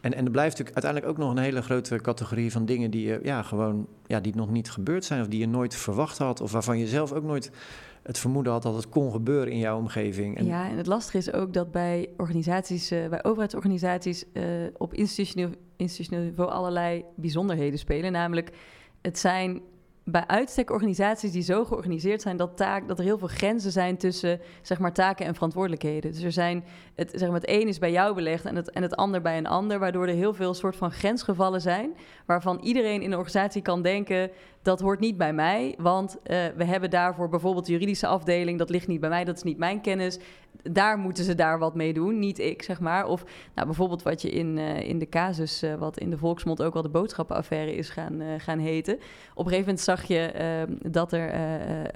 En, 0.00 0.14
en 0.14 0.24
er 0.24 0.30
blijft 0.30 0.58
natuurlijk 0.58 0.84
uiteindelijk 0.84 1.12
ook 1.12 1.26
nog 1.26 1.36
een 1.36 1.42
hele 1.42 1.62
grote 1.62 2.00
categorie 2.00 2.52
van 2.52 2.64
dingen 2.64 2.90
die, 2.90 3.06
je, 3.06 3.20
ja, 3.22 3.42
gewoon, 3.42 3.86
ja, 4.06 4.20
die 4.20 4.34
nog 4.34 4.50
niet 4.50 4.70
gebeurd 4.70 5.04
zijn, 5.04 5.20
of 5.20 5.28
die 5.28 5.40
je 5.40 5.48
nooit 5.48 5.74
verwacht 5.74 6.18
had, 6.18 6.40
of 6.40 6.52
waarvan 6.52 6.78
je 6.78 6.86
zelf 6.86 7.12
ook 7.12 7.24
nooit 7.24 7.50
het 8.06 8.18
vermoeden 8.18 8.52
had 8.52 8.62
dat 8.62 8.74
het 8.74 8.88
kon 8.88 9.12
gebeuren 9.12 9.52
in 9.52 9.58
jouw 9.58 9.78
omgeving. 9.78 10.36
En 10.36 10.46
ja, 10.46 10.68
en 10.68 10.76
het 10.76 10.86
lastige 10.86 11.18
is 11.18 11.32
ook 11.32 11.52
dat 11.52 11.70
bij 11.70 12.08
organisaties, 12.16 12.92
uh, 12.92 13.08
bij 13.08 13.24
overheidsorganisaties 13.24 14.24
uh, 14.32 14.42
op 14.76 14.94
institutioneel, 14.94 15.50
institutioneel 15.76 16.24
niveau 16.24 16.50
allerlei 16.50 17.04
bijzonderheden 17.16 17.78
spelen. 17.78 18.12
Namelijk, 18.12 18.50
het 19.02 19.18
zijn 19.18 19.62
bij 20.08 20.26
uitstek 20.26 20.70
organisaties 20.70 21.32
die 21.32 21.42
zo 21.42 21.64
georganiseerd 21.64 22.22
zijn 22.22 22.36
dat, 22.36 22.56
taak, 22.56 22.88
dat 22.88 22.98
er 22.98 23.04
heel 23.04 23.18
veel 23.18 23.28
grenzen 23.28 23.72
zijn 23.72 23.96
tussen 23.96 24.40
zeg 24.62 24.78
maar, 24.78 24.92
taken 24.92 25.26
en 25.26 25.34
verantwoordelijkheden. 25.34 26.12
Dus 26.12 26.22
er 26.22 26.32
zijn 26.32 26.64
het, 26.94 27.10
zeg 27.14 27.28
maar, 27.28 27.40
het 27.40 27.50
een 27.50 27.68
is 27.68 27.78
bij 27.78 27.92
jou 27.92 28.14
belegd 28.14 28.44
en 28.44 28.56
het, 28.56 28.70
en 28.70 28.82
het 28.82 28.96
ander 28.96 29.20
bij 29.22 29.38
een 29.38 29.46
ander, 29.46 29.78
waardoor 29.78 30.06
er 30.06 30.14
heel 30.14 30.34
veel 30.34 30.54
soort 30.54 30.76
van 30.76 30.90
grensgevallen 30.90 31.60
zijn, 31.60 31.96
waarvan 32.26 32.60
iedereen 32.62 33.02
in 33.02 33.10
de 33.10 33.16
organisatie 33.16 33.62
kan 33.62 33.82
denken 33.82 34.30
dat 34.66 34.80
hoort 34.80 35.00
niet 35.00 35.16
bij 35.16 35.32
mij, 35.32 35.74
want 35.78 36.16
uh, 36.16 36.20
we 36.56 36.64
hebben 36.64 36.90
daarvoor 36.90 37.28
bijvoorbeeld 37.28 37.66
de 37.66 37.72
juridische 37.72 38.06
afdeling, 38.06 38.58
dat 38.58 38.70
ligt 38.70 38.86
niet 38.86 39.00
bij 39.00 39.08
mij, 39.08 39.24
dat 39.24 39.36
is 39.36 39.42
niet 39.42 39.58
mijn 39.58 39.80
kennis. 39.80 40.18
Daar 40.62 40.98
moeten 40.98 41.24
ze 41.24 41.34
daar 41.34 41.58
wat 41.58 41.74
mee 41.74 41.92
doen, 41.92 42.18
niet 42.18 42.38
ik, 42.38 42.62
zeg 42.62 42.80
maar. 42.80 43.06
Of 43.06 43.24
nou, 43.54 43.66
bijvoorbeeld 43.66 44.02
wat 44.02 44.22
je 44.22 44.30
in, 44.30 44.56
uh, 44.56 44.80
in 44.80 44.98
de 44.98 45.08
casus, 45.08 45.62
uh, 45.62 45.74
wat 45.74 45.98
in 45.98 46.10
de 46.10 46.18
volksmond 46.18 46.62
ook 46.62 46.72
wel 46.72 46.82
de 46.82 46.88
boodschappenaffaire 46.88 47.74
is 47.74 47.88
gaan, 47.88 48.22
gaan 48.38 48.58
heten. 48.58 48.94
Op 49.34 49.44
een 49.44 49.50
gegeven 49.52 49.58
moment 49.58 49.80
zag 49.80 50.04
je 50.04 50.18
ehm, 50.18 50.92
dat 50.92 51.12
er 51.12 51.34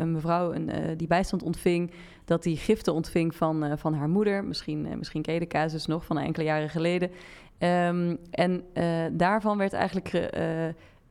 een 0.00 0.12
mevrouw 0.12 0.52
een, 0.52 0.96
die 0.96 1.06
bijstand 1.06 1.42
ontving, 1.42 1.90
dat 2.24 2.42
die 2.42 2.56
giften 2.56 2.94
ontving 2.94 3.35
van, 3.35 3.78
van 3.78 3.94
haar 3.94 4.09
moeder. 4.09 4.44
Misschien, 4.44 4.98
misschien 4.98 5.22
ken 5.22 5.35
je 5.35 5.40
de 5.40 5.46
casus 5.46 5.87
nog 5.87 6.04
van 6.04 6.18
enkele 6.18 6.44
jaren 6.44 6.70
geleden. 6.70 7.11
Um, 7.59 8.18
en 8.30 8.64
daarvan 9.12 9.59
werd 9.59 9.72
eigenlijk 9.72 10.30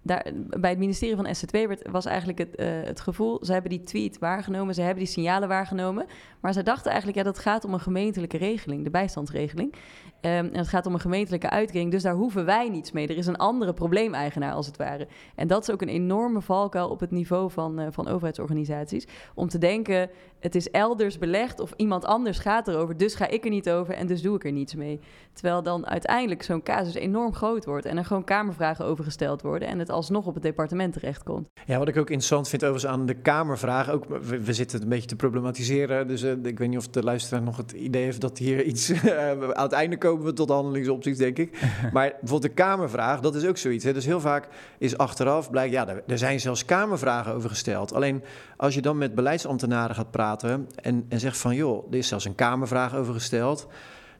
bij 0.01 0.69
het 0.69 0.77
ministerie 0.77 1.15
van 1.15 1.35
SZW 1.35 1.57
was 1.91 2.05
eigenlijk 2.05 2.38
het, 2.38 2.59
uh, 2.59 2.67
het 2.83 2.99
gevoel... 2.99 3.45
ze 3.45 3.51
hebben 3.51 3.69
die 3.69 3.81
tweet 3.81 4.19
waargenomen, 4.19 4.73
ze 4.73 4.81
hebben 4.81 5.03
die 5.03 5.13
signalen 5.13 5.47
waargenomen... 5.47 6.05
maar 6.39 6.53
ze 6.53 6.63
dachten 6.63 6.91
eigenlijk, 6.91 7.17
ja, 7.17 7.23
dat 7.23 7.39
gaat 7.39 7.65
om 7.65 7.73
een 7.73 7.79
gemeentelijke 7.79 8.38
regeling, 8.38 8.83
de 8.83 8.89
bijstandsregeling. 8.89 9.73
Um, 10.21 10.31
en 10.31 10.57
het 10.57 10.67
gaat 10.67 10.85
om 10.85 10.93
een 10.93 10.99
gemeentelijke 10.99 11.49
uitkering, 11.49 11.91
dus 11.91 12.03
daar 12.03 12.13
hoeven 12.13 12.45
wij 12.45 12.69
niets 12.69 12.91
mee. 12.91 13.07
Er 13.07 13.17
is 13.17 13.27
een 13.27 13.38
andere 13.38 13.73
probleemeigenaar, 13.73 14.53
als 14.53 14.65
het 14.65 14.77
ware. 14.77 15.07
En 15.35 15.47
dat 15.47 15.62
is 15.62 15.71
ook 15.71 15.81
een 15.81 15.89
enorme 15.89 16.41
valkuil 16.41 16.89
op 16.89 16.99
het 16.99 17.12
niveau 17.12 17.51
van, 17.51 17.79
uh, 17.79 17.88
van 17.89 18.07
overheidsorganisaties. 18.07 19.07
Om 19.33 19.49
te 19.49 19.57
denken, 19.57 20.09
het 20.39 20.55
is 20.55 20.71
elders 20.71 21.17
belegd 21.17 21.59
of 21.59 21.73
iemand 21.75 22.05
anders 22.05 22.39
gaat 22.39 22.67
erover... 22.67 22.97
dus 22.97 23.15
ga 23.15 23.27
ik 23.27 23.43
er 23.43 23.49
niet 23.49 23.69
over 23.69 23.93
en 23.93 24.07
dus 24.07 24.21
doe 24.21 24.35
ik 24.35 24.45
er 24.45 24.51
niets 24.51 24.75
mee. 24.75 24.99
Terwijl 25.33 25.63
dan 25.63 25.88
uiteindelijk 25.88 26.43
zo'n 26.43 26.63
casus 26.63 26.93
enorm 26.93 27.33
groot 27.33 27.65
wordt... 27.65 27.85
en 27.85 27.97
er 27.97 28.05
gewoon 28.05 28.23
kamervragen 28.23 28.85
over 28.85 29.03
gesteld 29.03 29.41
worden... 29.41 29.67
en 29.67 29.79
het 29.79 29.88
alsnog 29.91 30.25
op 30.25 30.34
het 30.34 30.43
departement 30.43 30.93
terechtkomt. 30.93 31.49
Ja, 31.65 31.78
wat 31.78 31.88
ik 31.88 31.97
ook 31.97 32.10
interessant 32.10 32.49
vind 32.49 32.63
overigens 32.63 32.91
aan 32.91 33.06
de 33.06 33.13
kamervragen... 33.13 33.93
ook 33.93 34.06
we, 34.21 34.54
zitten 34.54 34.75
het 34.75 34.84
een 34.84 34.93
beetje 34.93 35.08
te 35.08 35.15
problematiseren... 35.15 36.08
dus 36.08 36.23
uh, 36.23 36.32
ik 36.32 36.60
weet 36.60 36.69
niet 36.69 36.78
of 36.78 36.88
de 36.88 37.04
luisteraar 37.04 37.41
nog 37.43 37.58
het 37.58 37.71
idee 37.71 38.04
heeft... 38.04 38.21
dat 38.21 38.38
hier 38.38 38.63
iets... 38.63 38.91
aan 39.54 39.63
het 39.63 39.71
einde 39.71 39.97
komen 39.97 40.25
we 40.25 40.34
tot 40.34 40.49
handelingsopties, 40.49 41.17
denk 41.17 41.38
ik. 41.38 41.60
maar 41.93 42.10
bijvoorbeeld 42.10 42.41
de 42.41 42.62
kamervraag, 42.63 43.19
dat 43.19 43.36
is 43.36 43.45
ook 43.45 43.58
zoiets. 43.58 43.84
Hè? 43.84 43.93
Dus 43.93 44.06
heel 44.06 44.21
vaak 44.21 44.47
is 44.78 44.97
achteraf 44.97 45.49
blijkt... 45.49 45.73
ja, 45.73 45.88
er 46.08 46.17
zijn 46.17 46.39
zelfs 46.39 46.65
kamervragen 46.65 47.34
over 47.34 47.49
gesteld. 47.49 47.93
Alleen 47.93 48.23
als 48.58 48.73
je 48.73 48.82
dan 48.82 48.97
met 48.97 49.15
beleidsambtenaren 49.15 49.95
gaat 49.95 50.12
praten... 50.12 50.67
en, 50.75 51.06
en 51.10 51.19
zegt 51.19 51.38
van, 51.38 51.56
joh, 51.56 51.88
er 51.91 51.97
is 51.97 52.08
zelfs 52.08 52.25
een 52.25 52.36
kamervraag 52.36 52.95
over 52.95 53.13
gesteld... 53.13 53.67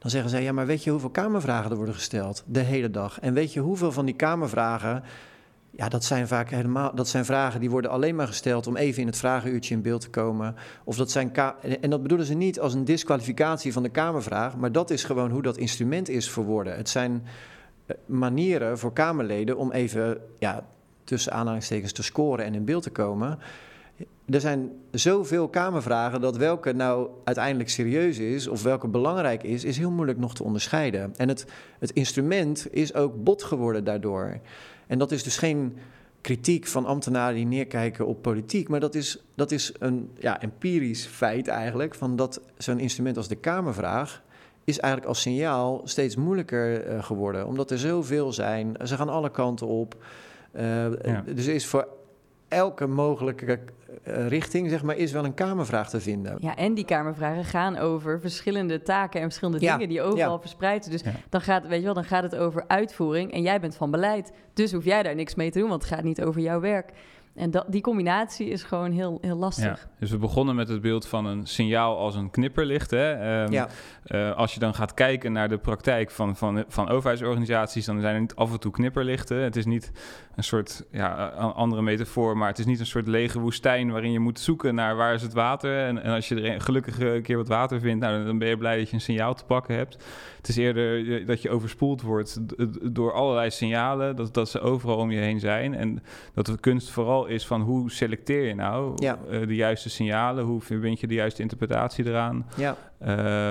Dan 0.00 0.10
zeggen 0.10 0.30
zij, 0.30 0.42
ja, 0.42 0.52
maar 0.52 0.66
weet 0.66 0.84
je 0.84 0.90
hoeveel 0.90 1.10
kamervragen 1.10 1.70
er 1.70 1.76
worden 1.76 1.94
gesteld 1.94 2.44
de 2.46 2.60
hele 2.60 2.90
dag? 2.90 3.20
En 3.20 3.34
weet 3.34 3.52
je 3.52 3.60
hoeveel 3.60 3.92
van 3.92 4.04
die 4.04 4.14
kamervragen, 4.14 5.02
ja, 5.70 5.88
dat 5.88 6.04
zijn 6.04 6.28
vaak 6.28 6.50
helemaal, 6.50 6.94
dat 6.94 7.08
zijn 7.08 7.24
vragen 7.24 7.60
die 7.60 7.70
worden 7.70 7.90
alleen 7.90 8.14
maar 8.14 8.26
gesteld 8.26 8.66
om 8.66 8.76
even 8.76 9.00
in 9.00 9.06
het 9.06 9.16
vragenuurtje 9.16 9.74
in 9.74 9.82
beeld 9.82 10.00
te 10.00 10.10
komen. 10.10 10.54
Of 10.84 10.96
dat 10.96 11.10
zijn, 11.10 11.32
en 11.80 11.90
dat 11.90 12.02
bedoelen 12.02 12.26
ze 12.26 12.34
niet 12.34 12.60
als 12.60 12.74
een 12.74 12.84
disqualificatie 12.84 13.72
van 13.72 13.82
de 13.82 13.88
kamervraag, 13.88 14.56
maar 14.56 14.72
dat 14.72 14.90
is 14.90 15.04
gewoon 15.04 15.30
hoe 15.30 15.42
dat 15.42 15.56
instrument 15.56 16.08
is 16.08 16.30
voor 16.30 16.44
woorden. 16.44 16.76
Het 16.76 16.88
zijn 16.88 17.24
eh, 17.86 17.96
manieren 18.06 18.78
voor 18.78 18.92
Kamerleden 18.92 19.56
om 19.56 19.72
even, 19.72 20.20
ja, 20.38 20.66
tussen 21.04 21.32
aanhalingstekens 21.32 21.92
te 21.92 22.02
scoren 22.02 22.44
en 22.44 22.54
in 22.54 22.64
beeld 22.64 22.82
te 22.82 22.90
komen 22.90 23.38
er 24.34 24.40
zijn 24.40 24.70
zoveel 24.90 25.48
Kamervragen 25.48 26.20
dat 26.20 26.36
welke 26.36 26.72
nou 26.72 27.08
uiteindelijk 27.24 27.70
serieus 27.70 28.18
is 28.18 28.48
of 28.48 28.62
welke 28.62 28.88
belangrijk 28.88 29.42
is, 29.42 29.64
is 29.64 29.78
heel 29.78 29.90
moeilijk 29.90 30.18
nog 30.18 30.34
te 30.34 30.44
onderscheiden. 30.44 31.14
En 31.16 31.28
het, 31.28 31.46
het 31.78 31.90
instrument 31.90 32.66
is 32.70 32.94
ook 32.94 33.24
bot 33.24 33.42
geworden 33.42 33.84
daardoor. 33.84 34.40
En 34.90 34.98
dat 34.98 35.10
is 35.12 35.22
dus 35.22 35.38
geen 35.38 35.76
kritiek 36.20 36.66
van 36.66 36.86
ambtenaren 36.86 37.34
die 37.34 37.46
neerkijken 37.46 38.06
op 38.06 38.22
politiek, 38.22 38.68
maar 38.68 38.80
dat 38.80 38.94
is, 38.94 39.22
dat 39.34 39.50
is 39.50 39.72
een 39.78 40.10
ja, 40.18 40.40
empirisch 40.40 41.06
feit 41.06 41.48
eigenlijk, 41.48 41.94
van 41.94 42.16
dat 42.16 42.40
zo'n 42.58 42.78
instrument 42.78 43.16
als 43.16 43.28
de 43.28 43.36
Kamervraag 43.36 44.22
is 44.64 44.78
eigenlijk 44.78 45.12
als 45.12 45.20
signaal 45.20 45.80
steeds 45.84 46.16
moeilijker 46.16 46.86
uh, 46.86 47.04
geworden, 47.04 47.46
omdat 47.46 47.70
er 47.70 47.78
zoveel 47.78 48.32
zijn, 48.32 48.76
ze 48.84 48.96
gaan 48.96 49.08
alle 49.08 49.30
kanten 49.30 49.66
op. 49.66 49.96
Uh, 50.56 50.62
ja. 51.02 51.24
Dus 51.34 51.46
is 51.46 51.66
voor 51.66 51.88
elke 52.48 52.86
mogelijke 52.86 53.58
richting, 54.02 54.70
zeg 54.70 54.82
maar, 54.82 54.96
is 54.96 55.12
wel 55.12 55.24
een 55.24 55.34
kamervraag 55.34 55.90
te 55.90 56.00
vinden. 56.00 56.36
Ja, 56.40 56.56
en 56.56 56.74
die 56.74 56.84
kamervragen 56.84 57.44
gaan 57.44 57.76
over 57.76 58.20
verschillende 58.20 58.82
taken 58.82 59.20
en 59.20 59.26
verschillende 59.26 59.58
dingen 59.58 59.88
die 59.88 60.02
overal 60.02 60.34
ja. 60.34 60.40
verspreid 60.40 60.84
zijn. 60.84 60.96
Dus 61.02 61.12
dan 61.28 61.40
gaat, 61.40 61.66
weet 61.66 61.78
je 61.78 61.84
wel, 61.84 61.94
dan 61.94 62.04
gaat 62.04 62.22
het 62.22 62.36
over 62.36 62.64
uitvoering 62.66 63.32
en 63.32 63.42
jij 63.42 63.60
bent 63.60 63.76
van 63.76 63.90
beleid. 63.90 64.32
Dus 64.54 64.72
hoef 64.72 64.84
jij 64.84 65.02
daar 65.02 65.14
niks 65.14 65.34
mee 65.34 65.50
te 65.50 65.58
doen, 65.58 65.68
want 65.68 65.82
het 65.82 65.92
gaat 65.92 66.02
niet 66.02 66.22
over 66.22 66.40
jouw 66.40 66.60
werk. 66.60 66.92
En 67.34 67.50
dat, 67.50 67.64
die 67.68 67.80
combinatie 67.80 68.48
is 68.48 68.62
gewoon 68.62 68.90
heel, 68.90 69.18
heel 69.20 69.36
lastig. 69.36 69.64
Ja, 69.64 69.90
dus 69.98 70.10
we 70.10 70.18
begonnen 70.18 70.54
met 70.54 70.68
het 70.68 70.80
beeld 70.80 71.06
van 71.06 71.26
een 71.26 71.46
signaal 71.46 71.98
als 71.98 72.14
een 72.14 72.30
knipperlicht. 72.30 72.90
Hè? 72.90 73.42
Um, 73.42 73.52
ja. 73.52 73.68
uh, 74.06 74.36
als 74.36 74.54
je 74.54 74.60
dan 74.60 74.74
gaat 74.74 74.94
kijken 74.94 75.32
naar 75.32 75.48
de 75.48 75.58
praktijk 75.58 76.10
van, 76.10 76.36
van, 76.36 76.64
van 76.68 76.88
overheidsorganisaties, 76.88 77.84
dan 77.84 78.00
zijn 78.00 78.14
er 78.14 78.20
niet 78.20 78.34
af 78.34 78.52
en 78.52 78.60
toe 78.60 78.72
knipperlichten. 78.72 79.36
Het 79.36 79.56
is 79.56 79.66
niet 79.66 79.92
een 80.36 80.44
soort 80.44 80.84
ja, 80.90 81.26
andere 81.36 81.82
metafoor, 81.82 82.36
maar 82.36 82.48
het 82.48 82.58
is 82.58 82.66
niet 82.66 82.80
een 82.80 82.86
soort 82.86 83.06
lege 83.06 83.40
woestijn 83.40 83.90
waarin 83.90 84.12
je 84.12 84.18
moet 84.18 84.40
zoeken 84.40 84.74
naar 84.74 84.96
waar 84.96 85.14
is 85.14 85.22
het 85.22 85.32
water. 85.32 85.86
En, 85.86 86.02
en 86.02 86.12
als 86.12 86.28
je 86.28 86.40
er 86.40 86.60
gelukkig 86.60 87.00
een 87.00 87.22
keer 87.22 87.36
wat 87.36 87.48
water 87.48 87.80
vindt, 87.80 88.04
nou, 88.04 88.24
dan 88.24 88.38
ben 88.38 88.48
je 88.48 88.56
blij 88.56 88.78
dat 88.78 88.88
je 88.88 88.94
een 88.94 89.00
signaal 89.00 89.34
te 89.34 89.44
pakken 89.44 89.76
hebt. 89.76 90.04
Het 90.36 90.48
is 90.48 90.56
eerder 90.56 91.26
dat 91.26 91.42
je 91.42 91.50
overspoeld 91.50 92.02
wordt 92.02 92.38
door 92.94 93.12
allerlei 93.12 93.50
signalen, 93.50 94.16
dat, 94.16 94.34
dat 94.34 94.48
ze 94.48 94.60
overal 94.60 94.96
om 94.96 95.10
je 95.10 95.20
heen 95.20 95.40
zijn. 95.40 95.74
En 95.74 96.02
dat 96.34 96.46
de 96.46 96.58
kunst 96.60 96.90
vooral 96.90 97.19
is 97.26 97.46
van 97.46 97.60
hoe 97.60 97.90
selecteer 97.90 98.46
je 98.46 98.54
nou 98.54 98.92
ja. 98.96 99.18
uh, 99.30 99.46
de 99.46 99.54
juiste 99.54 99.90
signalen, 99.90 100.44
hoe 100.44 100.60
verbind 100.60 101.00
je 101.00 101.06
de 101.06 101.14
juiste 101.14 101.42
interpretatie 101.42 102.06
eraan. 102.06 102.46
Ja. 102.56 102.76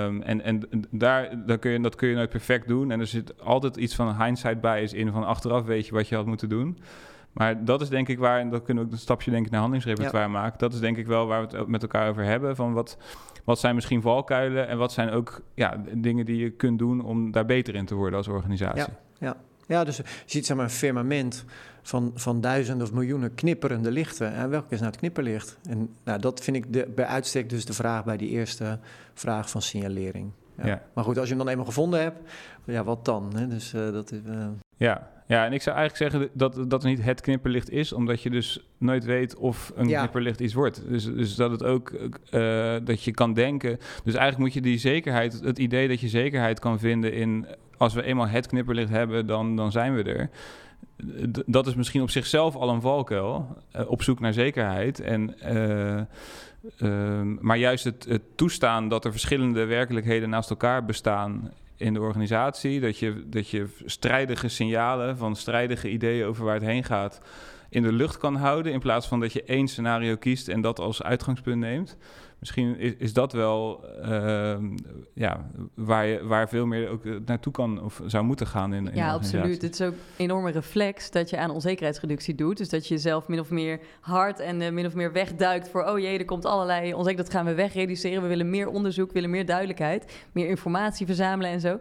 Um, 0.05 0.21
en 0.21 0.41
en 0.41 0.61
daar, 0.89 1.45
daar 1.45 1.57
kun 1.57 1.71
je, 1.71 1.79
dat 1.79 1.95
kun 1.95 2.09
je 2.09 2.15
nooit 2.15 2.29
perfect 2.29 2.67
doen. 2.67 2.91
En 2.91 2.99
er 2.99 3.07
zit 3.07 3.43
altijd 3.43 3.75
iets 3.75 3.95
van 3.95 4.23
hindsight 4.23 4.61
bias 4.61 4.93
in, 4.93 5.11
van 5.11 5.23
achteraf 5.23 5.65
weet 5.65 5.85
je 5.85 5.93
wat 5.93 6.07
je 6.07 6.15
had 6.15 6.25
moeten 6.25 6.49
doen. 6.49 6.77
Maar 7.31 7.65
dat 7.65 7.81
is 7.81 7.89
denk 7.89 8.07
ik 8.07 8.19
waar, 8.19 8.39
en 8.39 8.49
dat 8.49 8.63
kunnen 8.63 8.83
we 8.83 8.89
ook 8.89 8.95
een 8.95 9.01
stapje 9.01 9.31
denk 9.31 9.45
ik 9.45 9.51
naar 9.51 9.59
handelingsrepertoire 9.59 10.27
ja. 10.27 10.39
maken. 10.39 10.59
Dat 10.59 10.73
is 10.73 10.79
denk 10.79 10.97
ik 10.97 11.07
wel 11.07 11.27
waar 11.27 11.47
we 11.47 11.57
het 11.57 11.67
met 11.67 11.81
elkaar 11.81 12.09
over 12.09 12.23
hebben. 12.23 12.55
Van 12.55 12.73
wat, 12.73 12.97
wat 13.43 13.59
zijn 13.59 13.75
misschien 13.75 14.01
valkuilen 14.01 14.67
en 14.67 14.77
wat 14.77 14.91
zijn 14.91 15.09
ook 15.09 15.41
ja, 15.53 15.83
dingen 15.93 16.25
die 16.25 16.37
je 16.37 16.49
kunt 16.49 16.79
doen 16.79 17.03
om 17.03 17.31
daar 17.31 17.45
beter 17.45 17.75
in 17.75 17.85
te 17.85 17.95
worden 17.95 18.17
als 18.17 18.27
organisatie. 18.27 18.93
Ja, 19.19 19.27
ja. 19.27 19.35
Ja 19.69 19.83
dus 19.83 19.97
je 19.97 20.03
ziet 20.25 20.45
zeg 20.45 20.55
maar 20.55 20.65
een 20.65 20.71
firmament 20.71 21.45
van, 21.81 22.11
van 22.15 22.41
duizenden 22.41 22.87
of 22.87 22.93
miljoenen 22.93 23.35
knipperende 23.35 23.91
lichten. 23.91 24.33
En 24.33 24.49
welke 24.49 24.73
is 24.73 24.79
nou 24.79 24.91
het 24.91 24.99
knipperlicht? 24.99 25.57
En 25.69 25.89
nou, 26.03 26.19
dat 26.19 26.41
vind 26.43 26.57
ik 26.57 26.73
de, 26.73 26.91
bij 26.95 27.05
uitstek 27.05 27.49
dus 27.49 27.65
de 27.65 27.73
vraag 27.73 28.03
bij 28.03 28.17
die 28.17 28.29
eerste 28.29 28.79
vraag 29.13 29.49
van 29.49 29.61
signalering. 29.61 30.31
Ja. 30.63 30.81
Maar 30.93 31.03
goed, 31.03 31.17
als 31.17 31.27
je 31.27 31.35
hem 31.35 31.43
dan 31.43 31.51
eenmaal 31.51 31.65
gevonden 31.65 32.01
hebt, 32.01 32.17
ja, 32.63 32.83
wat 32.83 33.05
dan? 33.05 33.35
Hè? 33.35 33.47
Dus 33.47 33.73
uh, 33.73 33.91
dat 33.91 34.11
is. 34.11 34.19
Uh... 34.27 34.47
Ja, 34.77 35.09
ja, 35.29 35.45
en 35.45 35.53
ik 35.53 35.61
zou 35.61 35.77
eigenlijk 35.77 36.11
zeggen 36.11 36.29
dat 36.33 36.69
dat 36.69 36.83
niet 36.83 37.03
het 37.03 37.21
knipperlicht 37.21 37.69
is, 37.69 37.93
omdat 37.93 38.21
je 38.21 38.29
dus 38.29 38.59
nooit 38.77 39.03
weet 39.03 39.35
of 39.35 39.71
een 39.75 39.87
ja. 39.87 39.99
knipperlicht 39.99 40.39
iets 40.39 40.53
wordt. 40.53 40.83
Dus, 40.87 41.05
dus 41.05 41.35
dat 41.35 41.51
het 41.51 41.63
ook 41.63 41.91
uh, 41.91 42.75
dat 42.83 43.03
je 43.03 43.11
kan 43.11 43.33
denken. 43.33 43.77
Dus 44.03 44.13
eigenlijk 44.13 44.37
moet 44.37 44.53
je 44.53 44.61
die 44.61 44.77
zekerheid, 44.77 45.39
het 45.43 45.59
idee 45.59 45.87
dat 45.87 45.99
je 45.99 46.07
zekerheid 46.07 46.59
kan 46.59 46.79
vinden 46.79 47.13
in 47.13 47.45
als 47.77 47.93
we 47.93 48.03
eenmaal 48.03 48.27
het 48.27 48.47
knipperlicht 48.47 48.89
hebben, 48.89 49.27
dan, 49.27 49.55
dan 49.55 49.71
zijn 49.71 49.95
we 49.95 50.03
er. 50.03 50.29
dat 51.45 51.67
is 51.67 51.75
misschien 51.75 52.01
op 52.01 52.09
zichzelf 52.09 52.55
al 52.55 52.69
een 52.69 52.81
valkuil, 52.81 53.57
uh, 53.75 53.89
op 53.89 54.03
zoek 54.03 54.19
naar 54.19 54.33
zekerheid. 54.33 54.99
En, 54.99 55.35
uh, 55.43 56.01
uh, 56.79 57.21
maar 57.39 57.57
juist 57.57 57.83
het, 57.83 58.05
het, 58.09 58.21
toestaan 58.35 58.87
dat 58.87 59.05
er 59.05 59.11
verschillende 59.11 59.65
werkelijkheden 59.65 60.29
naast 60.29 60.49
elkaar 60.49 60.85
bestaan 60.85 61.51
in 61.79 61.93
de 61.93 62.01
organisatie. 62.01 62.79
Dat 62.79 62.97
je, 62.97 63.23
dat 63.29 63.49
je 63.49 63.67
strijdige 63.85 64.47
signalen 64.47 65.17
van 65.17 65.35
strijdige 65.35 65.89
ideeën 65.89 66.25
over 66.25 66.45
waar 66.45 66.53
het 66.53 66.63
heen 66.63 66.83
gaat 66.83 67.21
in 67.69 67.81
de 67.81 67.91
lucht 67.91 68.17
kan 68.17 68.35
houden. 68.35 68.71
In 68.71 68.79
plaats 68.79 69.07
van 69.07 69.19
dat 69.19 69.33
je 69.33 69.43
één 69.43 69.67
scenario 69.67 70.15
kiest 70.15 70.47
en 70.47 70.61
dat 70.61 70.79
als 70.79 71.03
uitgangspunt 71.03 71.59
neemt. 71.59 71.97
Misschien 72.39 72.77
is, 72.77 72.93
is 72.97 73.13
dat 73.13 73.33
wel 73.33 73.85
uh, 74.03 74.57
ja, 75.13 75.49
waar, 75.73 76.05
je, 76.05 76.25
waar 76.25 76.49
veel 76.49 76.65
meer 76.65 76.89
ook 76.89 77.03
naartoe 77.25 77.53
kan 77.53 77.83
of 77.83 78.01
zou 78.05 78.23
moeten 78.23 78.47
gaan. 78.47 78.73
In, 78.73 78.87
in 78.87 78.95
ja, 78.95 79.13
absoluut. 79.13 79.61
Het 79.61 79.73
is 79.73 79.81
ook 79.81 79.93
een 79.93 79.99
enorme 80.17 80.51
reflex 80.51 81.11
dat 81.11 81.29
je 81.29 81.37
aan 81.37 81.49
onzekerheidsreductie 81.49 82.35
doet. 82.35 82.57
Dus 82.57 82.69
dat 82.69 82.87
je 82.87 82.93
jezelf 82.93 83.27
min 83.27 83.39
of 83.39 83.49
meer 83.49 83.79
hard 83.99 84.39
en 84.39 84.61
uh, 84.61 84.69
min 84.69 84.85
of 84.85 84.93
meer 84.93 85.11
wegduikt 85.11 85.69
voor... 85.69 85.83
oh 85.83 85.99
jee, 85.99 86.19
er 86.19 86.25
komt 86.25 86.45
allerlei 86.45 86.93
onzekerheid, 86.93 87.17
dat 87.17 87.35
gaan 87.35 87.45
we 87.45 87.53
wegreduceren. 87.53 88.21
We 88.21 88.27
willen 88.27 88.49
meer 88.49 88.67
onderzoek, 88.67 89.11
willen 89.11 89.29
meer 89.29 89.45
duidelijkheid, 89.45 90.27
meer 90.31 90.47
informatie 90.47 91.05
verzamelen 91.05 91.51
en 91.51 91.59
zo. 91.59 91.79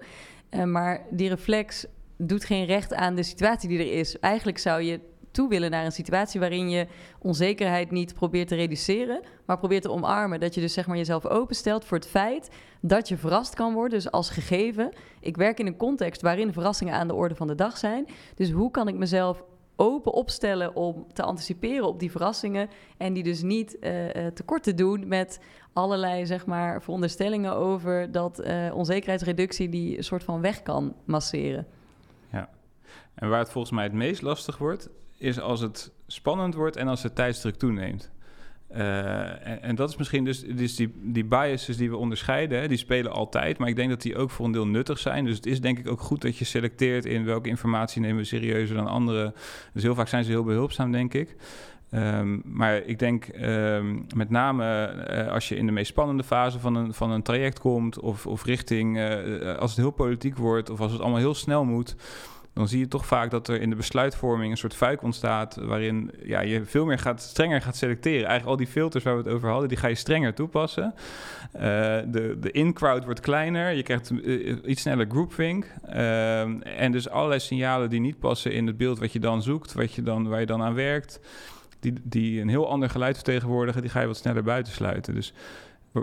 Uh, 0.50 0.64
maar 0.64 1.06
die 1.10 1.28
reflex 1.28 1.86
doet 2.16 2.44
geen 2.44 2.64
recht 2.64 2.94
aan 2.94 3.14
de 3.14 3.22
situatie 3.22 3.68
die 3.68 3.78
er 3.78 3.98
is. 3.98 4.18
Eigenlijk 4.18 4.58
zou 4.58 4.82
je 4.82 5.00
toe 5.38 5.48
willen 5.48 5.70
naar 5.70 5.84
een 5.84 5.92
situatie 5.92 6.40
waarin 6.40 6.70
je 6.70 6.86
onzekerheid 7.18 7.90
niet 7.90 8.14
probeert 8.14 8.48
te 8.48 8.54
reduceren, 8.54 9.20
maar 9.46 9.58
probeert 9.58 9.82
te 9.82 9.90
omarmen. 9.90 10.40
Dat 10.40 10.54
je 10.54 10.60
dus 10.60 10.72
zeg 10.72 10.86
maar 10.86 10.96
jezelf 10.96 11.26
openstelt 11.26 11.84
voor 11.84 11.96
het 11.96 12.08
feit 12.08 12.50
dat 12.80 13.08
je 13.08 13.16
verrast 13.16 13.54
kan 13.54 13.72
worden. 13.72 13.98
Dus 13.98 14.10
als 14.10 14.30
gegeven, 14.30 14.92
ik 15.20 15.36
werk 15.36 15.58
in 15.58 15.66
een 15.66 15.76
context 15.76 16.22
waarin 16.22 16.52
verrassingen 16.52 16.94
aan 16.94 17.08
de 17.08 17.14
orde 17.14 17.34
van 17.34 17.46
de 17.46 17.54
dag 17.54 17.76
zijn. 17.76 18.06
Dus 18.34 18.50
hoe 18.50 18.70
kan 18.70 18.88
ik 18.88 18.94
mezelf 18.94 19.44
open 19.76 20.12
opstellen 20.12 20.74
om 20.74 21.06
te 21.12 21.22
anticiperen 21.22 21.86
op 21.86 21.98
die 21.98 22.10
verrassingen 22.10 22.68
en 22.96 23.12
die 23.12 23.22
dus 23.22 23.42
niet 23.42 23.76
uh, 23.80 24.26
tekort 24.26 24.62
te 24.62 24.74
doen 24.74 25.08
met 25.08 25.40
allerlei 25.72 26.26
zeg 26.26 26.46
maar 26.46 26.82
veronderstellingen 26.82 27.54
over 27.54 28.12
dat 28.12 28.40
uh, 28.40 28.74
onzekerheidsreductie 28.74 29.68
die 29.68 29.96
een 29.96 30.04
soort 30.04 30.24
van 30.24 30.40
weg 30.40 30.62
kan 30.62 30.94
masseren. 31.04 31.66
Ja, 32.32 32.48
en 33.14 33.28
waar 33.28 33.38
het 33.38 33.50
volgens 33.50 33.72
mij 33.72 33.84
het 33.84 33.92
meest 33.92 34.22
lastig 34.22 34.58
wordt, 34.58 34.88
is 35.18 35.40
als 35.40 35.60
het 35.60 35.92
spannend 36.06 36.54
wordt 36.54 36.76
en 36.76 36.88
als 36.88 37.02
de 37.02 37.12
tijdsdruk 37.12 37.54
toeneemt. 37.54 38.10
Uh, 38.76 39.64
en, 39.64 39.74
dat 39.74 39.88
is 39.88 39.96
misschien 39.96 40.24
dus, 40.24 40.44
dus 40.44 40.76
die, 40.76 40.92
die 41.02 41.24
biases 41.24 41.76
die 41.76 41.90
we 41.90 41.96
onderscheiden, 41.96 42.60
hè, 42.60 42.68
die 42.68 42.76
spelen 42.76 43.12
altijd. 43.12 43.58
Maar 43.58 43.68
ik 43.68 43.76
denk 43.76 43.90
dat 43.90 44.02
die 44.02 44.16
ook 44.16 44.30
voor 44.30 44.46
een 44.46 44.52
deel 44.52 44.66
nuttig 44.66 44.98
zijn. 44.98 45.24
Dus 45.24 45.36
het 45.36 45.46
is 45.46 45.60
denk 45.60 45.78
ik 45.78 45.88
ook 45.88 46.00
goed 46.00 46.22
dat 46.22 46.36
je 46.36 46.44
selecteert 46.44 47.04
in 47.04 47.24
welke 47.24 47.48
informatie 47.48 48.00
nemen 48.00 48.16
we 48.16 48.24
serieuzer 48.24 48.76
dan 48.76 48.86
andere. 48.86 49.32
Dus 49.72 49.82
heel 49.82 49.94
vaak 49.94 50.08
zijn 50.08 50.24
ze 50.24 50.30
heel 50.30 50.44
behulpzaam, 50.44 50.92
denk 50.92 51.14
ik. 51.14 51.36
Um, 51.94 52.42
maar 52.44 52.76
ik 52.76 52.98
denk 52.98 53.26
um, 53.40 54.06
met 54.14 54.30
name 54.30 54.94
uh, 55.10 55.32
als 55.32 55.48
je 55.48 55.56
in 55.56 55.66
de 55.66 55.72
meest 55.72 55.90
spannende 55.90 56.22
fase 56.22 56.58
van 56.58 56.74
een, 56.74 56.94
van 56.94 57.10
een 57.10 57.22
traject 57.22 57.60
komt, 57.60 58.00
of, 58.00 58.26
of 58.26 58.44
richting 58.44 58.96
uh, 58.96 59.56
als 59.56 59.70
het 59.70 59.80
heel 59.80 59.90
politiek 59.90 60.36
wordt, 60.36 60.70
of 60.70 60.80
als 60.80 60.92
het 60.92 61.00
allemaal 61.00 61.18
heel 61.18 61.34
snel 61.34 61.64
moet 61.64 61.96
dan 62.58 62.68
zie 62.68 62.78
je 62.78 62.88
toch 62.88 63.06
vaak 63.06 63.30
dat 63.30 63.48
er 63.48 63.60
in 63.60 63.70
de 63.70 63.76
besluitvorming 63.76 64.50
een 64.50 64.56
soort 64.56 64.74
fuik 64.74 65.02
ontstaat. 65.02 65.56
waarin 65.56 66.10
ja, 66.22 66.40
je 66.40 66.64
veel 66.64 66.84
meer 66.84 66.98
gaat, 66.98 67.22
strenger 67.22 67.62
gaat 67.62 67.76
selecteren. 67.76 68.26
Eigenlijk 68.26 68.48
al 68.48 68.56
die 68.56 68.66
filters 68.66 69.04
waar 69.04 69.16
we 69.16 69.22
het 69.22 69.32
over 69.32 69.48
hadden, 69.48 69.68
die 69.68 69.78
ga 69.78 69.86
je 69.88 69.94
strenger 69.94 70.34
toepassen. 70.34 70.94
Uh, 71.54 71.62
de, 72.06 72.36
de 72.40 72.50
in-crowd 72.50 73.04
wordt 73.04 73.20
kleiner. 73.20 73.72
Je 73.72 73.82
krijgt 73.82 74.10
uh, 74.10 74.56
iets 74.64 74.82
sneller 74.82 75.06
groupthink. 75.08 75.66
Uh, 75.88 76.40
en 76.80 76.92
dus 76.92 77.08
allerlei 77.08 77.40
signalen 77.40 77.90
die 77.90 78.00
niet 78.00 78.18
passen 78.18 78.52
in 78.52 78.66
het 78.66 78.76
beeld 78.76 78.98
wat 78.98 79.12
je 79.12 79.20
dan 79.20 79.42
zoekt, 79.42 79.72
wat 79.72 79.92
je 79.92 80.02
dan, 80.02 80.28
waar 80.28 80.40
je 80.40 80.46
dan 80.46 80.62
aan 80.62 80.74
werkt. 80.74 81.20
Die, 81.80 81.92
die 82.02 82.40
een 82.40 82.48
heel 82.48 82.68
ander 82.68 82.90
geluid 82.90 83.14
vertegenwoordigen, 83.14 83.82
die 83.82 83.90
ga 83.90 84.00
je 84.00 84.06
wat 84.06 84.16
sneller 84.16 84.42
buitensluiten. 84.42 85.14
Dus 85.14 85.32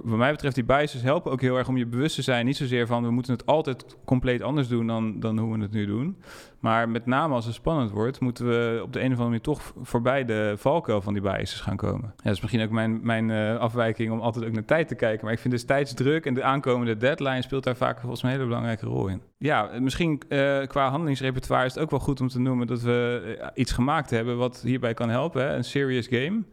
wat 0.04 0.18
mij 0.18 0.32
betreft, 0.32 0.56
die 0.56 0.64
biases 0.64 1.02
helpen 1.02 1.32
ook 1.32 1.42
heel 1.42 1.58
erg 1.58 1.68
om 1.68 1.78
je 1.78 1.86
bewust 1.86 2.16
te 2.16 2.22
zijn. 2.22 2.46
Niet 2.46 2.58
zozeer 2.58 2.88
van 2.88 3.04
we 3.04 3.12
moeten 3.12 3.34
het 3.34 3.46
altijd 3.46 3.98
compleet 4.06 4.42
anders 4.42 4.68
doen 4.68 4.88
dan, 4.88 5.20
dan 5.20 5.38
hoe 5.38 5.56
we 5.56 5.62
het 5.62 5.72
nu 5.72 5.86
doen. 5.86 6.18
Maar 6.60 6.90
met 6.90 7.06
name 7.06 7.34
als 7.34 7.46
het 7.46 7.54
spannend 7.54 7.92
wordt, 7.92 8.20
moeten 8.20 8.48
we 8.48 8.80
op 8.84 8.94
de 8.94 9.00
een 9.00 9.06
of 9.06 9.12
andere 9.12 9.28
manier 9.28 9.42
toch 9.42 9.74
voorbij 9.82 10.26
de 10.26 10.54
valkuil 10.58 11.02
van 11.02 11.14
die 11.14 11.22
biases 11.22 11.62
gaan 11.62 11.78
komen. 11.78 12.14
Ja, 12.18 12.24
dat 12.24 12.34
is 12.34 12.42
misschien 12.42 12.64
ook 12.64 12.70
mijn, 12.70 13.00
mijn 13.04 13.30
uh, 13.30 13.58
afwijking 13.58 14.12
om 14.12 14.20
altijd 14.20 14.46
ook 14.46 14.52
naar 14.52 14.66
tijd 14.66 14.88
te 14.88 14.96
kijken. 14.96 15.26
Maar 15.26 15.34
ik 15.34 15.40
vind 15.40 15.54
dus 15.54 15.66
tijdsdruk 15.66 16.26
en 16.26 16.34
de 16.34 16.44
aankomende 16.44 16.98
deadline 16.98 17.42
speelt 17.42 17.64
daar 17.64 17.76
vaak 17.76 18.00
volgens 18.00 18.22
mij 18.22 18.32
een 18.32 18.38
hele 18.38 18.50
belangrijke 18.50 18.86
rol 18.86 19.08
in. 19.08 19.22
Ja, 19.38 19.70
misschien 19.80 20.22
uh, 20.30 20.66
qua 20.66 20.90
handelingsrepertoire 20.90 21.66
is 21.66 21.74
het 21.74 21.84
ook 21.84 21.90
wel 21.90 22.00
goed 22.00 22.22
om 22.22 22.28
te 22.28 22.40
noemen 22.40 22.68
dat 22.68 22.82
we 22.82 23.38
uh, 23.42 23.48
iets 23.54 23.72
gemaakt 23.72 24.10
hebben 24.10 24.38
wat 24.38 24.62
hierbij 24.62 24.94
kan 24.94 25.10
helpen. 25.10 25.56
Een 25.56 25.64
serious 25.64 26.08
game. 26.08 26.44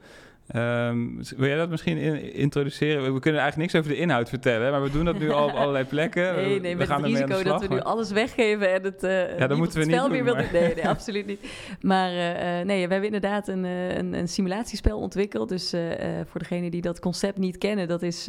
Um, 0.57 1.21
wil 1.37 1.49
jij 1.49 1.57
dat 1.57 1.71
misschien 1.71 1.97
in, 1.97 2.33
introduceren? 2.33 3.15
We 3.15 3.21
kunnen 3.21 3.41
eigenlijk 3.41 3.73
niks 3.73 3.85
over 3.85 3.97
de 3.97 4.03
inhoud 4.03 4.29
vertellen, 4.29 4.71
maar 4.71 4.83
we 4.83 4.91
doen 4.91 5.05
dat 5.05 5.19
nu 5.19 5.31
al 5.31 5.45
op 5.45 5.55
allerlei 5.55 5.85
plekken. 5.85 6.35
Nee, 6.35 6.61
nee, 6.61 6.73
we 6.73 6.79
met 6.79 6.89
gaan 6.89 7.03
het 7.03 7.13
risico 7.13 7.43
dat 7.43 7.61
we 7.61 7.75
nu 7.75 7.81
alles 7.81 8.11
weggeven 8.11 8.73
en 8.73 8.83
het, 8.83 9.05
uh, 9.05 9.39
ja, 9.39 9.47
dat 9.47 9.59
moeten 9.59 9.79
we 9.79 9.85
niet 9.85 9.97
doen, 9.97 10.11
meer 10.11 10.25
maar... 10.25 10.49
Nee, 10.53 10.75
nee, 10.75 10.89
absoluut 10.89 11.27
niet. 11.27 11.41
Maar 11.81 12.13
uh, 12.13 12.65
nee, 12.65 12.87
we 12.87 12.93
hebben 12.93 13.05
inderdaad 13.05 13.49
een, 13.49 13.65
een, 13.65 14.15
een 14.15 14.29
simulatiespel 14.29 14.99
ontwikkeld. 14.99 15.49
Dus 15.49 15.75
uh, 15.75 15.81
voor 16.25 16.41
degenen 16.41 16.71
die 16.71 16.81
dat 16.81 17.01
concept 17.01 17.39
niet 17.39 17.59
kennen, 17.59 17.89
dat 17.89 18.03
is 18.03 18.29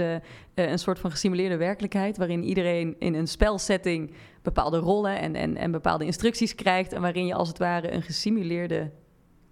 een 0.56 0.80
soort 0.80 1.00
van 1.00 1.12
gesimuleerde 1.12 1.58
werkelijkheid... 1.58 2.18
waarin 2.18 2.44
iedereen 2.44 2.96
in 3.00 3.14
een 3.14 3.28
spelsetting 3.28 4.12
bepaalde 4.42 4.78
rollen 4.78 5.20
en, 5.20 5.36
en, 5.36 5.58
en 5.58 5.72
bepaalde 5.72 6.06
instructies 6.06 6.56
krijgt... 6.56 6.94
en 6.94 7.02
waarin 7.02 7.26
je 7.26 7.34
als 7.34 7.48
het 7.48 7.58
ware 7.58 7.94
een 7.94 8.04
gesimuleerde 8.04 8.92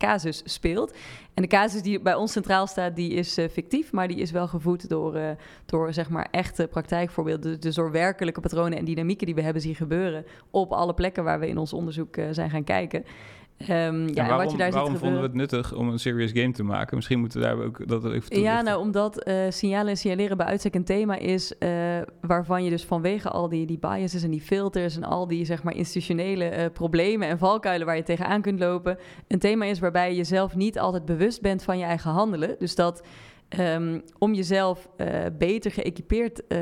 casus 0.02 0.42
speelt. 0.46 0.94
En 1.34 1.42
de 1.42 1.48
casus 1.48 1.82
die 1.82 2.02
bij 2.02 2.16
ons 2.16 2.32
centraal 2.32 2.68
staat, 2.68 2.96
die 2.96 3.12
is 3.12 3.38
uh, 3.38 3.50
fictief, 3.50 3.92
maar 3.92 4.08
die 4.08 4.18
is 4.18 4.32
wel 4.32 4.48
gevoed 4.48 4.90
door, 4.90 5.16
uh, 5.16 5.30
door 5.66 5.94
zeg 5.94 6.10
maar 6.10 6.28
echte 6.32 6.68
praktijkvoorbeelden. 6.68 7.60
Dus 7.60 7.76
door 7.76 7.92
werkelijke 7.92 8.40
patronen 8.40 8.78
en 8.78 8.86
dynamieken 8.86 9.26
die 9.26 9.36
we 9.36 9.42
hebben 9.42 9.62
zien 9.62 9.76
gebeuren 9.76 10.26
op 10.50 10.72
alle 10.72 10.94
plekken 10.94 11.24
waar 11.24 11.40
we 11.40 11.48
in 11.48 11.58
ons 11.58 11.74
onderzoek 11.74 12.18
uh, 12.18 12.26
zijn 12.32 12.50
gaan 12.50 12.64
kijken. 12.64 13.06
Um, 13.70 14.08
ja, 14.08 14.14
waarom, 14.14 14.38
wat 14.38 14.52
je 14.52 14.58
daar 14.58 14.72
waarom 14.72 14.98
vonden 14.98 15.18
we 15.18 15.26
het 15.26 15.36
nuttig 15.36 15.74
om 15.74 15.90
een 15.90 16.00
serious 16.00 16.32
game 16.34 16.52
te 16.52 16.64
maken? 16.64 16.96
Misschien 16.96 17.20
moeten 17.20 17.40
we 17.40 17.46
daar 17.46 17.58
ook 17.58 17.78
dat 17.78 17.98
even 17.98 18.10
toelichten. 18.10 18.42
Ja, 18.42 18.62
nou, 18.62 18.80
omdat 18.80 19.28
uh, 19.28 19.36
signalen 19.50 19.88
en 19.88 19.98
signaleren 19.98 20.38
bij 20.38 20.46
uitstek 20.46 20.76
een 20.76 20.84
thema 20.84 21.16
is... 21.16 21.54
Uh, 21.60 21.70
waarvan 22.22 22.64
je 22.64 22.70
dus 22.70 22.86
vanwege 22.86 23.30
al 23.30 23.50
die, 23.50 23.66
die 23.66 23.80
biases 23.80 24.24
en 24.24 24.32
die 24.32 24.42
filters... 24.42 24.96
en 24.96 25.04
al 25.04 25.28
die 25.28 25.46
zeg 25.46 25.64
maar 25.64 25.76
institutionele 25.76 26.58
uh, 26.58 26.66
problemen 26.74 27.28
en 27.28 27.38
valkuilen 27.38 27.86
waar 27.86 27.96
je 27.96 28.04
tegenaan 28.04 28.42
kunt 28.42 28.60
lopen... 28.60 28.98
een 29.28 29.40
thema 29.40 29.66
is 29.66 29.80
waarbij 29.80 30.10
je 30.10 30.16
jezelf 30.16 30.56
niet 30.56 30.80
altijd 30.80 31.06
bewust 31.06 31.42
bent 31.42 31.64
van 31.64 31.78
je 31.78 31.86
eigen 31.86 32.12
handelen. 32.12 32.56
Dus 32.60 32.76
dat 32.76 33.04
Um, 33.60 34.02
om 34.18 34.34
jezelf 34.34 34.90
uh, 34.98 35.08
beter 35.38 35.72
geëquipeerd 35.72 36.42
uh, 36.48 36.58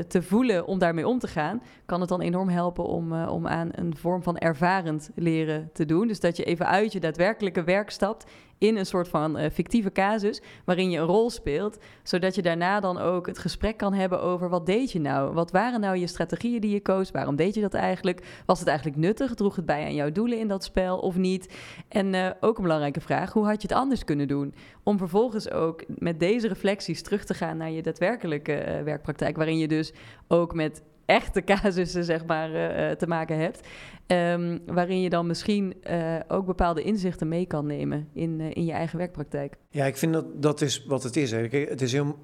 te 0.00 0.22
voelen 0.22 0.66
om 0.66 0.78
daarmee 0.78 1.08
om 1.08 1.18
te 1.18 1.28
gaan, 1.28 1.62
kan 1.86 2.00
het 2.00 2.08
dan 2.08 2.20
enorm 2.20 2.48
helpen 2.48 2.84
om, 2.84 3.12
uh, 3.12 3.32
om 3.32 3.46
aan 3.46 3.68
een 3.72 3.96
vorm 3.96 4.22
van 4.22 4.38
ervarend 4.38 5.10
leren 5.14 5.70
te 5.72 5.84
doen. 5.84 6.08
Dus 6.08 6.20
dat 6.20 6.36
je 6.36 6.44
even 6.44 6.66
uit 6.66 6.92
je 6.92 7.00
daadwerkelijke 7.00 7.64
werk 7.64 7.90
stapt 7.90 8.30
in 8.64 8.76
een 8.76 8.86
soort 8.86 9.08
van 9.08 9.38
uh, 9.38 9.50
fictieve 9.52 9.92
casus 9.92 10.42
waarin 10.64 10.90
je 10.90 10.98
een 10.98 11.06
rol 11.06 11.30
speelt, 11.30 11.78
zodat 12.02 12.34
je 12.34 12.42
daarna 12.42 12.80
dan 12.80 12.98
ook 12.98 13.26
het 13.26 13.38
gesprek 13.38 13.76
kan 13.76 13.92
hebben 13.92 14.22
over 14.22 14.48
wat 14.48 14.66
deed 14.66 14.92
je 14.92 15.00
nou? 15.00 15.32
Wat 15.32 15.50
waren 15.50 15.80
nou 15.80 15.96
je 15.96 16.06
strategieën 16.06 16.60
die 16.60 16.70
je 16.70 16.80
koos? 16.80 17.10
Waarom 17.10 17.36
deed 17.36 17.54
je 17.54 17.60
dat 17.60 17.74
eigenlijk? 17.74 18.42
Was 18.46 18.58
het 18.58 18.68
eigenlijk 18.68 18.98
nuttig? 18.98 19.34
Droeg 19.34 19.56
het 19.56 19.66
bij 19.66 19.84
aan 19.84 19.94
jouw 19.94 20.12
doelen 20.12 20.38
in 20.38 20.48
dat 20.48 20.64
spel 20.64 20.98
of 20.98 21.16
niet? 21.16 21.54
En 21.88 22.14
uh, 22.14 22.30
ook 22.40 22.56
een 22.56 22.62
belangrijke 22.62 23.00
vraag, 23.00 23.32
hoe 23.32 23.46
had 23.46 23.62
je 23.62 23.68
het 23.68 23.76
anders 23.76 24.04
kunnen 24.04 24.28
doen? 24.28 24.54
Om 24.82 24.98
vervolgens 24.98 25.50
ook 25.50 25.84
met 25.86 26.20
deze 26.20 26.48
reflecties 26.48 27.02
terug 27.02 27.24
te 27.24 27.34
gaan 27.34 27.56
naar 27.56 27.70
je 27.70 27.82
daadwerkelijke 27.82 28.52
uh, 28.52 28.82
werkpraktijk, 28.82 29.36
waarin 29.36 29.58
je 29.58 29.68
dus 29.68 29.92
ook 30.28 30.54
met 30.54 30.82
echte 31.06 31.44
casussen 31.44 32.04
zeg 32.04 32.24
maar, 32.24 32.50
uh, 32.50 32.90
te 32.90 33.06
maken 33.06 33.38
hebt. 33.38 33.68
Um, 34.06 34.60
waarin 34.66 35.00
je 35.00 35.10
dan 35.10 35.26
misschien 35.26 35.74
uh, 35.90 36.16
ook 36.28 36.46
bepaalde 36.46 36.82
inzichten 36.82 37.28
mee 37.28 37.46
kan 37.46 37.66
nemen 37.66 38.08
in, 38.12 38.40
in 38.40 38.64
je 38.64 38.72
eigen 38.72 38.98
werkpraktijk. 38.98 39.56
Ja, 39.70 39.84
ik 39.84 39.96
vind 39.96 40.12
dat 40.12 40.42
dat 40.42 40.60
is 40.60 40.84
wat 40.86 41.02
het 41.02 41.16
is. 41.16 41.30
Het 41.30 41.82
is 41.82 41.92
heel, 41.92 42.18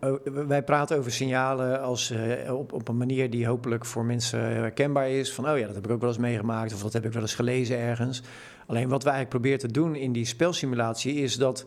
wij 0.47 0.63
praten 0.63 0.99
over 0.99 1.13
signalen 1.13 1.83
als, 1.83 2.15
op, 2.51 2.73
op 2.73 2.89
een 2.89 2.97
manier 2.97 3.31
die 3.31 3.47
hopelijk 3.47 3.85
voor 3.87 4.05
mensen 4.05 4.41
herkenbaar 4.41 5.11
is. 5.11 5.33
Van, 5.33 5.51
oh 5.51 5.59
ja, 5.59 5.67
dat 5.67 5.75
heb 5.75 5.85
ik 5.85 5.91
ook 5.91 6.01
wel 6.01 6.09
eens 6.09 6.19
meegemaakt 6.19 6.75
of 6.75 6.83
dat 6.83 6.93
heb 6.93 7.05
ik 7.05 7.13
wel 7.13 7.23
eens 7.23 7.35
gelezen 7.35 7.79
ergens. 7.79 8.23
Alleen 8.67 8.89
wat 8.89 9.03
wij 9.03 9.13
eigenlijk 9.13 9.43
proberen 9.43 9.59
te 9.59 9.81
doen 9.81 9.95
in 9.95 10.13
die 10.13 10.25
spelsimulatie 10.25 11.15
is 11.15 11.37
dat 11.37 11.67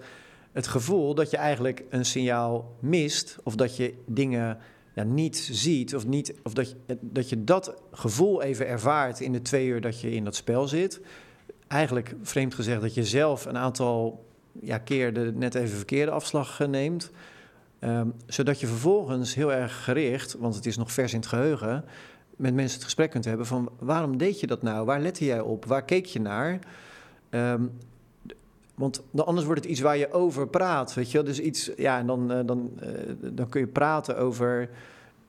het 0.51 0.67
gevoel 0.67 1.15
dat 1.15 1.29
je 1.29 1.37
eigenlijk 1.37 1.83
een 1.89 2.05
signaal 2.05 2.75
mist 2.79 3.37
of 3.43 3.55
dat 3.55 3.77
je 3.77 3.93
dingen 4.05 4.57
ja, 4.93 5.03
niet 5.03 5.37
ziet, 5.51 5.95
of, 5.95 6.07
niet, 6.07 6.33
of 6.43 6.53
dat, 6.53 6.75
dat 6.99 7.29
je 7.29 7.43
dat 7.43 7.73
gevoel 7.91 8.41
even 8.41 8.67
ervaart 8.67 9.19
in 9.19 9.31
de 9.31 9.41
twee 9.41 9.67
uur 9.67 9.81
dat 9.81 10.01
je 10.01 10.11
in 10.11 10.23
dat 10.23 10.35
spel 10.35 10.67
zit. 10.67 11.01
Eigenlijk, 11.67 12.15
vreemd 12.21 12.53
gezegd, 12.53 12.81
dat 12.81 12.93
je 12.93 13.05
zelf 13.05 13.45
een 13.45 13.57
aantal 13.57 14.25
ja, 14.61 14.77
keer 14.77 15.13
de 15.13 15.31
net 15.35 15.55
even 15.55 15.77
verkeerde 15.77 16.11
afslag 16.11 16.67
neemt. 16.67 17.11
Um, 17.79 18.13
zodat 18.25 18.59
je 18.59 18.67
vervolgens 18.67 19.35
heel 19.35 19.53
erg 19.53 19.83
gericht, 19.83 20.33
want 20.33 20.55
het 20.55 20.65
is 20.65 20.77
nog 20.77 20.91
vers 20.91 21.13
in 21.13 21.19
het 21.19 21.27
geheugen, 21.27 21.85
met 22.35 22.53
mensen 22.53 22.75
het 22.75 22.83
gesprek 22.83 23.09
kunt 23.09 23.25
hebben 23.25 23.45
van 23.45 23.71
waarom 23.79 24.17
deed 24.17 24.39
je 24.39 24.47
dat 24.47 24.61
nou? 24.61 24.85
Waar 24.85 25.01
lette 25.01 25.25
jij 25.25 25.39
op? 25.39 25.65
Waar 25.65 25.85
keek 25.85 26.05
je 26.05 26.19
naar? 26.19 26.59
Um, 27.29 27.71
want 28.75 29.03
anders 29.15 29.45
wordt 29.45 29.61
het 29.61 29.71
iets 29.71 29.81
waar 29.81 29.97
je 29.97 30.11
over 30.11 30.47
praat, 30.47 30.93
weet 30.93 31.11
je 31.11 31.17
wel? 31.17 31.25
Dus 31.25 31.39
iets, 31.39 31.71
ja, 31.77 31.99
en 31.99 32.07
dan, 32.07 32.31
uh, 32.31 32.39
dan, 32.45 32.71
uh, 32.83 32.89
dan 33.33 33.49
kun 33.49 33.61
je 33.61 33.67
praten 33.67 34.17
over 34.17 34.69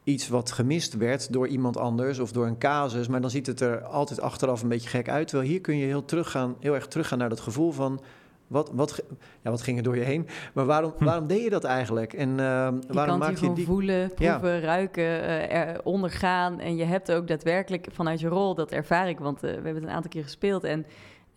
iets 0.05 0.29
wat 0.29 0.53
gemist 0.53 0.97
werd 0.97 1.33
door 1.33 1.49
iemand 1.49 1.77
anders 1.77 2.19
of 2.19 2.33
door 2.33 2.47
een 2.47 2.59
casus, 2.59 3.09
maar 3.09 3.21
dan 3.21 3.31
ziet 3.31 3.47
het 3.47 3.61
er 3.61 3.83
altijd 3.83 4.21
achteraf 4.21 4.63
een 4.63 4.69
beetje 4.69 4.89
gek 4.89 5.09
uit. 5.09 5.29
Terwijl 5.29 5.51
hier 5.51 5.61
kun 5.61 5.77
je 5.77 5.87
heel, 5.87 6.05
teruggaan, 6.05 6.57
heel 6.61 6.75
erg 6.75 6.87
teruggaan 6.87 7.19
naar 7.19 7.29
dat 7.29 7.41
gevoel 7.41 7.73
van, 7.73 8.01
wat, 8.47 8.71
wat, 8.73 9.03
ja, 9.43 9.51
wat 9.51 9.63
ging 9.63 9.77
er 9.77 9.83
door 9.83 9.97
je 9.97 10.03
heen? 10.03 10.27
Maar 10.55 10.65
waarom, 10.65 10.93
hm. 10.99 11.05
waarom 11.05 11.27
deed 11.27 11.43
je 11.43 11.51
dat 11.51 11.65
eigenlijk? 11.65 12.13
En 12.13 12.29
uh, 12.29 12.69
waarom 12.89 13.19
maak 13.19 13.37
je 13.37 13.53
die... 13.53 13.67
voelen, 13.67 14.15
proeven, 14.15 14.55
ja. 14.55 14.61
ruiken, 14.61 15.53
uh, 15.53 15.75
ondergaan. 15.83 16.61
En 16.61 16.77
je 16.77 16.85
hebt 16.85 17.13
ook 17.13 17.29
daadwerkelijk 17.29 17.87
vanuit 17.93 18.21
je 18.21 18.29
rol, 18.29 18.55
dat 18.55 18.73
ervaar 18.73 19.09
ik, 19.09 19.19
want 19.19 19.37
uh, 19.37 19.41
we 19.41 19.49
hebben 19.49 19.75
het 19.75 19.83
een 19.83 19.91
aantal 19.91 20.11
keer 20.11 20.23
gespeeld. 20.23 20.65
En 20.65 20.87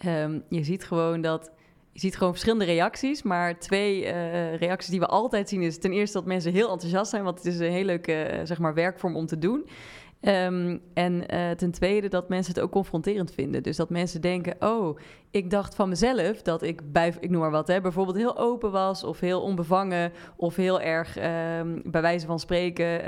um, 0.05 0.43
je 0.49 0.63
ziet 0.63 0.85
gewoon 0.85 1.21
dat 1.21 1.51
je 1.97 2.03
ziet 2.03 2.17
gewoon 2.17 2.31
verschillende 2.31 2.65
reacties. 2.65 3.23
Maar 3.23 3.59
twee 3.59 4.03
uh, 4.03 4.55
reacties 4.55 4.89
die 4.89 4.99
we 4.99 5.05
altijd 5.05 5.49
zien 5.49 5.61
is 5.61 5.77
ten 5.77 5.91
eerste 5.91 6.17
dat 6.17 6.27
mensen 6.27 6.53
heel 6.53 6.71
enthousiast 6.71 7.09
zijn. 7.09 7.23
Want 7.23 7.37
het 7.37 7.45
is 7.47 7.59
een 7.59 7.71
heel 7.71 7.83
leuke 7.83 8.33
uh, 8.33 8.39
zeg 8.43 8.59
maar 8.59 8.73
werkvorm 8.73 9.15
om 9.15 9.25
te 9.25 9.37
doen. 9.37 9.67
Um, 10.21 10.81
en 10.93 11.33
uh, 11.33 11.51
ten 11.51 11.71
tweede 11.71 12.07
dat 12.07 12.29
mensen 12.29 12.53
het 12.53 12.63
ook 12.63 12.71
confronterend 12.71 13.31
vinden. 13.31 13.63
Dus 13.63 13.75
dat 13.75 13.89
mensen 13.89 14.21
denken: 14.21 14.55
Oh, 14.59 14.99
ik 15.31 15.49
dacht 15.49 15.75
van 15.75 15.89
mezelf 15.89 16.41
dat 16.41 16.61
ik 16.61 16.91
bij, 16.91 17.13
ik 17.19 17.29
noem 17.29 17.41
maar 17.41 17.51
wat, 17.51 17.67
hè, 17.67 17.81
bijvoorbeeld 17.81 18.17
heel 18.17 18.37
open 18.37 18.71
was, 18.71 19.03
of 19.03 19.19
heel 19.19 19.41
onbevangen, 19.41 20.11
of 20.35 20.55
heel 20.55 20.81
erg 20.81 21.17
um, 21.17 21.81
bij 21.85 22.01
wijze 22.01 22.25
van 22.25 22.39
spreken 22.39 23.01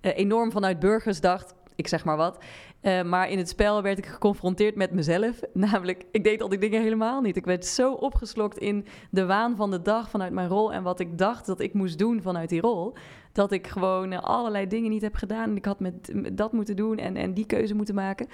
enorm 0.00 0.52
vanuit 0.52 0.78
burgers 0.78 1.20
dacht 1.20 1.54
ik 1.80 1.88
zeg 1.88 2.04
maar 2.04 2.16
wat. 2.16 2.44
Uh, 2.82 3.02
maar 3.02 3.30
in 3.30 3.38
het 3.38 3.48
spel 3.48 3.82
werd 3.82 3.98
ik 3.98 4.06
geconfronteerd 4.06 4.74
met 4.74 4.90
mezelf. 4.90 5.40
Namelijk, 5.52 6.04
ik 6.10 6.24
deed 6.24 6.42
al 6.42 6.48
die 6.48 6.58
dingen 6.58 6.82
helemaal 6.82 7.20
niet. 7.20 7.36
Ik 7.36 7.44
werd 7.44 7.66
zo 7.66 7.92
opgeslokt 7.92 8.58
in 8.58 8.86
de 9.10 9.26
waan 9.26 9.56
van 9.56 9.70
de 9.70 9.82
dag 9.82 10.10
vanuit 10.10 10.32
mijn 10.32 10.48
rol 10.48 10.72
en 10.72 10.82
wat 10.82 11.00
ik 11.00 11.18
dacht 11.18 11.46
dat 11.46 11.60
ik 11.60 11.74
moest 11.74 11.98
doen 11.98 12.22
vanuit 12.22 12.48
die 12.48 12.60
rol. 12.60 12.94
Dat 13.32 13.52
ik 13.52 13.66
gewoon 13.66 14.12
uh, 14.12 14.18
allerlei 14.18 14.66
dingen 14.66 14.90
niet 14.90 15.02
heb 15.02 15.14
gedaan. 15.14 15.56
Ik 15.56 15.64
had 15.64 15.80
met, 15.80 16.12
dat 16.32 16.52
moeten 16.52 16.76
doen 16.76 16.98
en, 16.98 17.16
en 17.16 17.34
die 17.34 17.46
keuze 17.46 17.74
moeten 17.74 17.94
maken. 17.94 18.26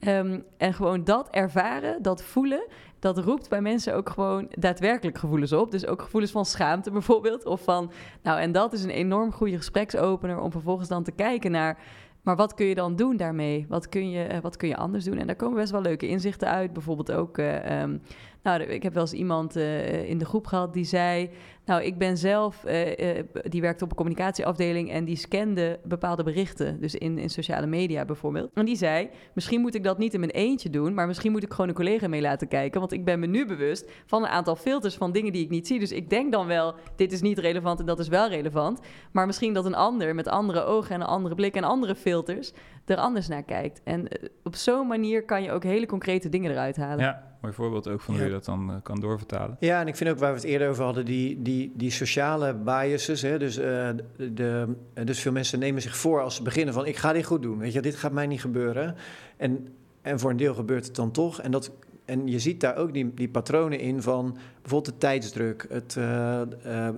Um, 0.00 0.44
en 0.56 0.74
gewoon 0.74 1.04
dat 1.04 1.30
ervaren, 1.30 2.02
dat 2.02 2.22
voelen, 2.22 2.66
dat 2.98 3.18
roept 3.18 3.48
bij 3.48 3.60
mensen 3.60 3.94
ook 3.94 4.08
gewoon 4.08 4.46
daadwerkelijk 4.50 5.18
gevoelens 5.18 5.52
op. 5.52 5.70
Dus 5.70 5.86
ook 5.86 6.02
gevoelens 6.02 6.32
van 6.32 6.44
schaamte 6.44 6.90
bijvoorbeeld. 7.00 7.44
Of 7.44 7.62
van, 7.62 7.90
nou, 8.22 8.40
en 8.40 8.52
dat 8.52 8.72
is 8.72 8.82
een 8.82 8.90
enorm 8.90 9.32
goede 9.32 9.56
gespreksopener 9.56 10.40
om 10.40 10.50
vervolgens 10.50 10.88
dan 10.88 11.02
te 11.02 11.12
kijken 11.12 11.50
naar 11.50 11.78
maar 12.24 12.36
wat 12.36 12.54
kun 12.54 12.66
je 12.66 12.74
dan 12.74 12.96
doen 12.96 13.16
daarmee? 13.16 13.66
Wat 13.68 13.88
kun 13.88 14.10
je, 14.10 14.32
uh, 14.32 14.38
wat 14.38 14.56
kun 14.56 14.68
je 14.68 14.76
anders 14.76 15.04
doen? 15.04 15.18
En 15.18 15.26
daar 15.26 15.36
komen 15.36 15.56
best 15.56 15.72
wel 15.72 15.80
leuke 15.80 16.08
inzichten 16.08 16.48
uit. 16.48 16.72
Bijvoorbeeld 16.72 17.12
ook, 17.12 17.38
uh, 17.38 17.82
um, 17.82 18.02
nou, 18.42 18.62
ik 18.62 18.82
heb 18.82 18.94
wel 18.94 19.02
eens 19.02 19.12
iemand 19.12 19.56
uh, 19.56 20.08
in 20.08 20.18
de 20.18 20.24
groep 20.24 20.46
gehad 20.46 20.72
die 20.72 20.84
zei... 20.84 21.30
Nou, 21.64 21.82
ik 21.82 21.98
ben 21.98 22.16
zelf, 22.16 22.64
uh, 22.66 22.86
uh, 22.86 23.22
die 23.42 23.60
werkte 23.60 23.84
op 23.84 23.90
een 23.90 23.96
communicatieafdeling 23.96 24.90
en 24.90 25.04
die 25.04 25.16
scande 25.16 25.80
bepaalde 25.84 26.22
berichten. 26.22 26.80
Dus 26.80 26.94
in, 26.94 27.18
in 27.18 27.30
sociale 27.30 27.66
media 27.66 28.04
bijvoorbeeld. 28.04 28.50
En 28.54 28.64
die 28.64 28.76
zei, 28.76 29.10
misschien 29.34 29.60
moet 29.60 29.74
ik 29.74 29.84
dat 29.84 29.98
niet 29.98 30.14
in 30.14 30.20
mijn 30.20 30.32
eentje 30.32 30.70
doen, 30.70 30.94
maar 30.94 31.06
misschien 31.06 31.32
moet 31.32 31.42
ik 31.42 31.50
gewoon 31.50 31.68
een 31.68 31.74
collega 31.74 32.08
mee 32.08 32.20
laten 32.20 32.48
kijken. 32.48 32.80
Want 32.80 32.92
ik 32.92 33.04
ben 33.04 33.20
me 33.20 33.26
nu 33.26 33.46
bewust 33.46 33.90
van 34.06 34.22
een 34.22 34.28
aantal 34.28 34.56
filters 34.56 34.94
van 34.94 35.12
dingen 35.12 35.32
die 35.32 35.42
ik 35.42 35.50
niet 35.50 35.66
zie. 35.66 35.78
Dus 35.78 35.92
ik 35.92 36.10
denk 36.10 36.32
dan 36.32 36.46
wel, 36.46 36.74
dit 36.96 37.12
is 37.12 37.20
niet 37.20 37.38
relevant 37.38 37.80
en 37.80 37.86
dat 37.86 37.98
is 37.98 38.08
wel 38.08 38.28
relevant. 38.28 38.80
Maar 39.12 39.26
misschien 39.26 39.52
dat 39.52 39.64
een 39.64 39.74
ander 39.74 40.14
met 40.14 40.28
andere 40.28 40.64
ogen 40.64 40.94
en 40.94 41.00
een 41.00 41.06
andere 41.06 41.34
blik 41.34 41.54
en 41.54 41.64
andere 41.64 41.94
filters 41.94 42.52
er 42.84 42.96
anders 42.96 43.28
naar 43.28 43.42
kijkt. 43.42 43.80
En 43.84 44.08
op 44.42 44.54
zo'n 44.54 44.86
manier 44.86 45.24
kan 45.24 45.42
je 45.42 45.50
ook 45.50 45.62
hele 45.62 45.86
concrete 45.86 46.28
dingen 46.28 46.50
eruit 46.50 46.76
halen. 46.76 47.04
Ja 47.04 47.32
mooi 47.44 47.56
voorbeeld 47.56 47.88
ook 47.88 48.00
van 48.00 48.14
hoe 48.14 48.24
je 48.24 48.30
dat 48.30 48.44
dan 48.44 48.70
uh, 48.70 48.76
kan 48.82 49.00
doorvertalen. 49.00 49.56
Ja, 49.60 49.80
en 49.80 49.88
ik 49.88 49.96
vind 49.96 50.10
ook 50.10 50.18
waar 50.18 50.30
we 50.30 50.36
het 50.36 50.46
eerder 50.46 50.68
over 50.68 50.84
hadden, 50.84 51.04
die, 51.04 51.42
die, 51.42 51.72
die 51.74 51.90
sociale 51.90 52.54
biases. 52.54 53.22
Hè, 53.22 53.38
dus, 53.38 53.58
uh, 53.58 53.88
de, 54.16 54.74
dus 55.04 55.20
veel 55.20 55.32
mensen 55.32 55.58
nemen 55.58 55.82
zich 55.82 55.96
voor 55.96 56.22
als 56.22 56.34
ze 56.34 56.42
beginnen 56.42 56.74
van 56.74 56.86
ik 56.86 56.96
ga 56.96 57.12
dit 57.12 57.24
goed 57.24 57.42
doen. 57.42 57.58
Weet 57.58 57.72
je, 57.72 57.80
dit 57.80 57.94
gaat 57.94 58.12
mij 58.12 58.26
niet 58.26 58.40
gebeuren. 58.40 58.94
En, 59.36 59.68
en 60.02 60.18
voor 60.18 60.30
een 60.30 60.36
deel 60.36 60.54
gebeurt 60.54 60.86
het 60.86 60.94
dan 60.94 61.10
toch. 61.10 61.40
En, 61.40 61.50
dat, 61.50 61.72
en 62.04 62.26
je 62.26 62.38
ziet 62.38 62.60
daar 62.60 62.76
ook 62.76 62.92
die, 62.92 63.14
die 63.14 63.28
patronen 63.28 63.78
in 63.78 64.02
van 64.02 64.36
bijvoorbeeld 64.60 64.92
de 64.94 64.98
tijdsdruk. 64.98 65.66
Het, 65.68 65.96
uh, 65.98 66.40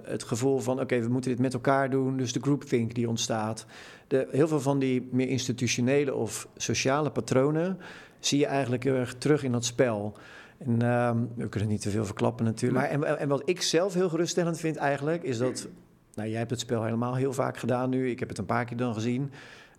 het 0.02 0.22
gevoel 0.22 0.58
van 0.58 0.80
oké, 0.80 1.00
we 1.00 1.08
moeten 1.08 1.30
dit 1.30 1.40
met 1.40 1.54
elkaar 1.54 1.90
doen. 1.90 2.16
Dus 2.16 2.32
de 2.32 2.40
groupthink 2.40 2.94
die 2.94 3.08
ontstaat. 3.08 3.66
De, 4.06 4.28
heel 4.30 4.48
veel 4.48 4.60
van 4.60 4.78
die 4.78 5.08
meer 5.10 5.28
institutionele 5.28 6.14
of 6.14 6.48
sociale 6.56 7.10
patronen 7.10 7.78
zie 8.18 8.38
je 8.38 8.46
eigenlijk 8.46 8.82
heel 8.82 8.94
erg 8.94 9.14
terug 9.14 9.42
in 9.42 9.52
dat 9.52 9.64
spel. 9.64 10.16
En 10.58 10.82
uh, 10.82 11.10
we 11.34 11.48
kunnen 11.48 11.68
niet 11.68 11.80
te 11.80 11.90
veel 11.90 12.04
verklappen 12.04 12.44
natuurlijk. 12.44 12.80
Maar 12.80 12.90
en, 12.90 13.18
en, 13.18 13.28
wat 13.28 13.42
ik 13.44 13.62
zelf 13.62 13.94
heel 13.94 14.08
geruststellend 14.08 14.58
vind 14.58 14.76
eigenlijk, 14.76 15.22
is 15.22 15.38
dat... 15.38 15.68
Nou, 16.14 16.28
jij 16.28 16.38
hebt 16.38 16.50
het 16.50 16.60
spel 16.60 16.84
helemaal 16.84 17.14
heel 17.14 17.32
vaak 17.32 17.56
gedaan 17.56 17.90
nu. 17.90 18.10
Ik 18.10 18.18
heb 18.18 18.28
het 18.28 18.38
een 18.38 18.46
paar 18.46 18.64
keer 18.64 18.76
dan 18.76 18.94
gezien. 18.94 19.30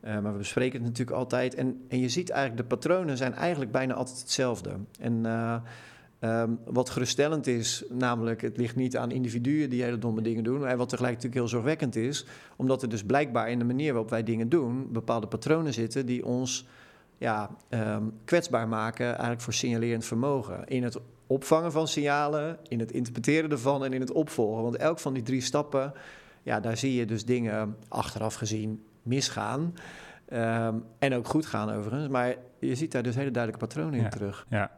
Uh, 0.04 0.20
maar 0.20 0.32
we 0.32 0.38
bespreken 0.38 0.80
het 0.80 0.88
natuurlijk 0.88 1.18
altijd. 1.18 1.56
En, 1.56 1.86
en 1.88 2.00
je 2.00 2.10
ziet 2.10 2.30
eigenlijk, 2.30 2.70
de 2.70 2.76
patronen 2.76 3.18
zijn 3.18 3.34
eigenlijk 3.34 3.72
bijna 3.72 3.94
altijd 3.94 4.20
hetzelfde. 4.20 4.72
En 5.00 5.14
uh, 5.26 5.56
um, 6.22 6.60
wat 6.66 6.90
geruststellend 6.90 7.48
is, 7.48 7.84
namelijk 7.90 8.42
het 8.42 8.58
ligt 8.58 8.76
niet 8.76 8.98
aan 8.98 9.12
individuen 9.12 9.70
die 9.70 9.84
hele 9.84 9.98
domme 9.98 10.22
dingen 10.22 10.44
doen. 10.44 10.60
Maar 10.60 10.78
wat 10.78 10.90
tegelijk 10.90 11.14
natuurlijk 11.14 11.42
heel 11.42 11.52
zorgwekkend 11.52 11.96
is, 11.96 12.26
omdat 12.56 12.82
er 12.82 12.90
dus 12.90 13.04
blijkbaar 13.04 13.50
in 13.50 13.60
de 13.60 13.66
manier 13.66 13.92
waarop 13.92 14.10
wij 14.10 14.24
dingen 14.24 14.50
doen, 14.50 14.92
bepaalde 14.92 15.28
patronen 15.28 15.74
zitten 15.74 16.06
die 16.06 16.26
ons 16.26 16.68
ja, 17.18 17.50
um, 17.70 18.14
kwetsbaar 18.26 18.68
maken 18.68 19.06
eigenlijk 19.06 19.42
voor 19.42 19.54
signalerend 19.54 20.06
vermogen. 20.06 20.68
In 20.68 20.84
het 20.84 21.00
opvangen 21.28 21.72
van 21.72 21.88
signalen, 21.88 22.58
in 22.68 22.80
het 22.80 22.92
interpreteren 22.92 23.52
ervan 23.52 23.84
en 23.84 23.94
in 23.94 24.02
het 24.02 24.12
opvolgen. 24.12 24.64
Want 24.64 24.76
elk 24.76 25.00
van 25.00 25.14
die 25.14 25.24
drie 25.24 25.42
stappen, 25.42 25.94
ja, 26.44 26.60
daar 26.60 26.78
zie 26.78 26.94
je 26.94 27.06
dus 27.06 27.26
dingen 27.26 27.76
achteraf 27.88 28.36
gezien 28.36 28.84
misgaan. 29.02 29.74
Um, 30.34 30.84
en 31.00 31.14
ook 31.14 31.28
goed 31.28 31.46
gaan 31.46 31.70
overigens. 31.70 32.08
Maar 32.08 32.36
je 32.60 32.76
ziet 32.76 32.92
daar 32.92 33.04
dus 33.04 33.16
hele 33.16 33.32
duidelijke 33.32 33.66
patronen 33.66 33.98
ja, 33.98 34.04
in 34.04 34.10
terug. 34.10 34.46
Ja. 34.50 34.72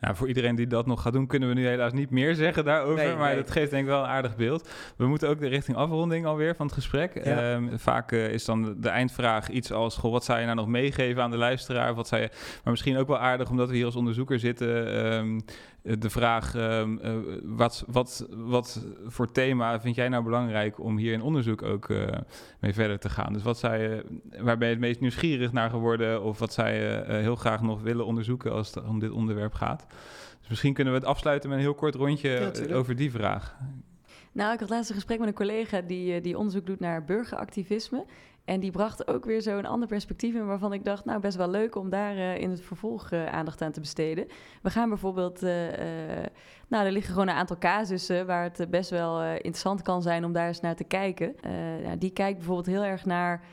Ja, 0.00 0.14
voor 0.14 0.28
iedereen 0.28 0.54
die 0.54 0.66
dat 0.66 0.86
nog 0.86 1.02
gaat 1.02 1.12
doen, 1.12 1.26
kunnen 1.26 1.48
we 1.48 1.54
nu 1.54 1.66
helaas 1.66 1.92
niet 1.92 2.10
meer 2.10 2.34
zeggen 2.34 2.64
daarover. 2.64 3.04
Nee, 3.04 3.16
maar 3.16 3.26
nee. 3.26 3.36
dat 3.36 3.50
geeft 3.50 3.70
denk 3.70 3.82
ik 3.82 3.88
wel 3.88 4.02
een 4.02 4.08
aardig 4.08 4.36
beeld. 4.36 4.70
We 4.96 5.06
moeten 5.06 5.28
ook 5.28 5.40
de 5.40 5.48
richting 5.48 5.76
afronding 5.76 6.26
alweer 6.26 6.54
van 6.54 6.66
het 6.66 6.74
gesprek. 6.74 7.24
Ja. 7.24 7.54
Um, 7.54 7.78
vaak 7.78 8.12
uh, 8.12 8.32
is 8.32 8.44
dan 8.44 8.76
de 8.80 8.88
eindvraag 8.88 9.48
iets 9.48 9.72
als: 9.72 9.96
goh, 9.96 10.12
wat 10.12 10.24
zou 10.24 10.38
je 10.38 10.44
nou 10.44 10.56
nog 10.56 10.66
meegeven 10.66 11.22
aan 11.22 11.30
de 11.30 11.36
luisteraar? 11.36 11.94
Wat 11.94 12.08
zou 12.08 12.22
je, 12.22 12.28
maar 12.64 12.72
misschien 12.72 12.96
ook 12.96 13.08
wel 13.08 13.18
aardig, 13.18 13.50
omdat 13.50 13.68
we 13.68 13.74
hier 13.74 13.84
als 13.84 13.96
onderzoeker 13.96 14.38
zitten. 14.38 15.04
Um, 15.14 15.40
de 15.86 16.10
vraag: 16.10 16.54
um, 16.54 16.98
uh, 17.04 17.14
wat, 17.44 17.84
wat, 17.86 18.28
wat 18.30 18.86
voor 19.04 19.32
thema 19.32 19.80
vind 19.80 19.94
jij 19.94 20.08
nou 20.08 20.24
belangrijk 20.24 20.80
om 20.80 20.96
hier 20.96 21.12
in 21.12 21.22
onderzoek 21.22 21.62
ook 21.62 21.88
uh, 21.88 22.06
mee 22.60 22.72
verder 22.72 22.98
te 22.98 23.08
gaan? 23.08 23.32
Dus 23.32 23.42
wat 23.42 23.58
zou 23.58 23.76
je, 23.76 24.04
waar 24.40 24.58
ben 24.58 24.68
je 24.68 24.74
het 24.74 24.82
meest 24.82 25.00
nieuwsgierig 25.00 25.52
naar 25.52 25.70
geworden? 25.70 26.22
Of 26.22 26.38
wat 26.38 26.52
zou 26.52 26.68
je 26.68 27.04
uh, 27.08 27.14
heel 27.14 27.36
graag 27.36 27.62
nog 27.62 27.82
willen 27.82 28.06
onderzoeken 28.06 28.52
als 28.52 28.74
het 28.74 28.84
om 28.84 28.98
dit 28.98 29.10
onderwerp 29.10 29.54
gaat? 29.54 29.86
Dus 30.38 30.48
misschien 30.48 30.74
kunnen 30.74 30.92
we 30.92 30.98
het 30.98 31.08
afsluiten 31.08 31.48
met 31.48 31.58
een 31.58 31.64
heel 31.64 31.74
kort 31.74 31.94
rondje 31.94 32.52
ja, 32.68 32.74
over 32.74 32.96
die 32.96 33.10
vraag. 33.10 33.56
Nou, 34.32 34.52
ik 34.52 34.60
had 34.60 34.68
laatst 34.68 34.88
een 34.88 34.94
gesprek 34.94 35.18
met 35.18 35.28
een 35.28 35.34
collega 35.34 35.80
die, 35.80 36.20
die 36.20 36.38
onderzoek 36.38 36.66
doet 36.66 36.80
naar 36.80 37.04
burgeractivisme. 37.04 38.04
En 38.46 38.60
die 38.60 38.70
bracht 38.70 39.08
ook 39.08 39.24
weer 39.24 39.40
zo 39.40 39.58
een 39.58 39.66
ander 39.66 39.88
perspectief 39.88 40.34
in 40.34 40.46
waarvan 40.46 40.72
ik 40.72 40.84
dacht, 40.84 41.04
nou 41.04 41.20
best 41.20 41.36
wel 41.36 41.50
leuk 41.50 41.76
om 41.76 41.90
daar 41.90 42.16
uh, 42.16 42.38
in 42.38 42.50
het 42.50 42.60
vervolg 42.60 43.10
uh, 43.10 43.26
aandacht 43.26 43.62
aan 43.62 43.72
te 43.72 43.80
besteden. 43.80 44.26
We 44.62 44.70
gaan 44.70 44.88
bijvoorbeeld, 44.88 45.42
uh, 45.42 45.50
nou 46.68 46.86
er 46.86 46.92
liggen 46.92 47.12
gewoon 47.12 47.28
een 47.28 47.34
aantal 47.34 47.58
casussen 47.58 48.26
waar 48.26 48.42
het 48.42 48.70
best 48.70 48.90
wel 48.90 49.22
interessant 49.22 49.82
kan 49.82 50.02
zijn 50.02 50.24
om 50.24 50.32
daar 50.32 50.46
eens 50.46 50.60
naar 50.60 50.76
te 50.76 50.84
kijken. 50.84 51.36
Die 51.98 52.10
kijkt 52.10 52.36
bijvoorbeeld 52.36 52.66
heel 52.66 52.84
erg 52.84 53.04
naar 53.04 53.44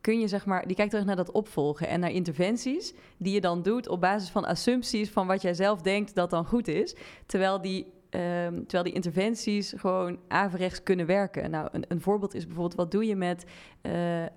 kun 0.00 0.20
je 0.20 0.28
zeg 0.28 0.46
maar, 0.46 0.66
die 0.66 0.76
kijkt 0.76 0.90
terug 0.90 1.06
naar 1.06 1.16
dat 1.16 1.30
opvolgen 1.30 1.88
en 1.88 2.00
naar 2.00 2.10
interventies 2.10 2.94
die 3.16 3.34
je 3.34 3.40
dan 3.40 3.62
doet 3.62 3.88
op 3.88 4.00
basis 4.00 4.28
van 4.30 4.44
assumpties 4.44 5.10
van 5.10 5.26
wat 5.26 5.42
jij 5.42 5.54
zelf 5.54 5.80
denkt 5.80 6.14
dat 6.14 6.30
dan 6.30 6.44
goed 6.44 6.68
is. 6.68 6.96
Terwijl 7.26 7.60
die 7.60 7.92
Um, 8.14 8.60
terwijl 8.60 8.82
die 8.82 8.92
interventies 8.92 9.74
gewoon 9.76 10.18
averechts 10.28 10.82
kunnen 10.82 11.06
werken. 11.06 11.50
Nou, 11.50 11.68
een, 11.72 11.84
een, 11.88 12.00
voorbeeld 12.00 12.34
is 12.34 12.46
bijvoorbeeld, 12.46 12.74
wat 12.74 12.90
doe 12.90 13.06
je 13.06 13.16
met, 13.16 13.44
uh, 13.82 13.92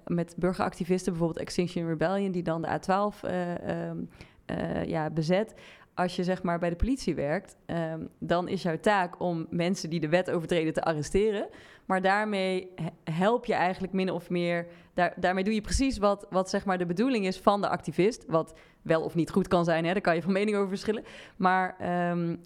met 0.06 0.36
burgeractivisten, 0.38 1.12
bijvoorbeeld 1.12 1.46
Extinction 1.46 1.88
Rebellion, 1.88 2.32
die 2.32 2.44
dan 2.44 2.62
de 2.62 2.68
A12 2.68 3.26
uh, 3.26 3.88
um, 3.90 4.10
uh, 4.52 4.86
ja, 4.86 5.10
bezet. 5.10 5.54
Als 5.94 6.16
je 6.16 6.24
zeg 6.24 6.44
maar 6.44 6.60
bij 6.60 6.70
de 6.70 6.76
politie 6.76 7.16
werkt, 7.16 7.56
um, 7.66 8.10
dan 8.20 8.48
is 8.48 8.62
jouw 8.62 8.80
taak 8.80 9.20
om 9.20 9.48
mensen 9.50 9.90
die 9.90 10.00
de 10.00 10.10
wet 10.10 10.32
overtreden 10.32 10.74
te 10.74 10.84
arresteren. 10.84 11.48
Maar 11.86 12.02
daarmee 12.02 12.72
help 13.04 13.46
je 13.46 13.54
eigenlijk 13.54 13.94
min 13.94 14.12
of 14.12 14.30
meer. 14.30 14.68
Daar, 14.94 15.14
daarmee 15.16 15.44
doe 15.44 15.54
je 15.54 15.62
precies 15.62 15.98
wat, 15.98 16.28
wat 16.30 16.50
zeg 16.50 16.66
maar 16.66 16.78
de 16.78 16.86
bedoeling 16.86 17.26
is 17.26 17.40
van 17.40 17.62
de 17.62 17.68
activist. 17.68 18.26
Wat 18.28 18.54
wel 18.82 19.02
of 19.02 19.16
niet 19.16 19.32
goed 19.32 19.48
kan 19.48 19.66
zijn, 19.66 19.86
hè, 19.86 19.94
daar 19.94 20.02
kan 20.02 20.16
je 20.16 20.22
van 20.22 20.34
mening 20.34 20.58
over 20.58 20.70
verschillen. 20.70 21.04
Maar 21.36 21.76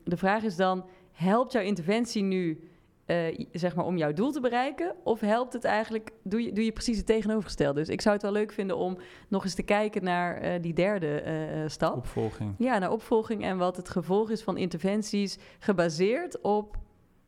de 0.04 0.18
vraag 0.18 0.44
is 0.44 0.56
dan 0.56 0.86
helpt 1.20 1.52
jouw 1.52 1.62
interventie 1.62 2.24
nu 2.24 2.60
uh, 3.06 3.46
zeg 3.52 3.76
maar 3.76 3.86
om 3.86 3.98
jouw 3.98 4.14
doel 4.14 4.32
te 4.32 4.40
bereiken? 4.40 4.96
Of 5.04 5.20
helpt 5.20 5.54
het 5.54 5.64
eigenlijk, 5.64 6.12
doe 6.24 6.44
je, 6.44 6.52
doe 6.52 6.66
je 6.66 6.72
precies 6.72 6.98
het 6.98 7.06
tegenovergestelde? 7.06 7.80
Dus 7.80 7.90
ik 7.90 8.02
zou 8.02 8.14
het 8.14 8.24
wel 8.24 8.32
leuk 8.32 8.52
vinden 8.52 8.78
om 8.78 8.98
nog 9.28 9.44
eens 9.44 9.54
te 9.54 9.64
kijken 9.64 10.04
naar 10.04 10.44
uh, 10.44 10.62
die 10.62 10.74
derde 10.74 11.24
uh, 11.26 11.70
stap. 11.70 11.96
Opvolging. 11.96 12.56
Ja, 12.58 12.78
naar 12.78 12.92
opvolging 12.92 13.44
en 13.44 13.58
wat 13.58 13.78
het 13.78 13.90
gevolg 13.90 14.30
is 14.30 14.44
van 14.44 14.58
interventies 14.58 15.38
gebaseerd 15.60 16.42
op 16.42 16.78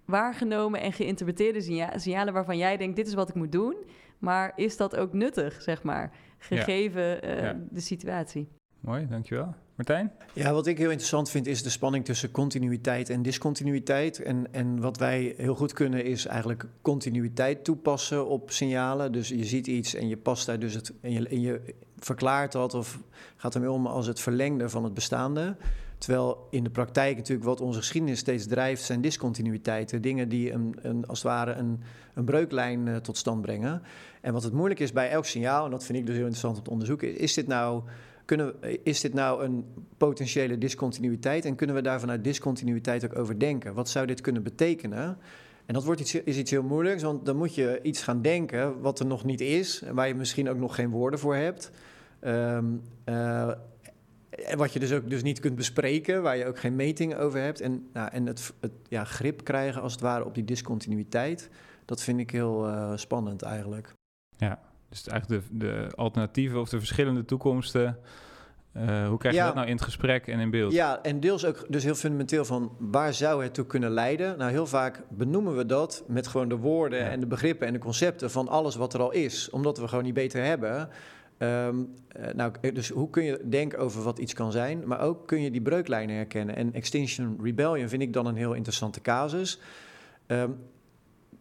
waargenomen 0.06 0.82
en 0.82 0.94
geïnterpreteerde 0.94 1.62
signa 1.62 1.98
signalen 1.98 2.34
waarvan 2.34 2.58
jij 2.58 2.78
denkt, 2.78 2.96
dit 2.96 3.08
is 3.08 3.14
wat 3.14 3.30
ik 3.30 3.36
moet 3.36 3.52
doen. 3.52 3.76
Maar 4.20 4.52
is 4.56 4.78
dat 4.78 4.96
ook 4.96 5.14
nuttig, 5.14 5.62
zeg 5.62 5.84
maar, 5.84 6.12
gegeven 6.38 7.02
ja. 7.02 7.44
Ja. 7.44 7.60
de 7.70 7.80
situatie? 7.80 8.48
Mooi, 8.80 9.08
dankjewel. 9.08 9.54
Martijn? 9.88 10.12
Ja, 10.34 10.54
wat 10.54 10.68
ik 10.68 10.78
heel 10.78 10.90
interessant 10.90 11.30
vind 11.30 11.48
is 11.48 11.64
de 11.64 11.70
spanning 11.70 12.06
tussen 12.06 12.32
continuïteit 12.32 13.10
en 13.10 13.22
discontinuïteit. 13.22 14.22
En, 14.22 14.54
en 14.54 14.80
wat 14.80 14.98
wij 14.98 15.34
heel 15.38 15.56
goed 15.56 15.74
kunnen 15.74 16.06
is 16.06 16.26
eigenlijk 16.26 16.66
continuïteit 16.82 17.64
toepassen 17.64 18.28
op 18.28 18.52
signalen. 18.52 19.12
Dus 19.12 19.30
je 19.30 19.46
ziet 19.46 19.68
iets 19.68 19.96
en 19.96 20.08
je 20.08 20.18
past 20.18 20.46
daar 20.46 20.60
dus 20.60 20.74
het 20.74 20.94
en 21.02 21.12
je, 21.12 21.28
en 21.28 21.42
je 21.42 21.62
verklaart 21.98 22.52
dat 22.52 22.74
of 22.74 23.00
gaat 23.36 23.56
ermee 23.56 23.72
om 23.72 23.88
als 23.88 24.08
het 24.08 24.20
verlengde 24.20 24.70
van 24.70 24.84
het 24.84 24.94
bestaande. 24.94 25.56
Terwijl 25.98 26.48
in 26.50 26.64
de 26.64 26.70
praktijk 26.70 27.18
natuurlijk 27.18 27.48
wat 27.48 27.62
onze 27.62 27.80
geschiedenis 27.80 28.20
steeds 28.20 28.48
drijft, 28.48 28.84
zijn 28.84 29.02
discontinuïteiten. 29.02 30.02
Dingen 30.02 30.30
die 30.30 30.52
een, 30.52 30.78
een, 30.82 31.08
als 31.08 31.24
het 31.24 31.28
ware 31.28 31.54
een, 31.54 31.80
een 32.14 32.26
breuklijn 32.26 32.88
uh, 32.88 32.96
tot 32.96 33.18
stand 33.18 33.42
brengen. 33.42 33.82
En 34.22 34.34
wat 34.34 34.44
het 34.44 34.54
moeilijk 34.54 34.80
is 34.80 34.92
bij 34.92 35.10
elk 35.10 35.26
signaal, 35.26 35.66
en 35.66 35.72
dat 35.72 35.84
vind 35.84 35.98
ik 35.98 36.06
dus 36.06 36.16
heel 36.16 36.24
interessant 36.24 36.58
om 36.58 36.64
te 36.64 36.70
onderzoeken, 36.70 37.18
is 37.18 37.34
dit 37.34 37.48
nou 37.48 37.84
kunnen, 38.26 38.56
is 38.84 39.02
dit 39.02 39.14
nou 39.14 39.44
een 39.44 39.66
potentiële 39.98 40.58
discontinuïteit 40.58 41.46
en 41.46 41.56
kunnen 41.56 41.76
we 41.76 41.82
daar 41.82 42.00
vanuit 42.00 42.24
discontinuïteit 42.24 43.06
ook 43.06 43.18
over 43.18 43.40
denken? 43.40 43.74
Wat 43.74 43.90
zou 43.90 44.06
dit 44.06 44.22
kunnen 44.22 44.44
betekenen? 44.44 45.18
En 45.66 45.74
dat 45.74 45.84
wordt 45.84 46.02
iets, 46.02 46.16
is 46.16 46.38
iets 46.38 46.52
heel 46.52 46.64
moeilijks, 46.64 47.04
want 47.04 47.26
dan 47.26 47.38
moet 47.38 47.56
je 47.56 47.80
iets 47.84 48.04
gaan 48.04 48.22
denken 48.22 48.82
wat 48.82 49.00
er 49.00 49.06
nog 49.06 49.24
niet 49.24 49.42
is, 49.42 49.82
en 49.82 49.96
waar 49.96 50.08
je 50.08 50.16
misschien 50.16 50.50
ook 50.50 50.58
nog 50.58 50.76
geen 50.76 50.90
woorden 50.90 51.20
voor 51.20 51.36
hebt. 51.36 51.72
Um, 52.22 52.82
uh, 53.06 53.52
wat 54.56 54.74
je 54.74 54.80
dus 54.80 54.94
ook 54.94 55.10
dus 55.10 55.24
niet 55.24 55.40
kunt 55.40 55.56
bespreken, 55.56 56.22
waar 56.22 56.38
je 56.38 56.46
ook 56.46 56.60
geen 56.60 56.76
meting 56.76 57.16
over 57.16 57.40
hebt. 57.40 57.62
En, 57.62 57.90
nou, 57.94 58.10
en 58.12 58.26
het, 58.26 58.54
het 58.60 58.72
ja, 58.88 59.04
grip 59.04 59.44
krijgen 59.44 59.82
als 59.82 59.92
het 59.92 60.02
ware 60.02 60.26
op 60.26 60.36
die 60.36 60.46
discontinuïteit, 60.46 61.50
dat 61.86 62.02
vind 62.02 62.20
ik 62.20 62.32
heel 62.32 62.68
uh, 62.68 62.92
spannend 62.96 63.42
eigenlijk. 63.42 63.94
Ja, 64.38 64.60
dus 64.92 65.08
eigenlijk 65.08 65.44
de, 65.50 65.58
de 65.58 65.88
alternatieven 65.96 66.60
of 66.60 66.70
de 66.70 66.78
verschillende 66.78 67.26
toekomsten 67.26 67.98
Uh, 68.78 69.08
hoe 69.08 69.18
krijg 69.18 69.36
je 69.36 69.42
dat 69.42 69.56
nou 69.56 69.68
in 69.68 69.74
het 69.74 69.82
gesprek 69.84 70.28
en 70.28 70.40
in 70.40 70.50
beeld? 70.50 70.74
Ja, 70.74 71.02
en 71.02 71.20
deels 71.20 71.46
ook 71.46 71.66
dus 71.70 71.84
heel 71.84 71.96
fundamenteel 71.96 72.46
van 72.46 72.76
waar 72.80 73.14
zou 73.14 73.44
het 73.44 73.54
toe 73.54 73.66
kunnen 73.66 73.92
leiden? 73.92 74.38
Nou, 74.38 74.52
heel 74.52 74.68
vaak 74.68 75.04
benoemen 75.10 75.56
we 75.56 75.66
dat 75.66 76.04
met 76.08 76.28
gewoon 76.28 76.50
de 76.50 76.56
woorden 76.56 77.10
en 77.10 77.20
de 77.20 77.26
begrippen 77.26 77.68
en 77.68 77.74
de 77.74 77.80
concepten 77.80 78.32
van 78.32 78.48
alles 78.48 78.76
wat 78.76 78.94
er 78.94 79.02
al 79.02 79.12
is, 79.12 79.50
omdat 79.50 79.78
we 79.78 79.88
gewoon 79.88 80.04
niet 80.04 80.14
beter 80.14 80.44
hebben. 80.44 80.90
Um, 81.38 81.94
nou, 82.34 82.72
dus 82.74 82.90
hoe 82.90 83.10
kun 83.10 83.24
je 83.24 83.42
denken 83.50 83.80
over 83.80 84.04
wat 84.04 84.20
iets 84.20 84.34
kan 84.34 84.52
zijn, 84.52 84.88
maar 84.88 85.00
ook 85.00 85.28
kun 85.28 85.42
je 85.42 85.52
die 85.52 85.62
breuklijnen 85.62 86.16
herkennen. 86.16 86.56
En 86.56 86.74
Extinction 86.74 87.40
Rebellion 87.42 87.90
vind 87.90 88.02
ik 88.02 88.14
dan 88.14 88.26
een 88.26 88.36
heel 88.36 88.54
interessante 88.54 89.02
casus. 89.02 89.60
Um, 90.28 90.58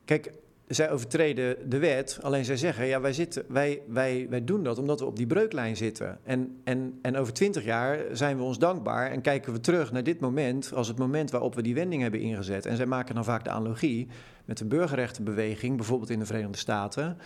kijk, 0.05 0.33
zij 0.71 0.91
overtreden 0.91 1.71
de 1.71 1.79
wet, 1.79 2.19
alleen 2.23 2.45
zij 2.45 2.57
zeggen, 2.57 2.87
ja, 2.87 3.01
wij, 3.01 3.13
zitten, 3.13 3.45
wij, 3.49 3.83
wij, 3.87 4.27
wij 4.31 4.45
doen 4.45 4.63
dat 4.63 4.79
omdat 4.79 5.01
we 5.01 5.07
op 5.07 5.17
die 5.17 5.27
breuklijn 5.27 5.77
zitten. 5.77 6.19
En, 6.23 6.61
en, 6.65 6.99
en 7.03 7.17
over 7.17 7.33
twintig 7.33 7.65
jaar 7.65 7.99
zijn 8.13 8.37
we 8.37 8.43
ons 8.43 8.59
dankbaar 8.59 9.11
en 9.11 9.21
kijken 9.21 9.53
we 9.53 9.61
terug 9.61 9.93
naar 9.93 10.03
dit 10.03 10.21
moment 10.21 10.73
als 10.75 10.89
het 10.89 10.99
moment 10.99 11.31
waarop 11.31 11.55
we 11.55 11.63
die 11.63 11.75
wending 11.75 12.03
hebben 12.03 12.21
ingezet. 12.21 12.67
En 12.67 12.77
zij 12.77 12.87
maken 12.87 13.15
dan 13.15 13.25
vaak 13.25 13.45
de 13.45 13.51
analogie 13.51 14.09
met 14.45 14.59
de 14.59 14.65
burgerrechtenbeweging, 14.65 15.77
bijvoorbeeld 15.77 16.11
in 16.11 16.19
de 16.19 16.27
Verenigde 16.27 16.59
Staten. 16.59 17.19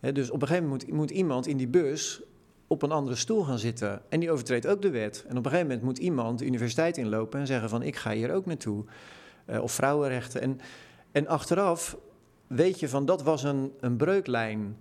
dus 0.00 0.30
op 0.30 0.42
een 0.42 0.48
gegeven 0.48 0.68
moment 0.68 0.92
moet, 0.92 1.10
iemand 1.10 1.46
in 1.46 1.56
die 1.56 1.68
bus 1.68 2.22
op 2.66 2.82
een 2.82 2.90
andere 2.90 3.16
stoel 3.16 3.44
gaan 3.44 3.58
zitten. 3.58 4.02
En 4.08 4.20
die 4.20 4.30
overtreedt 4.30 4.66
ook 4.66 4.82
de 4.82 4.90
wet. 4.90 5.24
En 5.28 5.36
op 5.36 5.44
een 5.44 5.50
gegeven 5.50 5.66
moment 5.66 5.82
moet 5.82 5.98
iemand 5.98 6.38
de 6.38 6.46
universiteit 6.46 6.96
inlopen 6.96 7.40
en 7.40 7.46
zeggen 7.46 7.68
van 7.68 7.82
ik 7.82 7.96
ga 7.96 8.12
hier 8.12 8.32
ook 8.32 8.46
naartoe. 8.46 8.84
Uh, 9.50 9.62
of 9.62 9.72
vrouwenrechten. 9.72 10.40
En, 10.40 10.60
en 11.12 11.26
achteraf 11.26 11.96
weet 12.46 12.80
je 12.80 12.88
van 12.88 13.06
dat 13.06 13.22
was 13.22 13.42
een, 13.42 13.72
een 13.80 13.96
breuklijn. 13.96 14.76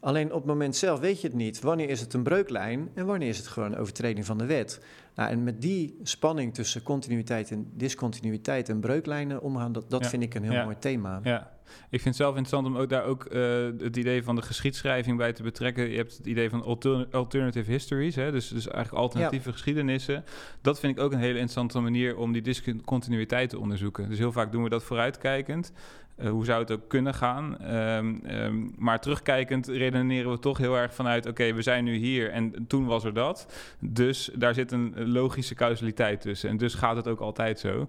Alleen 0.00 0.26
op 0.26 0.38
het 0.38 0.44
moment 0.44 0.76
zelf 0.76 1.00
weet 1.00 1.20
je 1.20 1.26
het 1.26 1.36
niet. 1.36 1.60
Wanneer 1.60 1.88
is 1.88 2.00
het 2.00 2.14
een 2.14 2.22
breuklijn 2.22 2.88
en 2.94 3.06
wanneer 3.06 3.28
is 3.28 3.38
het 3.38 3.46
gewoon 3.46 3.72
een 3.72 3.78
overtreding 3.78 4.26
van 4.26 4.38
de 4.38 4.46
wet? 4.46 4.80
Nou, 5.14 5.30
en 5.30 5.44
met 5.44 5.62
die 5.62 5.98
spanning 6.02 6.54
tussen 6.54 6.82
continuïteit 6.82 7.50
en 7.50 7.70
discontinuïteit 7.74 8.68
en 8.68 8.80
breuklijnen 8.80 9.42
omgaan, 9.42 9.72
dat, 9.72 9.90
dat 9.90 10.06
vind 10.06 10.22
ik 10.22 10.34
een 10.34 10.50
heel 10.50 10.64
mooi 10.64 10.78
thema. 10.78 11.20
Ja, 11.22 11.50
ik 11.90 12.00
vind 12.00 12.04
het 12.04 12.16
zelf 12.16 12.36
interessant 12.36 12.66
om 12.66 12.76
ook 12.76 12.88
daar 12.88 13.04
ook 13.04 13.26
uh, 13.32 13.64
het 13.78 13.96
idee 13.96 14.22
van 14.22 14.36
de 14.36 14.42
geschiedschrijving 14.42 15.16
bij 15.16 15.32
te 15.32 15.42
betrekken. 15.42 15.90
Je 15.90 15.96
hebt 15.96 16.16
het 16.16 16.26
idee 16.26 16.50
van 16.50 16.64
alternative 17.10 17.70
histories, 17.70 18.14
hè? 18.14 18.32
Dus, 18.32 18.48
dus 18.48 18.68
eigenlijk 18.68 19.04
alternatieve 19.04 19.52
geschiedenissen. 19.52 20.24
Dat 20.62 20.80
vind 20.80 20.96
ik 20.96 21.04
ook 21.04 21.12
een 21.12 21.18
hele 21.18 21.32
interessante 21.32 21.80
manier 21.80 22.16
om 22.16 22.32
die 22.32 22.42
discontinuïteit 22.42 23.50
te 23.50 23.58
onderzoeken. 23.58 24.08
Dus 24.08 24.18
heel 24.18 24.32
vaak 24.32 24.52
doen 24.52 24.62
we 24.62 24.68
dat 24.68 24.84
vooruitkijkend. 24.84 25.72
Uh, 26.20 26.30
hoe 26.30 26.44
zou 26.44 26.60
het 26.60 26.70
ook 26.70 26.88
kunnen 26.88 27.14
gaan? 27.14 27.74
Um, 27.74 28.22
um, 28.30 28.74
maar 28.76 29.00
terugkijkend 29.00 29.66
redeneren 29.66 30.30
we 30.30 30.38
toch 30.38 30.58
heel 30.58 30.76
erg 30.76 30.94
vanuit: 30.94 31.26
oké, 31.26 31.52
we 31.52 31.62
zijn 31.62 31.84
nu 31.84 31.96
hier 31.96 32.30
en 32.30 32.66
toen 32.66 32.86
was 32.86 33.04
er 33.04 33.14
dat. 33.14 33.46
Dus 33.78 34.30
daar 34.34 34.54
zit 34.54 34.72
een 34.72 35.10
logische 35.10 35.54
causaliteit 35.54 36.20
tussen. 36.20 36.50
En 36.50 36.56
dus 36.56 36.74
gaat 36.74 36.96
het 36.96 37.08
ook 37.08 37.20
altijd 37.20 37.60
zo. 37.60 37.88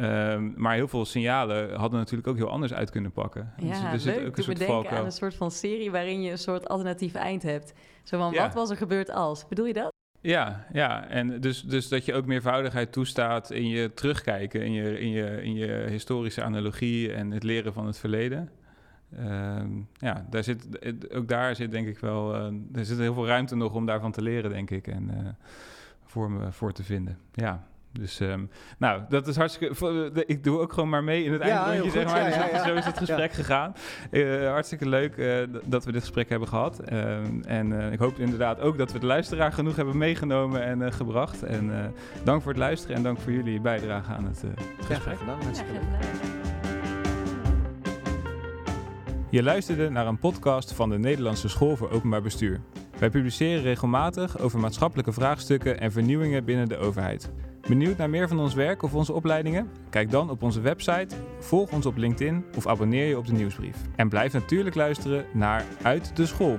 Um, 0.00 0.54
maar 0.56 0.74
heel 0.74 0.88
veel 0.88 1.04
signalen 1.04 1.74
hadden 1.74 1.98
natuurlijk 1.98 2.28
ook 2.28 2.36
heel 2.36 2.50
anders 2.50 2.72
uit 2.72 2.90
kunnen 2.90 3.12
pakken. 3.12 3.52
Ja, 3.56 3.90
dus 3.90 4.04
er 4.04 4.14
leuk. 4.14 4.26
Ook 4.26 4.36
een 4.36 4.42
soort 4.42 4.58
denken 4.58 4.90
aan 4.90 5.04
een 5.04 5.12
soort 5.12 5.34
van 5.34 5.50
serie 5.50 5.90
waarin 5.90 6.22
je 6.22 6.30
een 6.30 6.38
soort 6.38 6.68
alternatief 6.68 7.14
eind 7.14 7.42
hebt. 7.42 7.72
Zo 8.02 8.18
van, 8.18 8.34
wat 8.34 8.54
was 8.54 8.70
er 8.70 8.76
gebeurd 8.76 9.10
als? 9.10 9.48
Bedoel 9.48 9.66
je 9.66 9.72
dat? 9.72 9.92
Ja, 10.20 10.66
ja. 10.72 11.08
en 11.08 11.40
dus, 11.40 11.62
dus 11.62 11.88
dat 11.88 12.04
je 12.04 12.14
ook 12.14 12.26
meervoudigheid 12.26 12.92
toestaat 12.92 13.50
in 13.50 13.68
je 13.68 13.94
terugkijken, 13.94 14.62
in 14.62 14.72
je, 14.72 15.00
in, 15.00 15.10
je, 15.10 15.42
in 15.42 15.54
je 15.54 15.86
historische 15.88 16.42
analogie 16.42 17.12
en 17.12 17.30
het 17.30 17.42
leren 17.42 17.72
van 17.72 17.86
het 17.86 17.98
verleden. 17.98 18.50
Uh, 19.18 19.62
ja, 19.92 20.26
daar 20.30 20.44
zit, 20.44 20.66
ook 21.14 21.28
daar 21.28 21.56
zit 21.56 21.70
denk 21.70 21.86
ik 21.86 21.98
wel, 21.98 22.34
uh, 22.34 22.52
er 22.72 22.84
zit 22.84 22.98
heel 22.98 23.14
veel 23.14 23.26
ruimte 23.26 23.56
nog 23.56 23.72
om 23.72 23.86
daarvan 23.86 24.12
te 24.12 24.22
leren, 24.22 24.50
denk 24.50 24.70
ik, 24.70 24.86
en 24.86 25.10
uh, 25.10 25.28
voor 26.04 26.30
me 26.30 26.52
voor 26.52 26.72
te 26.72 26.82
vinden. 26.82 27.18
Ja. 27.32 27.66
Dus 27.98 28.20
um, 28.20 28.50
nou, 28.78 29.02
dat 29.08 29.26
is 29.26 29.36
hartstikke. 29.36 30.24
Ik 30.26 30.44
doe 30.44 30.60
ook 30.60 30.72
gewoon 30.72 30.88
maar 30.88 31.04
mee 31.04 31.24
in 31.24 31.32
het 31.32 31.42
ja, 31.42 31.66
eindrondje, 31.66 31.90
zeg 31.90 32.10
maar. 32.10 32.28
Ja, 32.28 32.48
dus 32.52 32.62
zo 32.62 32.74
is 32.74 32.84
het 32.84 32.98
gesprek 32.98 33.32
gegaan. 33.32 33.74
Uh, 34.10 34.48
hartstikke 34.50 34.88
leuk 34.88 35.16
uh, 35.16 35.46
dat 35.64 35.84
we 35.84 35.92
dit 35.92 36.00
gesprek 36.00 36.28
hebben 36.28 36.48
gehad. 36.48 36.80
Uh, 36.92 37.16
en 37.46 37.70
uh, 37.70 37.92
ik 37.92 37.98
hoop 37.98 38.18
inderdaad 38.18 38.60
ook 38.60 38.78
dat 38.78 38.92
we 38.92 38.98
de 38.98 39.06
luisteraar 39.06 39.52
genoeg 39.52 39.76
hebben 39.76 39.96
meegenomen 39.96 40.62
en 40.62 40.92
gebracht. 40.92 41.42
En 41.42 41.94
dank 42.24 42.42
voor 42.42 42.52
het 42.52 42.60
luisteren 42.60 42.96
en 42.96 43.02
dank 43.02 43.18
voor 43.18 43.32
jullie 43.32 43.60
bijdrage 43.60 44.12
aan 44.12 44.24
het 44.24 44.44
gesprek. 44.76 45.18
gedaan, 45.18 45.38
Je 49.30 49.42
luisterde 49.42 49.90
naar 49.90 50.06
een 50.06 50.18
podcast 50.18 50.72
van 50.72 50.88
de 50.88 50.98
Nederlandse 50.98 51.48
School 51.48 51.76
voor 51.76 51.90
Openbaar 51.90 52.22
Bestuur. 52.22 52.60
Wij 52.98 53.10
publiceren 53.10 53.62
regelmatig 53.62 54.38
over 54.38 54.58
maatschappelijke 54.58 55.12
vraagstukken 55.12 55.80
en 55.80 55.92
vernieuwingen 55.92 56.44
binnen 56.44 56.68
de 56.68 56.76
overheid. 56.76 57.30
Benieuwd 57.68 57.96
naar 57.96 58.10
meer 58.10 58.28
van 58.28 58.38
ons 58.38 58.54
werk 58.54 58.82
of 58.82 58.94
onze 58.94 59.12
opleidingen? 59.12 59.70
Kijk 59.90 60.10
dan 60.10 60.30
op 60.30 60.42
onze 60.42 60.60
website, 60.60 61.16
volg 61.38 61.72
ons 61.72 61.86
op 61.86 61.96
LinkedIn 61.96 62.44
of 62.56 62.66
abonneer 62.66 63.06
je 63.06 63.18
op 63.18 63.26
de 63.26 63.32
nieuwsbrief. 63.32 63.76
En 63.96 64.08
blijf 64.08 64.32
natuurlijk 64.32 64.74
luisteren 64.74 65.24
naar 65.32 65.64
Uit 65.82 66.16
de 66.16 66.26
School. 66.26 66.58